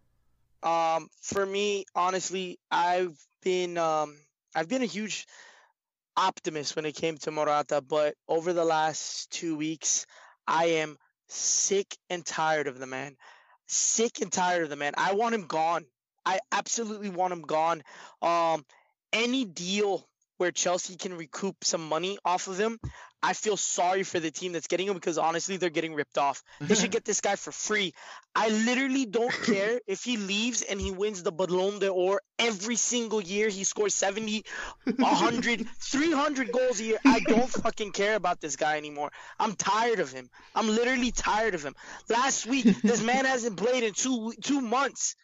Um, 0.64 1.10
for 1.22 1.46
me, 1.46 1.86
honestly, 1.96 2.60
I've 2.70 3.18
been 3.44 3.78
um 3.78 4.16
I've 4.56 4.70
been 4.70 4.82
a 4.82 4.86
huge 4.86 5.28
optimist 6.16 6.76
when 6.76 6.86
it 6.86 6.96
came 6.96 7.18
to 7.20 7.32
Morata, 7.32 7.82
but 7.82 8.16
over 8.28 8.54
the 8.54 8.66
last 8.66 9.32
two 9.32 9.58
weeks, 9.58 10.06
I 10.48 10.66
am 10.66 10.98
sick 11.32 11.98
and 12.10 12.26
tired 12.26 12.68
of 12.68 12.80
the 12.80 12.88
man. 12.88 13.16
Sick 13.68 14.22
and 14.22 14.32
tired 14.32 14.64
of 14.64 14.70
the 14.70 14.76
man. 14.76 14.94
I 14.98 15.14
want 15.14 15.36
him 15.36 15.48
gone. 15.48 15.86
I 16.26 16.40
absolutely 16.52 17.10
want 17.10 17.34
him 17.34 17.42
gone. 17.42 17.84
Um, 18.22 18.66
any 19.14 19.46
deal 19.46 20.08
where 20.42 20.52
Chelsea 20.52 20.96
can 20.96 21.16
recoup 21.16 21.64
some 21.64 21.88
money 21.88 22.18
off 22.26 22.48
of 22.48 22.60
him, 22.60 22.80
I 23.22 23.34
feel 23.34 23.58
sorry 23.58 24.02
for 24.02 24.20
the 24.20 24.32
team 24.32 24.54
that's 24.54 24.66
getting 24.66 24.88
him 24.88 24.96
because 24.96 25.20
honestly, 25.20 25.58
they're 25.58 25.70
getting 25.70 25.94
ripped 25.94 26.18
off. 26.18 26.42
They 26.60 26.74
should 26.74 26.90
get 26.90 27.06
this 27.06 27.22
guy 27.22 27.36
for 27.36 27.52
free. 27.52 27.94
I 28.34 28.50
literally 28.50 29.06
don't 29.06 29.32
care 29.46 29.80
if 29.86 30.04
he 30.04 30.18
leaves 30.18 30.64
and 30.64 30.82
he 30.82 30.90
wins 30.90 31.22
the 31.22 31.32
Ballon 31.32 31.78
d'Or 31.78 32.24
every 32.40 32.76
single 32.76 33.22
year. 33.22 33.50
He 33.50 33.64
scores 33.64 33.94
70, 33.94 34.44
100, 34.96 35.68
300 35.80 36.52
goals 36.52 36.80
a 36.80 36.86
year. 36.86 36.98
I 37.06 37.20
don't 37.20 37.48
fucking 37.48 37.92
care 37.92 38.16
about 38.16 38.42
this 38.42 38.56
guy 38.56 38.78
anymore. 38.78 39.12
I'm 39.40 39.54
tired 39.54 40.00
of 40.00 40.12
him. 40.12 40.28
I'm 40.56 40.68
literally 40.68 41.12
tired 41.12 41.54
of 41.54 41.62
him. 41.62 41.76
Last 42.10 42.48
week, 42.48 42.66
this 42.82 43.04
man 43.04 43.26
hasn't 43.34 43.58
played 43.58 43.84
in 43.84 43.94
two 43.94 44.34
two 44.42 44.62
months. 44.62 45.16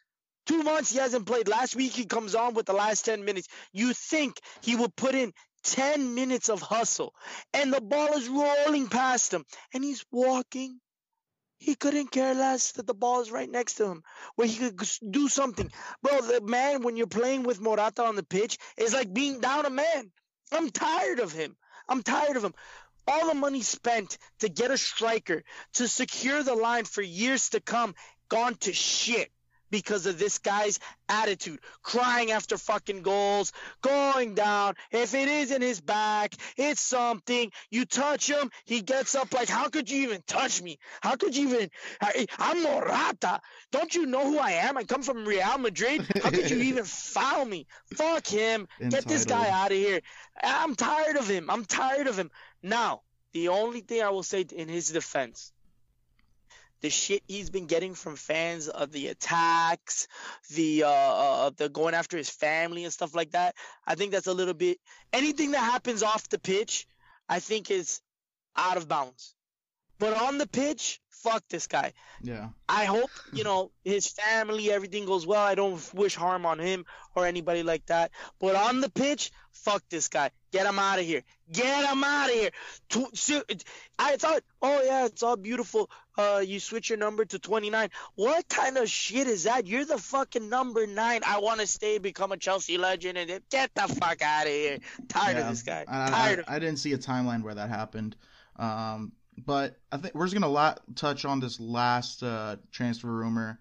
Two 0.47 0.63
months 0.63 0.93
he 0.93 0.97
hasn't 0.97 1.25
played. 1.25 1.49
Last 1.49 1.75
week 1.75 1.91
he 1.91 2.05
comes 2.05 2.33
on 2.33 2.53
with 2.53 2.65
the 2.65 2.73
last 2.73 3.03
10 3.03 3.25
minutes. 3.25 3.49
You 3.73 3.93
think 3.93 4.39
he 4.61 4.77
will 4.77 4.89
put 4.95 5.13
in 5.13 5.33
10 5.63 6.15
minutes 6.15 6.47
of 6.47 6.61
hustle 6.61 7.13
and 7.53 7.73
the 7.73 7.81
ball 7.81 8.13
is 8.13 8.29
rolling 8.29 8.87
past 8.87 9.33
him 9.33 9.43
and 9.73 9.83
he's 9.83 10.05
walking. 10.09 10.79
He 11.59 11.75
couldn't 11.75 12.11
care 12.11 12.33
less 12.33 12.71
that 12.73 12.87
the 12.87 12.93
ball 12.93 13.19
is 13.19 13.29
right 13.29 13.49
next 13.49 13.73
to 13.75 13.87
him 13.87 14.03
where 14.35 14.47
he 14.47 14.71
could 14.71 14.89
do 15.09 15.27
something. 15.27 15.69
Bro, 16.01 16.21
the 16.21 16.39
man, 16.39 16.81
when 16.81 16.95
you're 16.95 17.07
playing 17.07 17.43
with 17.43 17.59
Morata 17.59 18.05
on 18.05 18.15
the 18.15 18.23
pitch, 18.23 18.57
is 18.77 18.93
like 18.93 19.13
being 19.13 19.41
down 19.41 19.65
a 19.65 19.69
man. 19.69 20.11
I'm 20.53 20.69
tired 20.69 21.19
of 21.19 21.33
him. 21.33 21.57
I'm 21.89 22.03
tired 22.03 22.37
of 22.37 22.45
him. 22.45 22.53
All 23.05 23.27
the 23.27 23.33
money 23.33 23.63
spent 23.63 24.17
to 24.39 24.47
get 24.47 24.71
a 24.71 24.77
striker 24.77 25.43
to 25.73 25.89
secure 25.89 26.41
the 26.41 26.55
line 26.55 26.85
for 26.85 27.01
years 27.01 27.49
to 27.49 27.59
come 27.59 27.95
gone 28.29 28.55
to 28.55 28.71
shit 28.71 29.29
because 29.69 30.05
of 30.05 30.19
this 30.19 30.39
guy's 30.39 30.79
attitude, 31.09 31.59
crying 31.81 32.31
after 32.31 32.57
fucking 32.57 33.01
goals, 33.01 33.51
going 33.81 34.35
down. 34.35 34.75
If 34.91 35.13
it 35.13 35.27
isn't 35.27 35.61
his 35.61 35.81
back, 35.81 36.33
it's 36.57 36.81
something. 36.81 37.51
You 37.69 37.85
touch 37.85 38.29
him, 38.29 38.51
he 38.65 38.81
gets 38.81 39.15
up 39.15 39.33
like, 39.33 39.49
how 39.49 39.69
could 39.69 39.89
you 39.89 40.03
even 40.03 40.23
touch 40.27 40.61
me? 40.61 40.79
How 41.01 41.15
could 41.15 41.35
you 41.35 41.47
even? 41.49 41.69
I'm 42.37 42.63
Morata. 42.63 43.41
Don't 43.71 43.93
you 43.93 44.05
know 44.05 44.25
who 44.25 44.39
I 44.39 44.51
am? 44.51 44.77
I 44.77 44.83
come 44.83 45.03
from 45.03 45.25
Real 45.25 45.57
Madrid. 45.57 46.07
How 46.23 46.29
could 46.31 46.49
you 46.49 46.57
even 46.69 46.83
foul 46.83 47.45
me? 47.45 47.67
Fuck 47.95 48.27
him. 48.27 48.67
Entitled. 48.79 48.91
Get 48.91 49.07
this 49.07 49.25
guy 49.25 49.49
out 49.49 49.71
of 49.71 49.77
here. 49.77 50.01
I'm 50.41 50.75
tired 50.75 51.17
of 51.17 51.27
him. 51.27 51.49
I'm 51.49 51.65
tired 51.65 52.07
of 52.07 52.17
him. 52.17 52.31
Now, 52.61 53.01
the 53.33 53.49
only 53.49 53.81
thing 53.81 54.01
I 54.01 54.09
will 54.09 54.23
say 54.23 54.41
in 54.41 54.67
his 54.67 54.89
defense 54.89 55.51
the 56.81 56.89
shit 56.89 57.23
he's 57.27 57.49
been 57.49 57.65
getting 57.65 57.93
from 57.95 58.15
fans 58.15 58.67
of 58.67 58.91
the 58.91 59.07
attacks, 59.07 60.07
the 60.53 60.83
uh, 60.83 60.89
uh, 60.89 61.51
the 61.55 61.69
going 61.69 61.93
after 61.93 62.17
his 62.17 62.29
family 62.29 62.83
and 62.83 62.93
stuff 62.93 63.15
like 63.15 63.31
that. 63.31 63.55
I 63.85 63.95
think 63.95 64.11
that's 64.11 64.27
a 64.27 64.33
little 64.33 64.53
bit 64.53 64.79
anything 65.13 65.51
that 65.51 65.59
happens 65.59 66.03
off 66.03 66.29
the 66.29 66.39
pitch, 66.39 66.87
I 67.27 67.39
think 67.39 67.71
is 67.71 68.01
out 68.55 68.77
of 68.77 68.87
bounds. 68.87 69.33
But 69.99 70.15
on 70.15 70.37
the 70.37 70.47
pitch, 70.47 71.01
fuck 71.09 71.43
this 71.49 71.67
guy. 71.67 71.93
Yeah. 72.21 72.49
I 72.69 72.85
hope, 72.85 73.09
you 73.33 73.43
know, 73.43 73.71
his 73.83 74.07
family, 74.07 74.71
everything 74.71 75.05
goes 75.05 75.25
well. 75.25 75.41
I 75.41 75.55
don't 75.55 75.81
wish 75.93 76.15
harm 76.15 76.45
on 76.45 76.59
him 76.59 76.85
or 77.15 77.25
anybody 77.25 77.63
like 77.63 77.85
that. 77.87 78.11
But 78.39 78.55
on 78.55 78.81
the 78.81 78.89
pitch, 78.89 79.31
fuck 79.51 79.83
this 79.89 80.07
guy. 80.07 80.29
Get 80.51 80.67
him 80.67 80.77
out 80.77 80.99
of 80.99 81.05
here. 81.05 81.23
Get 81.51 81.89
him 81.89 82.03
out 82.03 82.29
of 82.29 82.35
here. 82.35 82.51
I 83.97 84.17
thought, 84.17 84.43
oh 84.61 84.83
yeah, 84.83 85.05
it's 85.05 85.23
all 85.23 85.35
beautiful. 85.37 85.89
Uh, 86.17 86.43
you 86.45 86.59
switch 86.59 86.89
your 86.89 86.97
number 86.97 87.25
to 87.25 87.37
29. 87.37 87.89
What 88.15 88.47
kind 88.49 88.77
of 88.77 88.89
shit 88.89 89.27
is 89.27 89.43
that? 89.43 89.67
You're 89.67 89.85
the 89.85 89.97
fucking 89.97 90.49
number 90.49 90.87
nine. 90.87 91.21
I 91.25 91.39
want 91.39 91.59
to 91.59 91.67
stay, 91.67 91.99
become 91.99 92.31
a 92.31 92.37
Chelsea 92.37 92.77
legend, 92.77 93.17
and 93.17 93.41
get 93.49 93.75
the 93.75 93.81
fuck 93.81 94.21
out 94.21 94.47
of 94.47 94.51
here. 94.51 94.79
Tired 95.07 95.37
yeah, 95.37 95.43
of 95.43 95.49
this 95.49 95.61
guy. 95.61 95.85
I, 95.87 96.09
Tired. 96.09 96.45
I, 96.47 96.55
I, 96.55 96.59
didn't 96.59 96.77
see 96.77 96.93
a 96.93 96.97
timeline 96.97 97.43
where 97.43 97.55
that 97.55 97.69
happened. 97.69 98.15
Um, 98.55 99.11
but 99.37 99.77
I 99.91 99.97
think 99.97 100.15
we're 100.15 100.25
just 100.25 100.33
gonna 100.33 100.47
lot, 100.47 100.81
touch 100.95 101.25
on 101.25 101.39
this 101.39 101.59
last 101.59 102.23
uh, 102.23 102.57
transfer 102.71 103.07
rumor. 103.07 103.59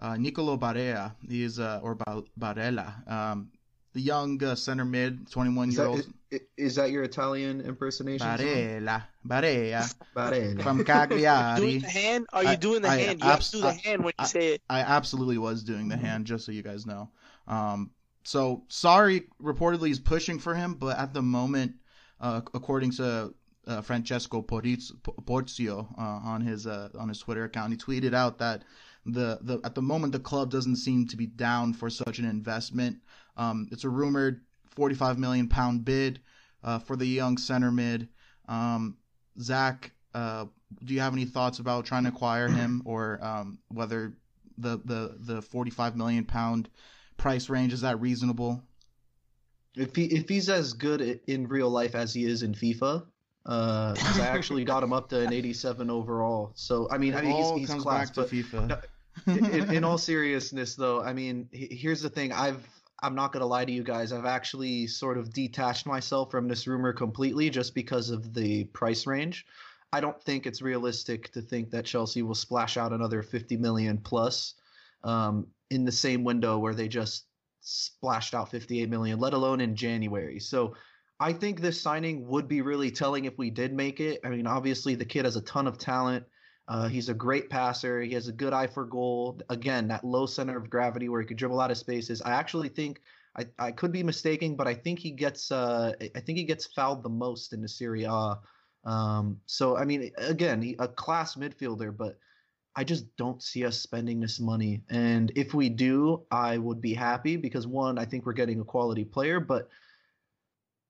Uh, 0.00 0.16
Nicolo 0.16 0.56
Barella, 0.56 1.14
he's 1.28 1.58
uh, 1.58 1.80
or 1.82 1.96
Barella, 1.96 3.10
um, 3.10 3.50
the 3.92 4.00
young 4.00 4.42
uh, 4.42 4.54
center 4.54 4.84
mid, 4.84 5.30
21 5.30 5.72
year 5.72 5.86
old. 5.86 6.06
Is, 6.30 6.40
is 6.56 6.74
that 6.76 6.90
your 6.90 7.04
Italian 7.04 7.60
impersonation? 7.62 8.26
Barella, 8.26 9.04
Barella, 9.26 9.94
Barella. 10.14 10.62
from 10.62 10.84
Cagliari. 10.84 11.60
doing 11.60 11.80
the 11.80 11.88
hand? 11.88 12.26
Are 12.32 12.42
you 12.42 12.48
I, 12.50 12.56
doing 12.56 12.82
the 12.82 12.88
I, 12.88 12.96
hand? 12.98 13.20
You 13.20 13.28
abs- 13.28 13.52
have 13.52 13.52
to 13.52 13.56
do 13.56 13.62
the 13.62 13.88
hand 13.88 14.04
when 14.04 14.12
you 14.18 14.24
I, 14.24 14.26
say 14.26 14.54
it. 14.54 14.62
I 14.68 14.80
absolutely 14.80 15.38
was 15.38 15.62
doing 15.62 15.88
the 15.88 15.96
mm-hmm. 15.96 16.04
hand, 16.04 16.26
just 16.26 16.44
so 16.44 16.52
you 16.52 16.62
guys 16.62 16.86
know. 16.86 17.10
Um, 17.46 17.90
so 18.24 18.64
Sarri, 18.68 19.24
reportedly 19.42 19.90
is 19.90 20.00
pushing 20.00 20.38
for 20.38 20.54
him, 20.54 20.74
but 20.74 20.98
at 20.98 21.14
the 21.14 21.22
moment, 21.22 21.76
uh, 22.20 22.42
according 22.52 22.90
to 22.92 23.32
uh, 23.68 23.82
Francesco 23.82 24.42
Porzio 24.42 25.98
uh, 25.98 26.02
on 26.02 26.40
his 26.40 26.66
uh, 26.66 26.88
on 26.98 27.08
his 27.08 27.18
Twitter 27.18 27.44
account. 27.44 27.72
He 27.72 27.78
tweeted 27.78 28.14
out 28.14 28.38
that 28.38 28.64
the 29.04 29.38
the 29.42 29.60
at 29.64 29.74
the 29.74 29.82
moment 29.82 30.12
the 30.12 30.20
club 30.20 30.50
doesn't 30.50 30.76
seem 30.76 31.06
to 31.08 31.16
be 31.16 31.26
down 31.26 31.74
for 31.74 31.90
such 31.90 32.18
an 32.18 32.24
investment. 32.24 32.98
Um, 33.38 33.68
it's 33.70 33.84
a 33.84 33.88
rumored 33.88 34.42
45 34.70 35.18
million 35.18 35.48
pound 35.48 35.84
bid 35.84 36.20
uh, 36.62 36.78
for 36.80 36.96
the 36.96 37.06
young 37.06 37.38
center 37.38 37.70
mid. 37.70 38.08
Um, 38.48 38.96
Zach, 39.40 39.92
uh, 40.14 40.46
do 40.84 40.94
you 40.94 41.00
have 41.00 41.12
any 41.12 41.24
thoughts 41.24 41.60
about 41.60 41.86
trying 41.86 42.02
to 42.04 42.10
acquire 42.10 42.48
him, 42.48 42.82
or 42.84 43.18
um, 43.24 43.58
whether 43.68 44.14
the 44.58 44.80
the 44.84 45.16
the 45.20 45.42
45 45.42 45.96
million 45.96 46.24
pound 46.24 46.68
price 47.16 47.48
range 47.48 47.72
is 47.72 47.82
that 47.82 48.00
reasonable? 48.00 48.62
If 49.76 49.94
he 49.94 50.06
if 50.06 50.28
he's 50.28 50.48
as 50.48 50.72
good 50.72 51.20
in 51.26 51.46
real 51.46 51.70
life 51.70 51.94
as 51.94 52.12
he 52.12 52.24
is 52.24 52.42
in 52.42 52.54
FIFA, 52.54 53.06
uh, 53.46 53.94
I 53.96 54.20
actually 54.20 54.64
got 54.64 54.82
him 54.82 54.92
up 54.92 55.08
to 55.10 55.20
an 55.20 55.32
87 55.32 55.88
overall. 55.88 56.52
So 56.54 56.88
I 56.90 56.98
mean, 56.98 57.14
it 57.14 57.18
I 57.18 57.22
mean, 57.22 57.36
he's, 57.36 57.70
he's 57.70 57.82
class, 57.82 58.10
back 58.10 58.28
to 58.28 58.34
FIFA. 58.34 58.82
in, 59.26 59.74
in, 59.74 59.84
all 59.84 59.98
seriousness, 59.98 60.76
though, 60.76 61.02
I 61.02 61.12
mean, 61.12 61.48
here's 61.52 62.00
the 62.00 62.10
thing. 62.10 62.32
I've 62.32 62.64
I'm 63.02 63.14
not 63.14 63.32
gonna 63.32 63.46
lie 63.46 63.64
to 63.64 63.72
you 63.72 63.82
guys. 63.82 64.12
I've 64.12 64.24
actually 64.24 64.86
sort 64.86 65.18
of 65.18 65.32
detached 65.32 65.86
myself 65.86 66.30
from 66.30 66.48
this 66.48 66.66
rumor 66.66 66.92
completely 66.92 67.50
just 67.50 67.74
because 67.74 68.10
of 68.10 68.34
the 68.34 68.64
price 68.64 69.06
range. 69.06 69.46
I 69.92 70.00
don't 70.00 70.20
think 70.22 70.46
it's 70.46 70.60
realistic 70.60 71.32
to 71.32 71.40
think 71.40 71.70
that 71.70 71.84
Chelsea 71.84 72.22
will 72.22 72.34
splash 72.34 72.76
out 72.76 72.92
another 72.92 73.22
50 73.22 73.56
million 73.56 73.98
plus 73.98 74.54
um, 75.04 75.46
in 75.70 75.84
the 75.84 75.92
same 75.92 76.24
window 76.24 76.58
where 76.58 76.74
they 76.74 76.88
just 76.88 77.24
splashed 77.60 78.34
out 78.34 78.50
58 78.50 78.88
million, 78.88 79.18
let 79.18 79.32
alone 79.32 79.60
in 79.60 79.74
January. 79.74 80.40
So 80.40 80.74
I 81.20 81.32
think 81.32 81.60
this 81.60 81.80
signing 81.80 82.26
would 82.28 82.48
be 82.48 82.60
really 82.60 82.90
telling 82.90 83.24
if 83.24 83.38
we 83.38 83.50
did 83.50 83.72
make 83.72 84.00
it. 84.00 84.20
I 84.24 84.28
mean, 84.28 84.46
obviously 84.46 84.94
the 84.94 85.04
kid 85.04 85.24
has 85.24 85.36
a 85.36 85.42
ton 85.42 85.66
of 85.66 85.78
talent. 85.78 86.24
Uh, 86.68 86.86
he's 86.86 87.08
a 87.08 87.14
great 87.14 87.48
passer. 87.48 88.02
He 88.02 88.12
has 88.12 88.28
a 88.28 88.32
good 88.32 88.52
eye 88.52 88.66
for 88.66 88.84
goal. 88.84 89.40
Again, 89.48 89.88
that 89.88 90.04
low 90.04 90.26
center 90.26 90.56
of 90.56 90.68
gravity 90.68 91.08
where 91.08 91.20
he 91.20 91.26
could 91.26 91.38
dribble 91.38 91.60
out 91.60 91.70
of 91.70 91.78
spaces. 91.78 92.20
I 92.22 92.32
actually 92.32 92.68
think 92.68 93.00
I, 93.36 93.46
I 93.58 93.72
could 93.72 93.90
be 93.90 94.02
mistaken, 94.02 94.54
but 94.54 94.68
I 94.68 94.74
think 94.74 94.98
he 94.98 95.10
gets 95.10 95.50
uh, 95.50 95.92
I 96.14 96.20
think 96.20 96.38
he 96.38 96.44
gets 96.44 96.66
fouled 96.66 97.02
the 97.02 97.08
most 97.08 97.52
in 97.54 97.62
the 97.62 97.68
Serie 97.68 98.04
A. 98.04 98.38
Um, 98.84 99.40
so 99.46 99.76
I 99.78 99.84
mean, 99.84 100.12
again, 100.18 100.60
he, 100.60 100.76
a 100.78 100.88
class 100.88 101.36
midfielder, 101.36 101.96
but 101.96 102.18
I 102.76 102.84
just 102.84 103.16
don't 103.16 103.42
see 103.42 103.64
us 103.64 103.80
spending 103.80 104.20
this 104.20 104.38
money. 104.38 104.82
And 104.90 105.32
if 105.34 105.54
we 105.54 105.68
do, 105.68 106.22
I 106.30 106.58
would 106.58 106.80
be 106.80 106.94
happy 106.94 107.36
because 107.36 107.66
one, 107.66 107.98
I 107.98 108.04
think 108.04 108.26
we're 108.26 108.34
getting 108.34 108.60
a 108.60 108.64
quality 108.64 109.04
player, 109.04 109.40
but 109.40 109.68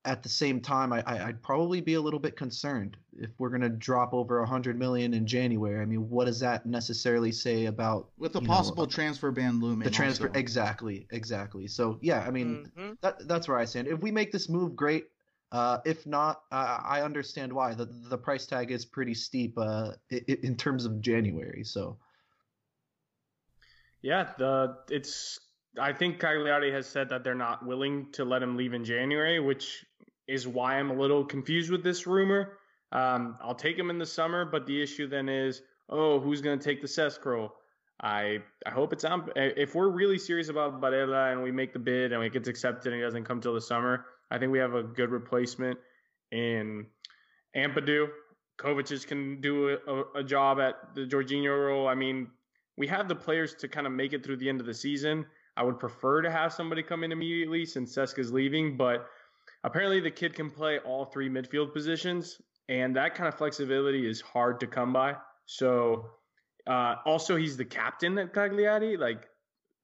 at 0.05 0.23
the 0.23 0.29
same 0.29 0.61
time, 0.61 0.93
I, 0.93 1.03
I 1.07 1.27
would 1.27 1.43
probably 1.43 1.81
be 1.81 1.95
a 1.95 2.01
little 2.01 2.21
bit 2.21 2.37
concerned 2.37 2.97
if 3.19 3.31
we're 3.39 3.49
going 3.51 3.63
to 3.63 3.69
drop 3.69 4.15
over 4.15 4.41
a 4.41 4.47
hundred 4.47 4.79
million 4.79 5.13
in 5.13 5.27
January. 5.27 5.83
I 5.83 5.85
mean, 5.85 6.09
what 6.09 6.27
does 6.27 6.41
that 6.41 6.65
necessarily 6.67 7.33
say 7.33 7.67
about 7.67 8.09
with 8.17 8.33
the 8.33 8.41
possible 8.41 8.85
know, 8.85 8.91
transfer 8.91 9.31
ban 9.31 9.61
looming? 9.61 9.85
The 9.85 9.91
transfer, 9.91 10.29
also. 10.29 10.39
exactly, 10.39 11.07
exactly. 11.11 11.67
So 11.67 11.99
yeah, 12.01 12.21
I 12.21 12.31
mean, 12.31 12.71
Mhm. 12.77 12.97
that 13.01 13.27
that's 13.27 13.49
where 13.49 13.59
I 13.59 13.65
stand. 13.65 13.89
If 13.89 14.01
we 14.01 14.11
make 14.11 14.33
this 14.33 14.49
move, 14.49 14.77
great. 14.77 15.07
Uh, 15.51 15.79
if 15.87 16.07
not, 16.07 16.43
uh, 16.53 16.79
I 16.85 17.01
understand 17.03 17.53
why. 17.53 17.75
the 17.75 17.87
The 17.87 18.19
price 18.19 18.47
tag 18.47 18.71
is 18.71 18.85
pretty 18.85 19.15
steep 19.15 19.59
uh, 19.59 19.93
in, 20.11 20.39
in 20.43 20.57
terms 20.57 20.85
of 20.85 21.01
January. 21.01 21.65
So 21.65 21.99
Yeah, 24.03 24.33
the 24.39 24.77
it's. 24.91 25.41
I 25.79 25.93
think 25.93 26.19
Cagliari 26.19 26.73
has 26.73 26.87
said 26.87 27.09
that 27.11 27.23
they're 27.25 27.35
not 27.35 27.65
willing 27.65 28.11
to 28.13 28.25
let 28.25 28.43
him 28.43 28.57
leave 28.57 28.75
in 28.75 28.85
January, 28.85 29.39
which 29.39 29.85
is 30.29 30.47
why 30.47 30.79
I'm 30.79 30.91
a 30.91 30.95
little 30.95 31.25
confused 31.25 31.71
with 31.71 31.83
this 31.83 32.07
rumor. 32.07 32.59
Um, 32.93 33.37
I'll 33.43 33.55
take 33.55 33.79
him 33.79 33.91
in 33.91 33.99
the 33.99 34.07
summer, 34.07 34.45
but 34.45 34.67
the 34.67 34.81
issue 34.81 35.09
then 35.09 35.29
is, 35.29 35.63
oh, 35.89 36.21
who's 36.21 36.41
going 36.41 36.59
to 36.59 36.65
take 36.65 36.81
the 36.81 36.89
cess? 36.89 37.19
I 38.01 38.39
I 38.65 38.71
hope 38.71 38.93
it's 38.93 39.05
on. 39.05 39.29
If 39.35 39.75
we're 39.75 39.89
really 39.89 40.19
serious 40.19 40.49
about 40.49 40.81
Barella 40.81 41.33
and 41.33 41.43
we 41.43 41.51
make 41.51 41.73
the 41.73 41.79
bid 41.81 42.13
and 42.13 42.23
it 42.23 42.33
gets 42.33 42.49
accepted 42.49 42.93
and 42.93 43.01
he 43.01 43.05
doesn't 43.05 43.25
come 43.25 43.41
till 43.41 43.55
the 43.55 43.61
summer, 43.61 44.07
I 44.31 44.39
think 44.39 44.53
we 44.53 44.59
have 44.59 44.75
a 44.75 44.83
good 44.83 45.11
replacement 45.11 45.79
in 46.31 46.87
Ampadu. 47.57 48.09
Kovacic 48.59 49.07
can 49.07 49.41
do 49.41 49.79
a, 49.87 50.19
a 50.19 50.25
job 50.25 50.61
at 50.61 50.95
the 50.95 51.07
Jorginho 51.07 51.67
role. 51.67 51.89
I 51.89 51.95
mean, 51.95 52.29
we 52.77 52.87
have 52.87 53.09
the 53.09 53.15
players 53.15 53.55
to 53.55 53.69
kind 53.69 53.87
of 53.87 53.93
make 53.93 54.13
it 54.13 54.25
through 54.25 54.37
the 54.37 54.49
end 54.49 54.61
of 54.61 54.67
the 54.67 54.75
season. 54.75 55.27
I 55.57 55.65
would 55.65 55.79
prefer 55.81 56.23
to 56.23 56.31
have 56.31 56.53
somebody 56.53 56.83
come 56.83 57.03
in 57.03 57.11
immediately 57.11 57.65
since 57.65 57.93
Cesc's 57.93 58.31
leaving, 58.31 58.77
but 58.77 59.09
apparently 59.65 60.01
the 60.01 60.11
kid 60.11 60.35
can 60.35 60.51
play 60.51 60.79
all 60.79 61.05
three 61.05 61.29
midfield 61.29 61.73
positions, 61.73 62.41
and 62.69 62.97
that 62.97 63.15
kind 63.15 63.29
of 63.29 63.35
flexibility 63.35 64.09
is 64.09 64.21
hard 64.21 64.61
to 64.61 64.67
come 64.67 64.93
by. 64.93 65.17
So, 65.47 66.07
uh, 66.67 66.97
also 67.07 67.37
he's 67.37 67.57
the 67.57 67.65
captain 67.65 68.19
at 68.19 68.35
Cagliari. 68.35 68.97
Like, 68.97 69.27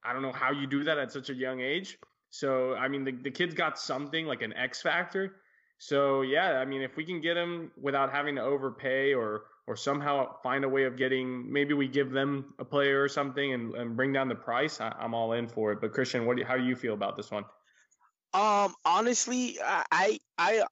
I 0.05 0.13
don't 0.13 0.23
know 0.23 0.33
how 0.33 0.53
you 0.53 0.67
do 0.67 0.85
that 0.85 0.99
at 0.99 1.13
such 1.13 1.31
a 1.31 1.35
young 1.35 1.61
age. 1.61 1.99
So, 2.31 2.75
I 2.75 2.89
mean, 2.89 3.05
the, 3.05 3.13
the 3.13 3.31
kid's 3.31 3.55
got 3.55 3.79
something 3.79 4.27
like 4.27 4.43
an 4.43 4.53
X 4.55 4.83
factor. 4.83 5.37
So, 5.79 6.23
yeah, 6.23 6.59
I 6.59 6.65
mean, 6.65 6.83
if 6.83 6.97
we 6.97 7.05
can 7.05 7.21
get 7.21 7.37
him 7.37 7.71
without 7.81 8.11
having 8.11 8.37
to 8.37 8.43
overpay 8.43 9.15
or 9.15 9.45
or 9.67 9.77
somehow 9.77 10.35
find 10.43 10.65
a 10.65 10.69
way 10.69 10.85
of 10.85 10.97
getting 10.97 11.51
maybe 11.51 11.73
we 11.73 11.89
give 11.89 12.11
them 12.11 12.53
a 12.59 12.65
player 12.65 13.03
or 13.03 13.09
something 13.09 13.55
and, 13.55 13.75
and 13.75 13.97
bring 13.97 14.13
down 14.13 14.29
the 14.29 14.35
price, 14.35 14.81
I, 14.81 14.95
am 15.01 15.15
all 15.15 15.33
in 15.33 15.49
for 15.49 15.73
it. 15.73 15.81
But 15.81 15.93
Christian, 15.93 16.27
what 16.27 16.37
do, 16.37 16.45
how 16.45 16.57
do 16.57 16.65
you 16.65 16.77
feel 16.77 16.95
about 16.95 17.17
this 17.17 17.31
one? 17.31 17.45
Um, 18.35 18.75
honestly, 18.85 19.59
I 19.63 20.19
I 20.37 20.65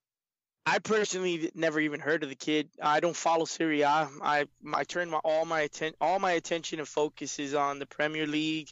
I 0.66 0.78
personally 0.80 1.50
never 1.54 1.80
even 1.80 2.00
heard 2.00 2.22
of 2.22 2.28
the 2.28 2.34
kid. 2.34 2.68
I 2.80 3.00
don't 3.00 3.16
follow 3.16 3.44
Serie 3.44 3.82
A. 3.82 4.08
I 4.22 4.46
I 4.74 4.84
turn 4.84 5.10
my 5.10 5.18
all 5.18 5.44
my 5.44 5.62
atten- 5.62 5.94
all 6.00 6.18
my 6.18 6.32
attention 6.32 6.78
and 6.80 6.88
focus 6.88 7.38
is 7.38 7.54
on 7.54 7.78
the 7.78 7.86
Premier 7.86 8.26
League, 8.26 8.68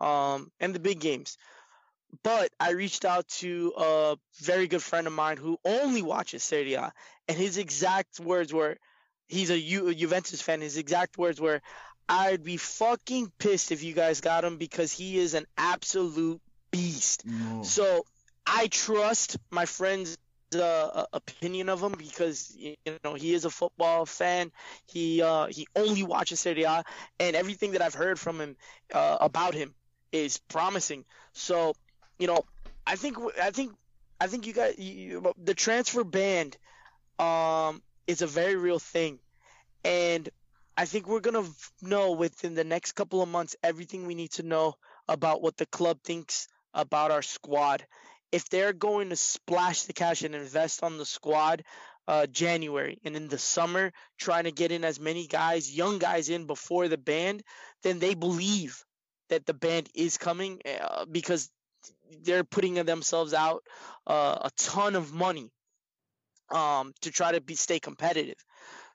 um, 0.00 0.50
and 0.60 0.74
the 0.74 0.78
big 0.80 1.00
games. 1.00 1.36
But 2.22 2.52
I 2.60 2.70
reached 2.70 3.04
out 3.04 3.26
to 3.40 3.72
a 3.76 4.16
very 4.40 4.68
good 4.68 4.82
friend 4.82 5.06
of 5.06 5.12
mine 5.12 5.36
who 5.36 5.58
only 5.64 6.02
watches 6.02 6.44
Serie 6.44 6.74
A, 6.74 6.92
and 7.28 7.36
his 7.36 7.58
exact 7.58 8.20
words 8.20 8.52
were, 8.52 8.76
he's 9.26 9.50
a, 9.50 9.60
Ju- 9.60 9.92
Juventus 9.94 10.40
fan. 10.40 10.60
His 10.60 10.76
exact 10.76 11.18
words 11.18 11.40
were, 11.40 11.60
"I'd 12.08 12.44
be 12.44 12.56
fucking 12.56 13.32
pissed 13.38 13.72
if 13.72 13.82
you 13.82 13.94
guys 13.94 14.20
got 14.20 14.44
him 14.44 14.58
because 14.58 14.92
he 14.92 15.18
is 15.18 15.34
an 15.34 15.46
absolute 15.58 16.40
beast." 16.70 17.24
No. 17.26 17.62
So 17.64 18.04
I 18.46 18.66
trust 18.68 19.36
my 19.50 19.66
friend's 19.66 20.16
uh, 20.54 21.06
opinion 21.12 21.68
of 21.68 21.82
him 21.82 21.92
because 21.96 22.54
you 22.56 22.76
know 23.02 23.14
he 23.14 23.34
is 23.34 23.44
a 23.44 23.50
football 23.50 24.06
fan. 24.06 24.52
He 24.86 25.22
uh, 25.22 25.46
he 25.46 25.66
only 25.74 26.02
watches 26.02 26.40
Serie 26.40 26.64
A, 26.64 26.84
and 27.18 27.36
everything 27.36 27.72
that 27.72 27.82
I've 27.82 27.94
heard 27.94 28.18
from 28.18 28.40
him 28.40 28.56
uh, 28.92 29.18
about 29.20 29.54
him 29.54 29.74
is 30.12 30.38
promising. 30.38 31.04
So 31.32 31.74
you 32.18 32.26
know, 32.26 32.44
I 32.86 32.96
think 32.96 33.16
I 33.40 33.50
think 33.50 33.72
I 34.20 34.26
think 34.26 34.46
you 34.46 34.52
got 34.52 34.78
you, 34.78 35.32
the 35.42 35.54
transfer 35.54 36.04
ban 36.04 36.52
um, 37.18 37.82
is 38.06 38.22
a 38.22 38.26
very 38.26 38.56
real 38.56 38.78
thing, 38.78 39.18
and 39.84 40.28
I 40.76 40.84
think 40.84 41.08
we're 41.08 41.20
gonna 41.20 41.44
know 41.82 42.12
within 42.12 42.54
the 42.54 42.64
next 42.64 42.92
couple 42.92 43.22
of 43.22 43.28
months 43.28 43.56
everything 43.62 44.06
we 44.06 44.14
need 44.14 44.32
to 44.32 44.42
know 44.42 44.74
about 45.08 45.42
what 45.42 45.56
the 45.56 45.66
club 45.66 45.98
thinks 46.02 46.48
about 46.74 47.10
our 47.10 47.22
squad. 47.22 47.84
If 48.32 48.48
they're 48.48 48.72
going 48.72 49.10
to 49.10 49.16
splash 49.16 49.82
the 49.82 49.92
cash 49.92 50.22
and 50.22 50.34
invest 50.34 50.82
on 50.82 50.98
the 50.98 51.06
squad 51.06 51.64
uh, 52.06 52.26
January 52.26 52.98
and 53.04 53.16
in 53.16 53.28
the 53.28 53.38
summer 53.38 53.92
trying 54.18 54.44
to 54.44 54.52
get 54.52 54.72
in 54.72 54.84
as 54.84 55.00
many 55.00 55.26
guys, 55.26 55.74
young 55.74 55.98
guys 55.98 56.28
in 56.28 56.46
before 56.46 56.88
the 56.88 56.98
band, 56.98 57.42
then 57.82 57.98
they 57.98 58.14
believe 58.14 58.82
that 59.28 59.46
the 59.46 59.54
band 59.54 59.88
is 59.94 60.18
coming 60.18 60.60
uh, 60.80 61.06
because 61.10 61.50
they're 62.22 62.44
putting 62.44 62.74
themselves 62.74 63.34
out 63.34 63.62
uh, 64.06 64.38
a 64.42 64.50
ton 64.56 64.94
of 64.96 65.12
money 65.12 65.50
um, 66.50 66.92
to 67.02 67.10
try 67.10 67.32
to 67.32 67.40
be 67.40 67.54
stay 67.54 67.80
competitive. 67.80 68.36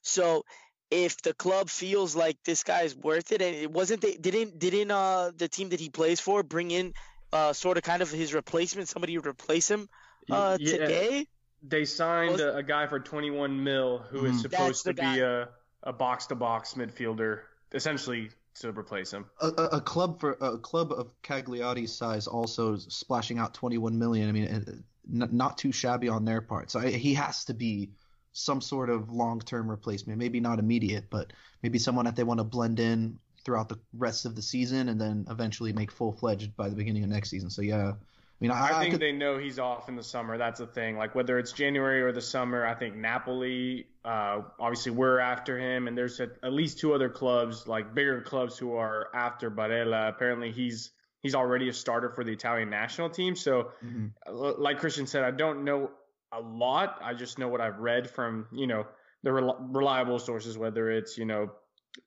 So 0.03 0.43
if 0.91 1.21
the 1.21 1.33
club 1.33 1.69
feels 1.69 2.15
like 2.15 2.37
this 2.45 2.63
guy 2.63 2.81
is 2.83 2.95
worth 2.95 3.31
it, 3.31 3.41
and 3.41 3.55
it 3.55 3.71
wasn't 3.71 4.01
they 4.01 4.15
didn't 4.15 4.59
didn't 4.59 4.91
uh 4.91 5.31
the 5.35 5.47
team 5.47 5.69
that 5.69 5.79
he 5.79 5.89
plays 5.89 6.19
for 6.19 6.43
bring 6.43 6.71
in 6.71 6.93
uh 7.33 7.53
sort 7.53 7.77
of 7.77 7.83
kind 7.83 8.01
of 8.01 8.09
his 8.11 8.33
replacement, 8.33 8.87
somebody 8.87 9.13
to 9.19 9.27
replace 9.27 9.69
him 9.69 9.89
uh 10.31 10.57
Yeah, 10.59 10.71
today. 10.77 11.27
They 11.61 11.85
signed 11.85 12.33
Was- 12.33 12.41
a, 12.41 12.57
a 12.57 12.63
guy 12.63 12.87
for 12.87 12.99
21 12.99 13.63
mil 13.63 13.99
who 13.99 14.25
is 14.25 14.37
Mhm. 14.37 14.41
supposed 14.41 14.83
to 14.85 14.93
the 14.93 15.01
be 15.01 15.19
a 15.19 15.49
a 15.83 15.93
box 15.93 16.27
to 16.27 16.35
box 16.35 16.73
midfielder, 16.73 17.41
essentially 17.73 18.31
to 18.55 18.69
replace 18.71 19.11
him. 19.13 19.25
a, 19.41 19.47
a, 19.47 19.63
a 19.77 19.81
club 19.81 20.19
for 20.19 20.31
a 20.41 20.57
club 20.57 20.91
of 20.91 21.13
Cagliari's 21.21 21.93
size 21.95 22.27
also 22.27 22.73
is 22.73 22.83
splashing 22.89 23.37
out 23.39 23.53
21 23.53 23.97
million. 23.97 24.27
I 24.27 24.31
mean, 24.33 24.47
uh, 24.47 25.23
n- 25.23 25.29
not 25.31 25.57
too 25.57 25.71
shabby 25.71 26.09
on 26.09 26.25
their 26.25 26.41
part. 26.41 26.69
So 26.71 26.79
I, 26.81 26.89
he 26.91 27.13
has 27.13 27.45
to 27.45 27.53
be 27.53 27.91
some 28.33 28.59
sort 28.61 28.89
of 28.89 29.09
long-term 29.09 29.69
replacement. 29.69 30.19
Maybe 30.19 30.39
not 30.41 30.59
immediate, 30.59 31.09
but 31.09 31.31
maybe 31.63 31.79
someone 31.79 32.05
that 32.05 32.15
they 32.17 32.23
want 32.25 32.39
to 32.39 32.43
blend 32.43 32.79
in 32.81 33.19
throughout 33.49 33.67
the 33.67 33.79
rest 33.97 34.27
of 34.27 34.35
the 34.35 34.43
season 34.43 34.89
and 34.89 35.01
then 35.01 35.25
eventually 35.27 35.73
make 35.73 35.91
full-fledged 35.91 36.55
by 36.55 36.69
the 36.69 36.75
beginning 36.75 37.03
of 37.03 37.09
next 37.09 37.31
season. 37.31 37.49
So 37.49 37.63
yeah, 37.63 37.93
I 37.93 37.93
mean, 38.39 38.51
I, 38.51 38.67
I 38.67 38.77
I 38.77 38.79
think 38.79 38.91
could, 38.91 39.01
they 39.01 39.11
know 39.11 39.39
he's 39.39 39.57
off 39.57 39.89
in 39.89 39.95
the 39.95 40.03
summer. 40.03 40.37
That's 40.37 40.59
the 40.59 40.67
thing. 40.67 40.97
Like 40.97 41.15
whether 41.15 41.39
it's 41.39 41.51
January 41.51 42.03
or 42.03 42.11
the 42.11 42.21
summer, 42.21 42.63
I 42.63 42.75
think 42.75 42.95
Napoli. 42.95 43.87
Uh, 44.05 44.43
obviously, 44.59 44.91
we're 44.91 45.17
after 45.17 45.57
him, 45.57 45.87
and 45.87 45.97
there's 45.97 46.19
at, 46.19 46.33
at 46.43 46.53
least 46.53 46.77
two 46.77 46.93
other 46.93 47.09
clubs, 47.09 47.67
like 47.67 47.95
bigger 47.95 48.21
clubs, 48.21 48.55
who 48.55 48.75
are 48.75 49.07
after 49.15 49.49
Barella. 49.49 50.09
Apparently, 50.09 50.51
he's 50.51 50.91
he's 51.23 51.33
already 51.33 51.69
a 51.69 51.73
starter 51.73 52.11
for 52.11 52.23
the 52.23 52.31
Italian 52.31 52.69
national 52.69 53.09
team. 53.09 53.35
So, 53.35 53.71
Mhm. 53.83 54.11
like 54.59 54.77
Christian 54.77 55.07
said, 55.07 55.23
I 55.23 55.31
don't 55.31 55.63
know 55.63 55.89
a 56.31 56.39
lot. 56.39 56.99
I 57.03 57.15
just 57.15 57.39
know 57.39 57.47
what 57.47 57.61
I've 57.61 57.79
read 57.79 58.11
from 58.11 58.45
you 58.51 58.67
know 58.67 58.85
the 59.23 59.33
rel- 59.33 59.57
reliable 59.71 60.19
sources, 60.19 60.55
whether 60.55 60.91
it's 60.91 61.17
you 61.17 61.25
know 61.25 61.49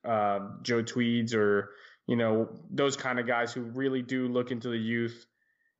uh, 0.05 0.39
Joe 0.61 0.81
Tweeds 0.81 1.33
or 1.33 1.71
you 2.07 2.15
know 2.15 2.49
those 2.69 2.97
kind 2.97 3.19
of 3.19 3.27
guys 3.27 3.53
who 3.53 3.61
really 3.61 4.01
do 4.01 4.27
look 4.27 4.51
into 4.51 4.69
the 4.69 4.77
youth 4.77 5.25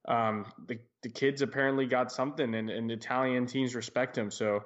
um, 0.07 0.45
the 0.67 0.79
the 1.01 1.09
kids 1.09 1.41
apparently 1.41 1.85
got 1.85 2.11
something, 2.11 2.55
and, 2.55 2.69
and 2.69 2.91
Italian 2.91 3.45
teams 3.45 3.75
respect 3.75 4.17
him. 4.17 4.31
So, 4.31 4.61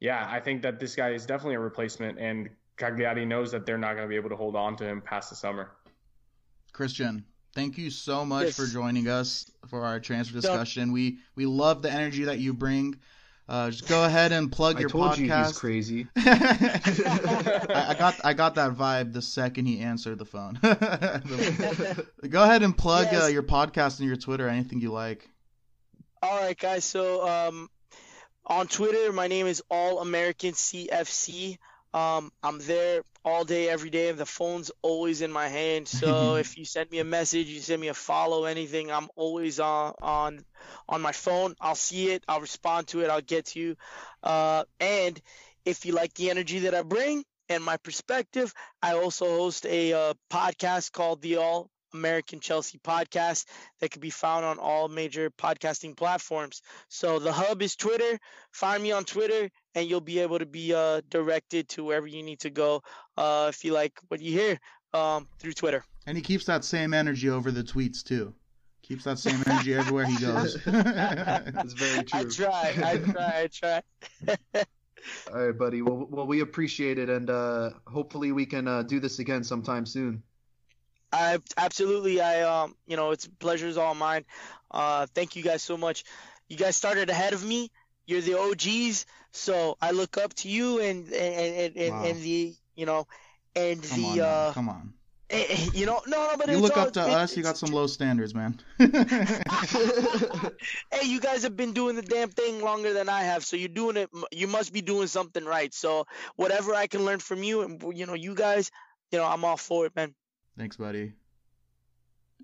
yeah, 0.00 0.26
I 0.30 0.40
think 0.40 0.62
that 0.62 0.78
this 0.78 0.94
guy 0.94 1.10
is 1.10 1.26
definitely 1.26 1.54
a 1.54 1.60
replacement, 1.60 2.18
and 2.18 2.50
Cagliari 2.76 3.24
knows 3.24 3.52
that 3.52 3.66
they're 3.66 3.78
not 3.78 3.94
going 3.94 4.04
to 4.04 4.08
be 4.08 4.16
able 4.16 4.30
to 4.30 4.36
hold 4.36 4.54
on 4.54 4.76
to 4.76 4.84
him 4.86 5.00
past 5.00 5.30
the 5.30 5.36
summer. 5.36 5.72
Christian, 6.72 7.24
thank 7.54 7.78
you 7.78 7.90
so 7.90 8.24
much 8.24 8.46
Yes. 8.46 8.56
for 8.56 8.66
joining 8.66 9.08
us 9.08 9.50
for 9.68 9.84
our 9.84 9.98
transfer 10.00 10.34
discussion. 10.34 10.92
We 10.92 11.18
we 11.34 11.46
love 11.46 11.82
the 11.82 11.90
energy 11.90 12.24
that 12.24 12.38
you 12.38 12.54
bring. 12.54 12.96
Uh, 13.48 13.70
just 13.70 13.88
go 13.88 14.04
ahead 14.04 14.30
and 14.30 14.52
plug 14.52 14.76
I 14.76 14.80
your 14.80 14.90
told 14.90 15.16
you 15.16 15.24
he's 15.24 15.32
podcast. 15.32 15.54
crazy. 15.56 16.06
I, 16.16 17.86
I 17.88 17.94
got 17.98 18.14
I 18.22 18.34
got 18.34 18.56
that 18.56 18.74
vibe 18.74 19.14
the 19.14 19.22
second 19.22 19.64
he 19.64 19.80
answered 19.80 20.18
the 20.18 20.26
phone. 20.26 20.58
go 22.28 22.42
ahead 22.42 22.62
and 22.62 22.76
plug 22.76 23.08
uh, 23.14 23.26
your 23.26 23.42
podcast 23.42 24.00
and 24.00 24.08
your 24.08 24.18
Twitter, 24.18 24.48
anything 24.48 24.80
you 24.82 24.92
like. 24.92 25.28
All 26.22 26.38
right, 26.38 26.58
guys. 26.58 26.84
So 26.84 27.26
um, 27.26 27.70
on 28.44 28.66
Twitter, 28.66 29.12
my 29.14 29.28
name 29.28 29.46
is 29.46 29.62
All 29.70 30.00
American 30.00 30.52
CFC. 30.52 31.56
Um, 31.94 32.30
I'm 32.42 32.58
there 32.58 33.00
all 33.28 33.44
day, 33.44 33.68
every 33.68 33.90
day. 33.90 34.10
The 34.12 34.26
phone's 34.26 34.70
always 34.82 35.22
in 35.22 35.30
my 35.30 35.48
hand. 35.48 35.88
So 35.98 36.36
if 36.36 36.56
you 36.56 36.64
send 36.64 36.90
me 36.90 37.00
a 37.00 37.04
message, 37.04 37.48
you 37.48 37.60
send 37.60 37.80
me 37.80 37.88
a 37.88 37.94
follow, 37.94 38.44
anything, 38.44 38.90
I'm 38.90 39.08
always 39.16 39.60
on 39.60 39.94
on 40.00 40.44
on 40.88 41.02
my 41.02 41.12
phone. 41.12 41.54
I'll 41.60 41.74
see 41.74 42.10
it. 42.10 42.24
I'll 42.28 42.40
respond 42.40 42.88
to 42.88 43.02
it. 43.02 43.10
I'll 43.10 43.20
get 43.34 43.46
to 43.46 43.60
you. 43.60 43.76
Uh, 44.22 44.64
and 44.80 45.20
if 45.64 45.84
you 45.84 45.92
like 45.92 46.14
the 46.14 46.30
energy 46.30 46.60
that 46.60 46.74
I 46.74 46.82
bring, 46.82 47.24
and 47.48 47.64
my 47.64 47.76
perspective. 47.78 48.52
I 48.82 48.94
also 48.94 49.26
host 49.26 49.66
a 49.66 49.92
uh, 49.92 50.14
podcast 50.30 50.92
called 50.92 51.22
the 51.22 51.36
All 51.36 51.70
American 51.94 52.40
Chelsea 52.40 52.78
podcast 52.78 53.46
that 53.80 53.90
can 53.90 54.00
be 54.00 54.10
found 54.10 54.44
on 54.44 54.58
all 54.58 54.88
major 54.88 55.30
podcasting 55.30 55.96
platforms. 55.96 56.60
So 56.88 57.18
the 57.18 57.32
hub 57.32 57.62
is 57.62 57.76
Twitter. 57.76 58.18
Find 58.52 58.82
me 58.82 58.92
on 58.92 59.04
Twitter, 59.04 59.50
and 59.78 59.88
you'll 59.88 60.00
be 60.00 60.18
able 60.18 60.40
to 60.40 60.46
be 60.46 60.74
uh, 60.74 61.00
directed 61.08 61.68
to 61.68 61.84
wherever 61.84 62.06
you 62.06 62.22
need 62.22 62.40
to 62.40 62.50
go 62.50 62.82
uh, 63.16 63.46
if 63.48 63.64
you 63.64 63.72
like 63.72 63.98
what 64.08 64.20
you 64.20 64.32
hear 64.32 64.58
um, 64.92 65.28
through 65.38 65.52
Twitter. 65.52 65.84
And 66.06 66.16
he 66.16 66.22
keeps 66.22 66.44
that 66.46 66.64
same 66.64 66.92
energy 66.92 67.30
over 67.30 67.52
the 67.52 67.62
tweets 67.62 68.02
too. 68.02 68.34
Keeps 68.82 69.04
that 69.04 69.20
same 69.20 69.40
energy 69.46 69.74
everywhere 69.74 70.06
he 70.06 70.16
goes. 70.16 70.54
That's 70.64 71.74
very 71.74 72.04
true. 72.04 72.20
I 72.20 72.24
try. 72.30 72.74
I 72.82 72.98
try. 72.98 73.40
I 73.40 73.46
try. 73.46 73.82
All 75.32 75.46
right, 75.46 75.56
buddy. 75.56 75.82
Well, 75.82 76.08
well, 76.10 76.26
we 76.26 76.40
appreciate 76.40 76.98
it, 76.98 77.08
and 77.08 77.30
uh, 77.30 77.70
hopefully 77.86 78.32
we 78.32 78.46
can 78.46 78.66
uh, 78.66 78.82
do 78.82 78.98
this 78.98 79.20
again 79.20 79.44
sometime 79.44 79.86
soon. 79.86 80.24
I 81.12 81.38
absolutely. 81.56 82.20
I 82.20 82.42
um, 82.42 82.74
you 82.88 82.96
know, 82.96 83.12
it's 83.12 83.28
pleasure's 83.38 83.76
all 83.76 83.94
mine. 83.94 84.24
Uh, 84.72 85.06
thank 85.14 85.36
you 85.36 85.44
guys 85.44 85.62
so 85.62 85.76
much. 85.76 86.04
You 86.48 86.56
guys 86.56 86.76
started 86.76 87.10
ahead 87.10 87.32
of 87.32 87.44
me. 87.44 87.70
You're 88.08 88.22
the 88.22 88.38
OGs, 88.40 89.04
so 89.32 89.76
I 89.82 89.90
look 89.92 90.16
up 90.16 90.32
to 90.40 90.48
you 90.48 90.80
and 90.80 91.06
and 91.12 91.76
and, 91.76 91.92
Wow. 91.92 92.04
and 92.06 92.22
the 92.22 92.56
you 92.74 92.86
know 92.86 93.06
and 93.54 93.82
come 93.82 94.02
the 94.02 94.16
now, 94.16 94.24
uh, 94.24 94.52
come 94.54 94.68
on. 94.70 94.94
eh, 95.28 95.44
eh, 95.48 95.68
you 95.74 95.84
know, 95.84 96.00
no, 96.06 96.16
no, 96.30 96.36
but 96.38 96.48
You 96.48 96.54
it's 96.54 96.62
look 96.62 96.76
all, 96.78 96.86
up 96.86 96.92
to 96.94 97.02
it- 97.06 97.12
us. 97.12 97.36
You 97.36 97.42
got 97.42 97.58
some 97.58 97.70
low 97.70 97.86
standards, 97.86 98.34
man. 98.34 98.58
Hey, 100.90 101.06
you 101.06 101.20
guys 101.20 101.42
have 101.42 101.56
been 101.56 101.72
doing 101.74 101.96
the 101.96 102.02
damn 102.02 102.30
thing 102.30 102.62
longer 102.62 102.92
than 102.94 103.08
I 103.10 103.22
have, 103.22 103.44
so 103.44 103.56
you're 103.56 103.68
doing 103.68 103.96
it. 103.98 104.08
You 104.32 104.46
must 104.46 104.72
be 104.72 104.80
doing 104.80 105.06
something 105.06 105.44
right. 105.44 105.72
So 105.74 106.06
whatever 106.36 106.74
I 106.74 106.86
can 106.86 107.04
learn 107.04 107.18
from 107.18 107.42
you, 107.42 107.60
and 107.62 107.82
you 107.96 108.06
know, 108.06 108.14
you 108.14 108.34
guys, 108.34 108.70
you 109.12 109.18
know, 109.18 109.26
I'm 109.26 109.44
all 109.44 109.56
for 109.58 109.84
it, 109.86 109.94
man. 109.94 110.14
Thanks, 110.56 110.76
buddy. 110.76 111.12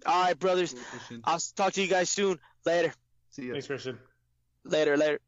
All 0.06 0.24
right, 0.24 0.38
brothers. 0.38 0.74
Cool, 1.08 1.18
I'll 1.24 1.38
talk 1.56 1.72
to 1.74 1.82
you 1.82 1.88
guys 1.88 2.10
soon. 2.10 2.38
Later. 2.66 2.92
See 3.30 3.46
ya. 3.46 3.52
Thanks, 3.52 3.66
Christian. 3.66 3.98
Later. 4.64 4.96
Later. 4.96 5.20